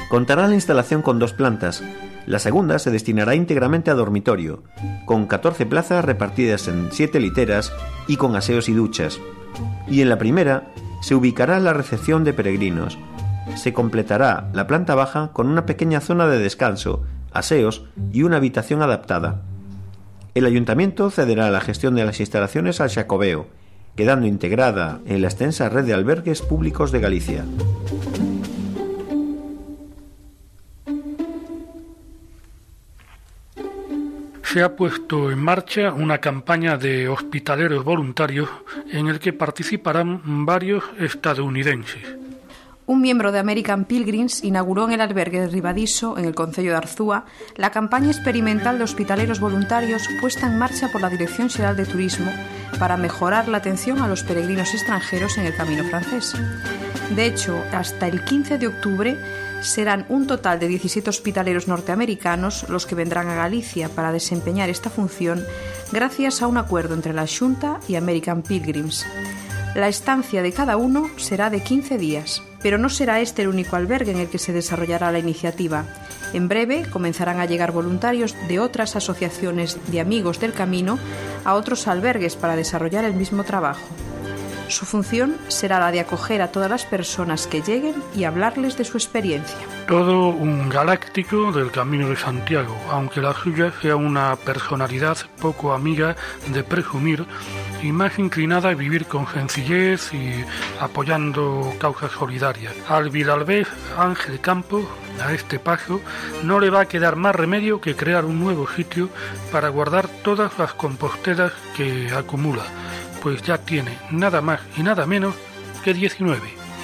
Contará 0.09 0.47
la 0.47 0.55
instalación 0.55 1.01
con 1.01 1.17
dos 1.17 1.33
plantas, 1.33 1.81
la 2.25 2.39
segunda 2.39 2.79
se 2.79 2.91
destinará 2.91 3.35
íntegramente 3.35 3.91
a 3.91 3.93
dormitorio, 3.93 4.63
con 5.05 5.27
14 5.27 5.65
plazas 5.65 6.03
repartidas 6.03 6.67
en 6.67 6.89
7 6.91 7.19
literas 7.19 7.71
y 8.07 8.17
con 8.17 8.35
aseos 8.35 8.67
y 8.69 8.73
duchas. 8.73 9.19
Y 9.87 10.01
en 10.01 10.09
la 10.09 10.17
primera 10.17 10.71
se 11.01 11.15
ubicará 11.15 11.59
la 11.59 11.73
recepción 11.73 12.23
de 12.23 12.33
peregrinos. 12.33 12.97
Se 13.55 13.73
completará 13.73 14.49
la 14.53 14.65
planta 14.65 14.95
baja 14.95 15.31
con 15.33 15.47
una 15.47 15.65
pequeña 15.65 16.01
zona 16.01 16.27
de 16.27 16.39
descanso, 16.39 17.03
aseos 17.31 17.85
y 18.11 18.23
una 18.23 18.37
habitación 18.37 18.81
adaptada. 18.81 19.43
El 20.33 20.45
ayuntamiento 20.45 21.11
cederá 21.11 21.51
la 21.51 21.61
gestión 21.61 21.95
de 21.95 22.05
las 22.05 22.19
instalaciones 22.19 22.81
al 22.81 22.89
Jacobeo, 22.89 23.47
quedando 23.95 24.25
integrada 24.25 24.99
en 25.05 25.21
la 25.21 25.27
extensa 25.27 25.69
red 25.69 25.85
de 25.85 25.93
albergues 25.93 26.41
públicos 26.41 26.91
de 26.91 26.99
Galicia. 26.99 27.45
Se 34.45 34.61
ha 34.61 34.75
puesto 34.75 35.31
en 35.31 35.39
marcha 35.39 35.91
una 35.91 36.19
campaña 36.19 36.77
de 36.77 37.09
hospitaleros 37.09 37.83
voluntarios 37.83 38.47
en 38.91 39.07
el 39.07 39.19
que 39.19 39.33
participarán 39.33 40.45
varios 40.45 40.83
estadounidenses. 40.99 42.03
Un 42.87 43.01
miembro 43.01 43.31
de 43.31 43.39
American 43.39 43.85
Pilgrims 43.85 44.43
inauguró 44.43 44.85
en 44.85 44.91
el 44.91 45.01
albergue 45.01 45.41
de 45.41 45.47
Ribadiso, 45.47 46.19
en 46.19 46.25
el 46.25 46.35
Concello 46.35 46.69
de 46.69 46.77
Arzúa, 46.77 47.25
la 47.55 47.71
campaña 47.71 48.11
experimental 48.11 48.77
de 48.77 48.83
hospitaleros 48.83 49.39
voluntarios 49.39 50.07
puesta 50.21 50.45
en 50.45 50.59
marcha 50.59 50.91
por 50.91 51.01
la 51.01 51.09
Dirección 51.09 51.49
General 51.49 51.75
de 51.75 51.87
Turismo 51.87 52.31
para 52.77 52.95
mejorar 52.95 53.47
la 53.47 53.57
atención 53.57 53.99
a 53.99 54.07
los 54.07 54.23
peregrinos 54.23 54.71
extranjeros 54.75 55.39
en 55.39 55.47
el 55.47 55.55
camino 55.55 55.83
francés. 55.85 56.35
De 57.15 57.25
hecho, 57.25 57.59
hasta 57.71 58.07
el 58.07 58.23
15 58.23 58.59
de 58.59 58.67
octubre 58.67 59.17
serán 59.61 60.05
un 60.09 60.27
total 60.27 60.59
de 60.59 60.67
17 60.67 61.09
hospitaleros 61.09 61.67
norteamericanos 61.67 62.67
los 62.69 62.85
que 62.85 62.95
vendrán 62.95 63.27
a 63.29 63.35
Galicia 63.35 63.89
para 63.89 64.11
desempeñar 64.11 64.69
esta 64.69 64.89
función 64.89 65.43
gracias 65.91 66.41
a 66.41 66.47
un 66.47 66.57
acuerdo 66.57 66.93
entre 66.93 67.13
la 67.13 67.25
Junta 67.27 67.79
y 67.87 67.95
American 67.95 68.41
Pilgrims. 68.41 69.05
La 69.75 69.89
estancia 69.89 70.41
de 70.41 70.53
cada 70.53 70.77
uno 70.77 71.09
será 71.17 71.49
de 71.49 71.61
15 71.61 71.97
días, 71.97 72.41
pero 72.61 72.77
no 72.77 72.89
será 72.89 73.19
este 73.19 73.41
el 73.41 73.49
único 73.49 73.75
albergue 73.75 74.11
en 74.11 74.19
el 74.19 74.29
que 74.29 74.37
se 74.37 74.53
desarrollará 74.53 75.11
la 75.11 75.19
iniciativa. 75.19 75.85
En 76.33 76.47
breve 76.47 76.85
comenzarán 76.89 77.39
a 77.39 77.45
llegar 77.45 77.71
voluntarios 77.71 78.35
de 78.47 78.59
otras 78.59 78.95
asociaciones 78.95 79.77
de 79.87 79.99
amigos 79.99 80.39
del 80.39 80.53
camino 80.53 80.97
a 81.43 81.53
otros 81.53 81.87
albergues 81.87 82.35
para 82.35 82.55
desarrollar 82.55 83.03
el 83.03 83.13
mismo 83.13 83.43
trabajo. 83.43 83.85
Su 84.67 84.85
función 84.85 85.37
será 85.47 85.79
la 85.79 85.91
de 85.91 85.99
acoger 85.99 86.41
a 86.41 86.51
todas 86.51 86.69
las 86.69 86.85
personas 86.85 87.45
que 87.45 87.61
lleguen 87.61 87.95
y 88.15 88.23
hablarles 88.23 88.77
de 88.77 88.83
su 88.83 88.97
experiencia. 88.97 89.57
Todo 89.87 90.29
un 90.29 90.69
galáctico 90.69 91.51
del 91.51 91.71
Camino 91.71 92.09
de 92.09 92.15
Santiago, 92.15 92.75
aunque 92.89 93.21
la 93.21 93.33
suya 93.33 93.71
sea 93.81 93.95
una 93.95 94.35
personalidad 94.35 95.17
poco 95.39 95.73
amiga 95.73 96.15
de 96.47 96.63
presumir 96.63 97.25
y 97.83 97.91
más 97.91 98.17
inclinada 98.17 98.69
a 98.69 98.73
vivir 98.73 99.05
con 99.05 99.27
sencillez 99.27 100.11
y 100.13 100.43
apoyando 100.79 101.73
causas 101.79 102.11
solidarias. 102.11 102.73
Al 102.89 103.11
Vidalbés 103.11 103.67
Ángel 103.97 104.39
Campos, 104.39 104.85
a 105.23 105.31
este 105.33 105.59
paso, 105.59 106.01
no 106.43 106.59
le 106.59 106.71
va 106.71 106.81
a 106.81 106.87
quedar 106.87 107.15
más 107.15 107.35
remedio 107.35 107.79
que 107.79 107.95
crear 107.95 108.25
un 108.25 108.39
nuevo 108.39 108.67
sitio 108.67 109.09
para 109.51 109.69
guardar 109.69 110.07
todas 110.23 110.57
las 110.57 110.73
composteras 110.73 111.53
que 111.77 112.11
acumula 112.11 112.63
pues 113.25 113.41
ya 113.41 113.57
tiene 113.57 113.97
nada 114.11 114.39
más 114.39 114.59
y 114.77 114.83
nada 114.83 115.07
menos 115.07 115.33
que 115.83 115.95
19. 115.95 116.39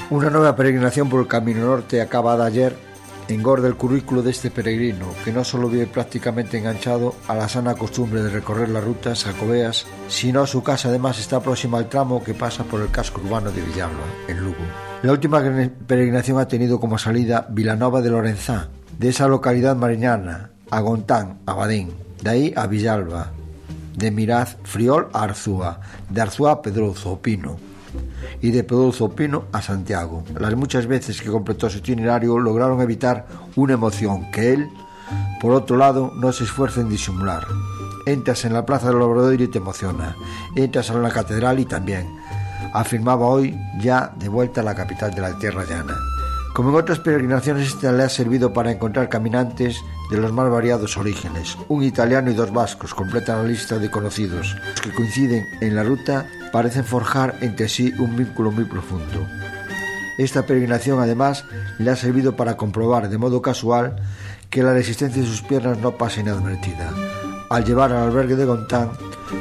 Una 0.09 0.31
nueva 0.31 0.55
peregrinación 0.55 1.07
por 1.07 1.19
el 1.19 1.27
Camino 1.27 1.67
Norte 1.67 2.01
acabada 2.01 2.47
ayer 2.47 2.75
engorda 3.27 3.67
el 3.67 3.75
currículo 3.75 4.23
de 4.23 4.31
este 4.31 4.49
peregrino, 4.49 5.05
que 5.23 5.31
no 5.31 5.43
solo 5.43 5.69
vive 5.69 5.85
prácticamente 5.85 6.57
enganchado 6.57 7.13
a 7.27 7.35
la 7.35 7.47
sana 7.47 7.75
costumbre 7.75 8.23
de 8.23 8.31
recorrer 8.31 8.69
las 8.69 8.83
rutas 8.83 9.23
jacobeas, 9.23 9.85
sino 10.07 10.47
su 10.47 10.63
casa 10.63 10.89
además 10.89 11.19
está 11.19 11.39
próxima 11.41 11.77
al 11.77 11.89
tramo 11.89 12.23
que 12.23 12.33
pasa 12.33 12.63
por 12.63 12.81
el 12.81 12.89
casco 12.89 13.21
urbano 13.21 13.51
de 13.51 13.61
Villalba, 13.61 14.05
en 14.27 14.43
Lugo. 14.43 14.65
La 15.03 15.11
última 15.11 15.43
peregrinación 15.85 16.39
ha 16.39 16.47
tenido 16.47 16.79
como 16.79 16.97
salida 16.97 17.45
Vilanova 17.51 18.01
de 18.01 18.09
Lorenzá, 18.09 18.69
de 18.97 19.09
esa 19.09 19.27
localidad 19.27 19.75
mariñana, 19.75 20.49
a 20.71 20.79
Gontán, 20.79 21.37
a 21.45 21.53
Badín, 21.53 21.93
de 22.23 22.29
ahí 22.31 22.53
a 22.55 22.65
Villalba, 22.65 23.31
de 23.95 24.11
Miraz, 24.11 24.57
Friol 24.63 25.09
a 25.13 25.23
Arzúa, 25.23 25.79
de 26.09 26.21
Arzúa 26.21 26.51
a 26.51 26.61
Pedrozo, 26.61 27.19
Pino, 27.21 27.57
y 28.41 28.51
de 28.51 28.63
Pedrozo 28.63 29.09
Pino 29.09 29.45
a 29.51 29.61
Santiago. 29.61 30.23
Las 30.39 30.55
muchas 30.55 30.87
veces 30.87 31.21
que 31.21 31.29
completó 31.29 31.69
su 31.69 31.79
itinerario 31.79 32.37
lograron 32.39 32.81
evitar 32.81 33.27
una 33.55 33.73
emoción 33.73 34.31
que 34.31 34.53
él, 34.53 34.69
por 35.41 35.53
otro 35.53 35.77
lado, 35.77 36.11
no 36.15 36.31
se 36.31 36.43
esfuerza 36.45 36.81
en 36.81 36.89
disimular. 36.89 37.45
Entras 38.05 38.45
en 38.45 38.53
la 38.53 38.65
plaza 38.65 38.87
del 38.87 39.01
Obradoiro 39.01 39.43
y 39.43 39.47
te 39.47 39.59
emociona. 39.59 40.15
Entras 40.55 40.89
en 40.89 41.01
la 41.01 41.11
catedral 41.11 41.59
y 41.59 41.65
también. 41.65 42.07
Afirmaba 42.73 43.25
hoy 43.25 43.59
ya 43.79 44.13
de 44.17 44.29
vuelta 44.29 44.61
a 44.61 44.63
la 44.63 44.75
capital 44.75 45.13
de 45.13 45.21
la 45.21 45.37
tierra 45.37 45.65
llana. 45.65 45.95
Como 46.53 46.69
en 46.69 46.75
otras 46.75 46.99
peregrinaciones, 46.99 47.67
esta 47.67 47.91
le 47.91 48.03
ha 48.03 48.09
servido 48.09 48.53
para 48.53 48.71
encontrar 48.71 49.09
caminantes 49.09 49.81
de 50.11 50.17
los 50.17 50.33
más 50.33 50.49
variados 50.51 50.97
orígenes. 50.97 51.57
Un 51.69 51.83
italiano 51.83 52.29
y 52.29 52.33
dos 52.33 52.51
vascos 52.53 52.93
completan 52.93 53.37
la 53.37 53.49
lista 53.49 53.79
de 53.79 53.89
conocidos. 53.89 54.55
Los 54.69 54.81
que 54.81 54.93
coinciden 54.93 55.45
en 55.61 55.75
la 55.75 55.83
ruta 55.83 56.27
parecen 56.51 56.83
forjar 56.83 57.35
entre 57.41 57.69
sí 57.69 57.93
un 57.97 58.17
vínculo 58.17 58.51
muy 58.51 58.65
profundo. 58.65 59.25
Esta 60.17 60.45
peregrinación 60.45 60.99
además 60.99 61.45
le 61.79 61.89
ha 61.89 61.95
servido 61.95 62.35
para 62.35 62.57
comprobar 62.57 63.09
de 63.09 63.17
modo 63.17 63.41
casual 63.41 63.95
que 64.49 64.61
la 64.61 64.73
resistencia 64.73 65.21
de 65.21 65.27
sus 65.27 65.41
piernas 65.41 65.79
no 65.79 65.97
pasa 65.97 66.19
inadvertida. 66.19 66.91
Al 67.49 67.63
llevar 67.63 67.93
al 67.93 68.09
albergue 68.09 68.35
de 68.35 68.45
Gontán, 68.45 68.91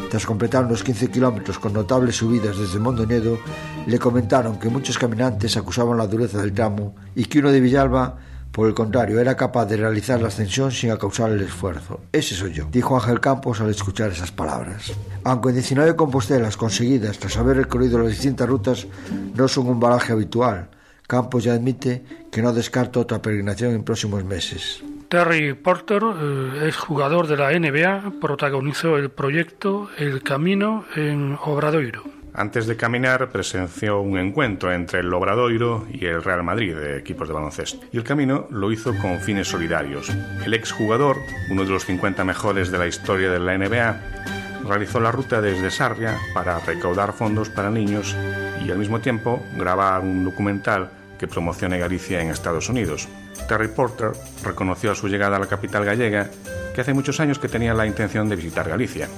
tras 0.09 0.25
completar 0.25 0.64
unos 0.64 0.85
15 0.85 1.11
kilómetros 1.11 1.59
con 1.59 1.73
notables 1.73 2.16
subidas 2.16 2.57
desde 2.57 2.79
Mondoñedo, 2.79 3.39
le 3.87 3.99
comentaron 3.99 4.59
que 4.59 4.68
muchos 4.68 4.99
caminantes 4.99 5.57
acusaban 5.57 5.99
la 5.99 6.07
dureza 6.07 6.39
del 6.39 6.53
tramo 6.53 6.95
y 7.14 7.25
que 7.25 7.41
uno 7.41 7.51
de 7.51 7.61
Villalba, 7.61 8.18
por 8.53 8.68
el 8.68 8.74
contrario, 8.74 9.20
era 9.20 9.36
capaz 9.36 9.66
de 9.66 9.76
realizar 9.76 10.20
la 10.20 10.28
ascensión 10.28 10.72
sin 10.72 10.94
causar 10.96 11.30
el 11.30 11.40
esfuerzo. 11.40 12.01
Ese 12.12 12.34
soy 12.34 12.53
yo, 12.53 12.66
dijo 12.70 12.96
Ángel 12.96 13.20
Campos 13.20 13.61
al 13.61 13.70
escuchar 13.70 14.11
esas 14.11 14.32
palabras. 14.32 14.92
Aunque 15.24 15.53
19 15.53 15.96
compostelas 15.96 16.57
conseguidas 16.57 17.18
tras 17.18 17.36
haber 17.36 17.57
recorrido 17.57 17.98
las 17.98 18.09
distintas 18.09 18.48
rutas 18.48 18.86
no 19.34 19.48
son 19.48 19.68
un 19.68 19.80
baraje 19.80 20.12
habitual, 20.12 20.68
Campos 21.07 21.44
ya 21.44 21.55
admite 21.55 22.05
que 22.30 22.42
no 22.42 22.53
descarta 22.53 23.01
otra 23.01 23.20
peregrinación 23.20 23.74
en 23.74 23.82
próximos 23.82 24.24
meses. 24.24 24.82
Terry 25.09 25.55
Porter 25.55 26.03
eh, 26.05 26.68
es 26.68 26.76
jugador 26.76 27.26
de 27.26 27.36
la 27.36 27.51
NBA, 27.51 28.20
protagonizó 28.20 28.96
el 28.96 29.11
proyecto 29.11 29.90
El 29.98 30.22
Camino 30.22 30.84
en 30.94 31.36
Obradoiro. 31.44 32.20
Antes 32.41 32.66
de 32.66 32.74
caminar 32.74 33.28
presenció 33.28 34.01
un 34.01 34.16
encuentro 34.16 34.72
entre 34.72 35.01
el 35.01 35.12
Obradoiro 35.12 35.86
y 35.93 36.07
el 36.07 36.24
Real 36.24 36.43
Madrid 36.43 36.74
de 36.74 36.97
equipos 36.97 37.28
de 37.28 37.34
baloncesto. 37.34 37.84
Y 37.93 37.99
el 37.99 38.03
camino 38.03 38.47
lo 38.49 38.72
hizo 38.72 38.97
con 38.97 39.20
fines 39.20 39.49
solidarios. 39.49 40.11
El 40.43 40.55
exjugador, 40.55 41.18
uno 41.51 41.64
de 41.64 41.70
los 41.70 41.84
50 41.84 42.24
mejores 42.24 42.70
de 42.70 42.78
la 42.78 42.86
historia 42.86 43.30
de 43.30 43.41
la 43.41 43.59
NBA, 43.59 44.64
realizó 44.66 45.01
la 45.01 45.12
ruta 45.12 45.43
desde 45.43 45.70
Sarria 45.70 46.16
para 46.32 46.59
recaudar 46.61 47.12
fondos 47.12 47.51
para 47.51 47.70
niños 47.70 48.16
y 48.64 48.70
al 48.70 48.78
mismo 48.78 49.01
tiempo 49.01 49.45
grabar 49.59 50.01
un 50.01 50.24
documental 50.24 50.88
que 51.18 51.28
promocione 51.28 51.78
Galicia 51.78 52.22
en 52.22 52.30
Estados 52.30 52.70
Unidos. 52.70 53.07
Terry 53.49 53.68
Porter 53.68 54.12
reconoció 54.43 54.93
a 54.93 54.95
su 54.95 55.09
llegada 55.09 55.36
a 55.36 55.41
la 55.41 55.47
capital 55.47 55.84
gallega 55.84 56.30
que 56.74 56.80
hace 56.80 56.95
muchos 56.95 57.20
años 57.20 57.38
que 57.38 57.49
tenía 57.49 57.74
la 57.74 57.86
intención 57.86 58.30
de 58.30 58.36
visitar 58.36 58.66
Galicia. 58.66 59.11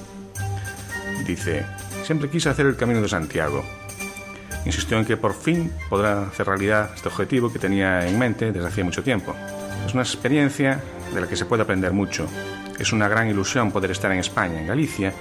Dice, 1.24 1.64
siempre 2.04 2.28
quise 2.28 2.48
hacer 2.48 2.66
el 2.66 2.76
Camino 2.76 3.00
de 3.00 3.08
Santiago. 3.08 3.64
Insistió 4.64 4.98
en 4.98 5.04
que 5.04 5.16
por 5.16 5.34
fin 5.34 5.72
podrá 5.88 6.22
hacer 6.22 6.46
realidad 6.46 6.90
este 6.94 7.08
objetivo 7.08 7.52
que 7.52 7.58
tenía 7.58 8.06
en 8.06 8.18
mente 8.18 8.52
desde 8.52 8.68
hacía 8.68 8.84
mucho 8.84 9.02
tiempo. 9.02 9.34
Es 9.86 9.94
una 9.94 10.02
experiencia 10.02 10.80
de 11.12 11.20
la 11.20 11.26
que 11.26 11.36
se 11.36 11.44
puede 11.44 11.62
aprender 11.62 11.92
mucho. 11.92 12.26
Es 12.78 12.92
una 12.92 13.08
gran 13.08 13.28
ilusión 13.28 13.72
poder 13.72 13.90
estar 13.90 14.10
en 14.12 14.18
España, 14.18 14.60
en 14.60 14.66
Galicia, 14.66 15.12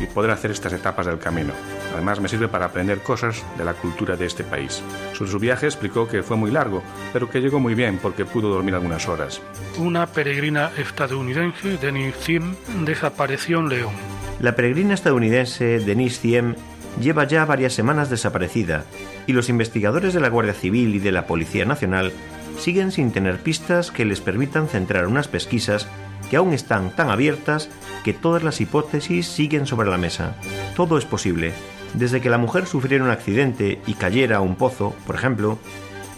y 0.00 0.06
poder 0.06 0.30
hacer 0.30 0.50
estas 0.50 0.72
etapas 0.72 1.06
del 1.06 1.18
camino. 1.18 1.52
Además 1.94 2.20
me 2.20 2.28
sirve 2.28 2.48
para 2.48 2.66
aprender 2.66 3.02
cosas 3.02 3.42
de 3.56 3.64
la 3.64 3.74
cultura 3.74 4.16
de 4.16 4.26
este 4.26 4.44
país. 4.44 4.82
Sobre 5.14 5.30
su 5.30 5.38
viaje 5.38 5.66
explicó 5.66 6.06
que 6.06 6.22
fue 6.22 6.36
muy 6.36 6.50
largo, 6.50 6.82
pero 7.12 7.30
que 7.30 7.40
llegó 7.40 7.60
muy 7.60 7.74
bien 7.74 7.98
porque 8.02 8.24
pudo 8.24 8.50
dormir 8.50 8.74
algunas 8.74 9.08
horas. 9.08 9.40
Una 9.78 10.06
peregrina 10.06 10.70
estadounidense, 10.76 11.78
Denise 11.78 12.18
Thiem, 12.24 12.54
desapareció 12.84 13.60
en 13.60 13.68
León. 13.68 14.25
La 14.40 14.54
peregrina 14.54 14.94
estadounidense 14.94 15.80
Denise 15.80 16.20
Thiem 16.20 16.54
lleva 17.00 17.24
ya 17.24 17.44
varias 17.46 17.72
semanas 17.72 18.10
desaparecida 18.10 18.84
y 19.26 19.32
los 19.32 19.48
investigadores 19.48 20.12
de 20.12 20.20
la 20.20 20.28
Guardia 20.28 20.52
Civil 20.52 20.94
y 20.94 20.98
de 20.98 21.12
la 21.12 21.26
Policía 21.26 21.64
Nacional 21.64 22.12
siguen 22.58 22.92
sin 22.92 23.12
tener 23.12 23.38
pistas 23.38 23.90
que 23.90 24.04
les 24.04 24.20
permitan 24.20 24.68
centrar 24.68 25.06
unas 25.06 25.28
pesquisas 25.28 25.88
que 26.30 26.36
aún 26.36 26.52
están 26.52 26.90
tan 26.90 27.08
abiertas 27.08 27.70
que 28.04 28.12
todas 28.12 28.42
las 28.42 28.60
hipótesis 28.60 29.26
siguen 29.26 29.66
sobre 29.66 29.88
la 29.88 29.98
mesa. 29.98 30.36
Todo 30.74 30.98
es 30.98 31.04
posible, 31.04 31.52
desde 31.94 32.20
que 32.20 32.30
la 32.30 32.38
mujer 32.38 32.66
sufriera 32.66 33.04
un 33.04 33.10
accidente 33.10 33.80
y 33.86 33.94
cayera 33.94 34.38
a 34.38 34.40
un 34.40 34.56
pozo, 34.56 34.94
por 35.06 35.14
ejemplo, 35.14 35.58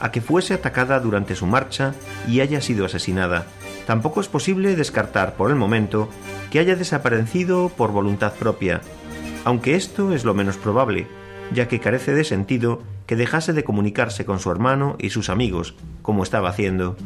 a 0.01 0.11
que 0.11 0.21
fuese 0.21 0.55
atacada 0.55 1.01
durante 1.01 1.35
su 1.35 1.47
marcha 1.47 1.95
y 2.27 2.41
haya 2.41 2.61
sido 2.61 2.85
asesinada. 2.85 3.47
Tampoco 3.87 4.21
es 4.21 4.29
posible 4.29 4.77
descartar 4.77 5.35
por 5.35 5.51
el 5.51 5.57
momento 5.57 6.09
que 6.51 6.59
haya 6.59 6.77
desaparecido 6.77 7.69
por 7.69 7.93
voluntad 7.93 8.33
propia, 8.35 8.81
aunque 9.45 9.75
esto 9.75 10.13
es 10.13 10.25
lo 10.25 10.35
menos 10.35 10.57
probable, 10.57 11.07
ya 11.53 11.69
que 11.69 11.81
carece 11.81 12.15
de 12.15 12.25
sentido 12.25 12.83
que 13.07 13.17
dejase 13.17 13.53
de 13.53 13.65
comunicarse 13.65 14.25
con 14.25 14.39
su 14.39 14.51
hermano 14.51 14.97
y 14.99 15.11
sus 15.11 15.31
amigos, 15.31 15.75
como 16.03 16.23
estaba 16.23 16.51
haciendo. 16.51 16.97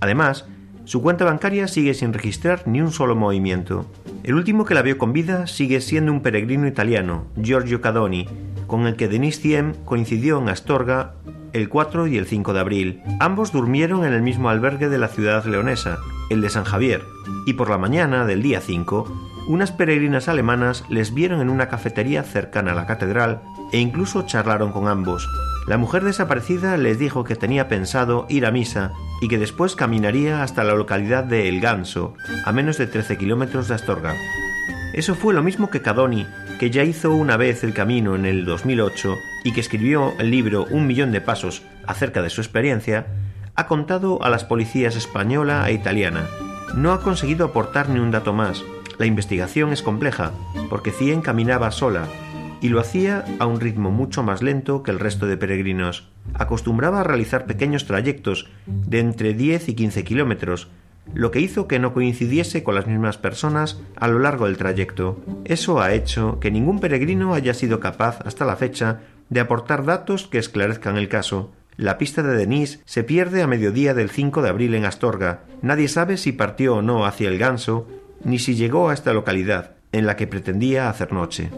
Además, 0.00 0.46
su 0.84 1.02
cuenta 1.02 1.24
bancaria 1.24 1.66
sigue 1.66 1.94
sin 1.94 2.12
registrar 2.12 2.68
ni 2.68 2.80
un 2.80 2.92
solo 2.92 3.16
movimiento. 3.16 3.86
El 4.22 4.34
último 4.34 4.64
que 4.64 4.74
la 4.74 4.82
vio 4.82 4.98
con 4.98 5.12
vida 5.12 5.46
sigue 5.46 5.80
siendo 5.80 6.12
un 6.12 6.20
peregrino 6.20 6.66
italiano, 6.66 7.26
Giorgio 7.40 7.80
Cadoni, 7.80 8.28
con 8.66 8.86
el 8.86 8.96
que 8.96 9.08
Denis 9.08 9.40
Thiem 9.40 9.74
coincidió 9.84 10.38
en 10.38 10.48
Astorga 10.48 11.14
el 11.54 11.68
4 11.70 12.08
y 12.08 12.18
el 12.18 12.26
5 12.26 12.52
de 12.52 12.60
abril. 12.60 13.02
Ambos 13.20 13.52
durmieron 13.52 14.04
en 14.04 14.12
el 14.12 14.20
mismo 14.20 14.50
albergue 14.50 14.88
de 14.88 14.98
la 14.98 15.08
ciudad 15.08 15.44
leonesa, 15.46 15.98
el 16.28 16.42
de 16.42 16.50
San 16.50 16.64
Javier, 16.64 17.06
y 17.46 17.54
por 17.54 17.70
la 17.70 17.78
mañana 17.78 18.26
del 18.26 18.42
día 18.42 18.60
5, 18.60 19.06
unas 19.46 19.72
peregrinas 19.72 20.28
alemanas 20.28 20.84
les 20.88 21.14
vieron 21.14 21.40
en 21.40 21.50
una 21.50 21.68
cafetería 21.68 22.22
cercana 22.22 22.72
a 22.72 22.74
la 22.74 22.86
catedral 22.86 23.42
e 23.72 23.78
incluso 23.78 24.22
charlaron 24.22 24.72
con 24.72 24.88
ambos. 24.88 25.28
La 25.66 25.78
mujer 25.78 26.04
desaparecida 26.04 26.76
les 26.76 26.98
dijo 26.98 27.24
que 27.24 27.36
tenía 27.36 27.68
pensado 27.68 28.26
ir 28.28 28.46
a 28.46 28.50
misa 28.50 28.92
y 29.22 29.28
que 29.28 29.38
después 29.38 29.76
caminaría 29.76 30.42
hasta 30.42 30.64
la 30.64 30.74
localidad 30.74 31.24
de 31.24 31.48
El 31.48 31.60
Ganso, 31.60 32.14
a 32.44 32.52
menos 32.52 32.78
de 32.78 32.86
13 32.86 33.16
kilómetros 33.16 33.68
de 33.68 33.74
Astorga. 33.74 34.14
Eso 34.92 35.14
fue 35.14 35.34
lo 35.34 35.42
mismo 35.42 35.70
que 35.70 35.82
Cadoni, 35.82 36.26
que 36.58 36.70
ya 36.70 36.84
hizo 36.84 37.14
una 37.14 37.36
vez 37.36 37.64
el 37.64 37.74
camino 37.74 38.14
en 38.14 38.26
el 38.26 38.44
2008 38.44 39.16
y 39.44 39.52
que 39.52 39.60
escribió 39.60 40.14
el 40.18 40.30
libro 40.30 40.66
Un 40.70 40.86
millón 40.86 41.12
de 41.12 41.20
pasos 41.20 41.62
acerca 41.86 42.22
de 42.22 42.30
su 42.30 42.40
experiencia, 42.40 43.06
ha 43.54 43.66
contado 43.66 44.22
a 44.22 44.30
las 44.30 44.44
policías 44.44 44.96
española 44.96 45.68
e 45.68 45.74
italiana. 45.74 46.26
No 46.74 46.92
ha 46.92 47.00
conseguido 47.00 47.46
aportar 47.46 47.88
ni 47.88 48.00
un 48.00 48.10
dato 48.10 48.32
más. 48.32 48.64
La 48.98 49.06
investigación 49.06 49.72
es 49.72 49.82
compleja, 49.82 50.32
porque 50.70 50.90
Cien 50.90 51.20
caminaba 51.20 51.70
sola, 51.70 52.06
y 52.60 52.68
lo 52.68 52.80
hacía 52.80 53.24
a 53.38 53.46
un 53.46 53.60
ritmo 53.60 53.90
mucho 53.90 54.22
más 54.22 54.42
lento 54.42 54.82
que 54.82 54.90
el 54.90 54.98
resto 54.98 55.26
de 55.26 55.36
peregrinos. 55.36 56.08
Acostumbraba 56.32 57.00
a 57.00 57.04
realizar 57.04 57.46
pequeños 57.46 57.86
trayectos 57.86 58.48
de 58.66 59.00
entre 59.00 59.34
10 59.34 59.68
y 59.68 59.74
15 59.74 60.04
kilómetros, 60.04 60.68
lo 61.12 61.30
que 61.30 61.40
hizo 61.40 61.68
que 61.68 61.78
no 61.78 61.92
coincidiese 61.92 62.62
con 62.62 62.74
las 62.74 62.86
mismas 62.86 63.18
personas 63.18 63.80
a 63.96 64.08
lo 64.08 64.18
largo 64.18 64.46
del 64.46 64.56
trayecto. 64.56 65.20
Eso 65.44 65.80
ha 65.80 65.92
hecho 65.92 66.40
que 66.40 66.50
ningún 66.50 66.80
peregrino 66.80 67.34
haya 67.34 67.54
sido 67.54 67.80
capaz 67.80 68.20
hasta 68.24 68.44
la 68.44 68.56
fecha 68.56 69.00
de 69.28 69.40
aportar 69.40 69.84
datos 69.84 70.26
que 70.26 70.38
esclarezcan 70.38 70.96
el 70.96 71.08
caso. 71.08 71.52
La 71.76 71.98
pista 71.98 72.22
de 72.22 72.36
Denise 72.36 72.80
se 72.84 73.02
pierde 73.02 73.42
a 73.42 73.46
mediodía 73.46 73.94
del 73.94 74.10
5 74.10 74.42
de 74.42 74.48
abril 74.48 74.74
en 74.74 74.84
Astorga. 74.84 75.40
Nadie 75.60 75.88
sabe 75.88 76.16
si 76.16 76.32
partió 76.32 76.76
o 76.76 76.82
no 76.82 77.04
hacia 77.04 77.28
el 77.28 77.38
Ganso, 77.38 77.88
ni 78.22 78.38
si 78.38 78.54
llegó 78.54 78.88
a 78.88 78.94
esta 78.94 79.12
localidad, 79.12 79.72
en 79.92 80.06
la 80.06 80.16
que 80.16 80.26
pretendía 80.26 80.88
hacer 80.88 81.12
noche. 81.12 81.50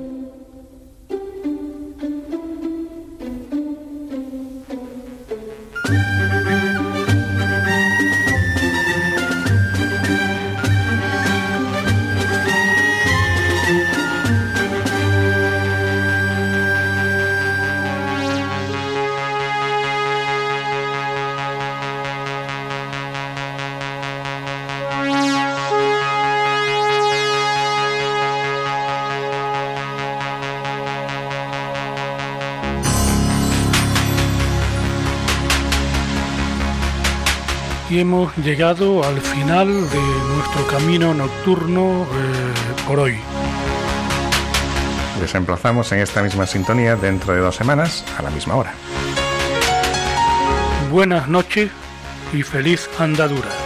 Hemos 38.16 38.36
llegado 38.38 39.04
al 39.04 39.20
final 39.20 39.66
de 39.68 40.00
nuestro 40.34 40.66
camino 40.68 41.12
nocturno 41.12 42.04
eh, 42.04 42.84
por 42.86 43.00
hoy. 43.00 43.18
Les 45.20 45.34
emplazamos 45.34 45.92
en 45.92 45.98
esta 45.98 46.22
misma 46.22 46.46
sintonía 46.46 46.96
dentro 46.96 47.34
de 47.34 47.40
dos 47.40 47.56
semanas 47.56 48.06
a 48.18 48.22
la 48.22 48.30
misma 48.30 48.56
hora. 48.56 48.72
Buenas 50.90 51.28
noches 51.28 51.70
y 52.32 52.42
feliz 52.42 52.88
andadura. 52.98 53.65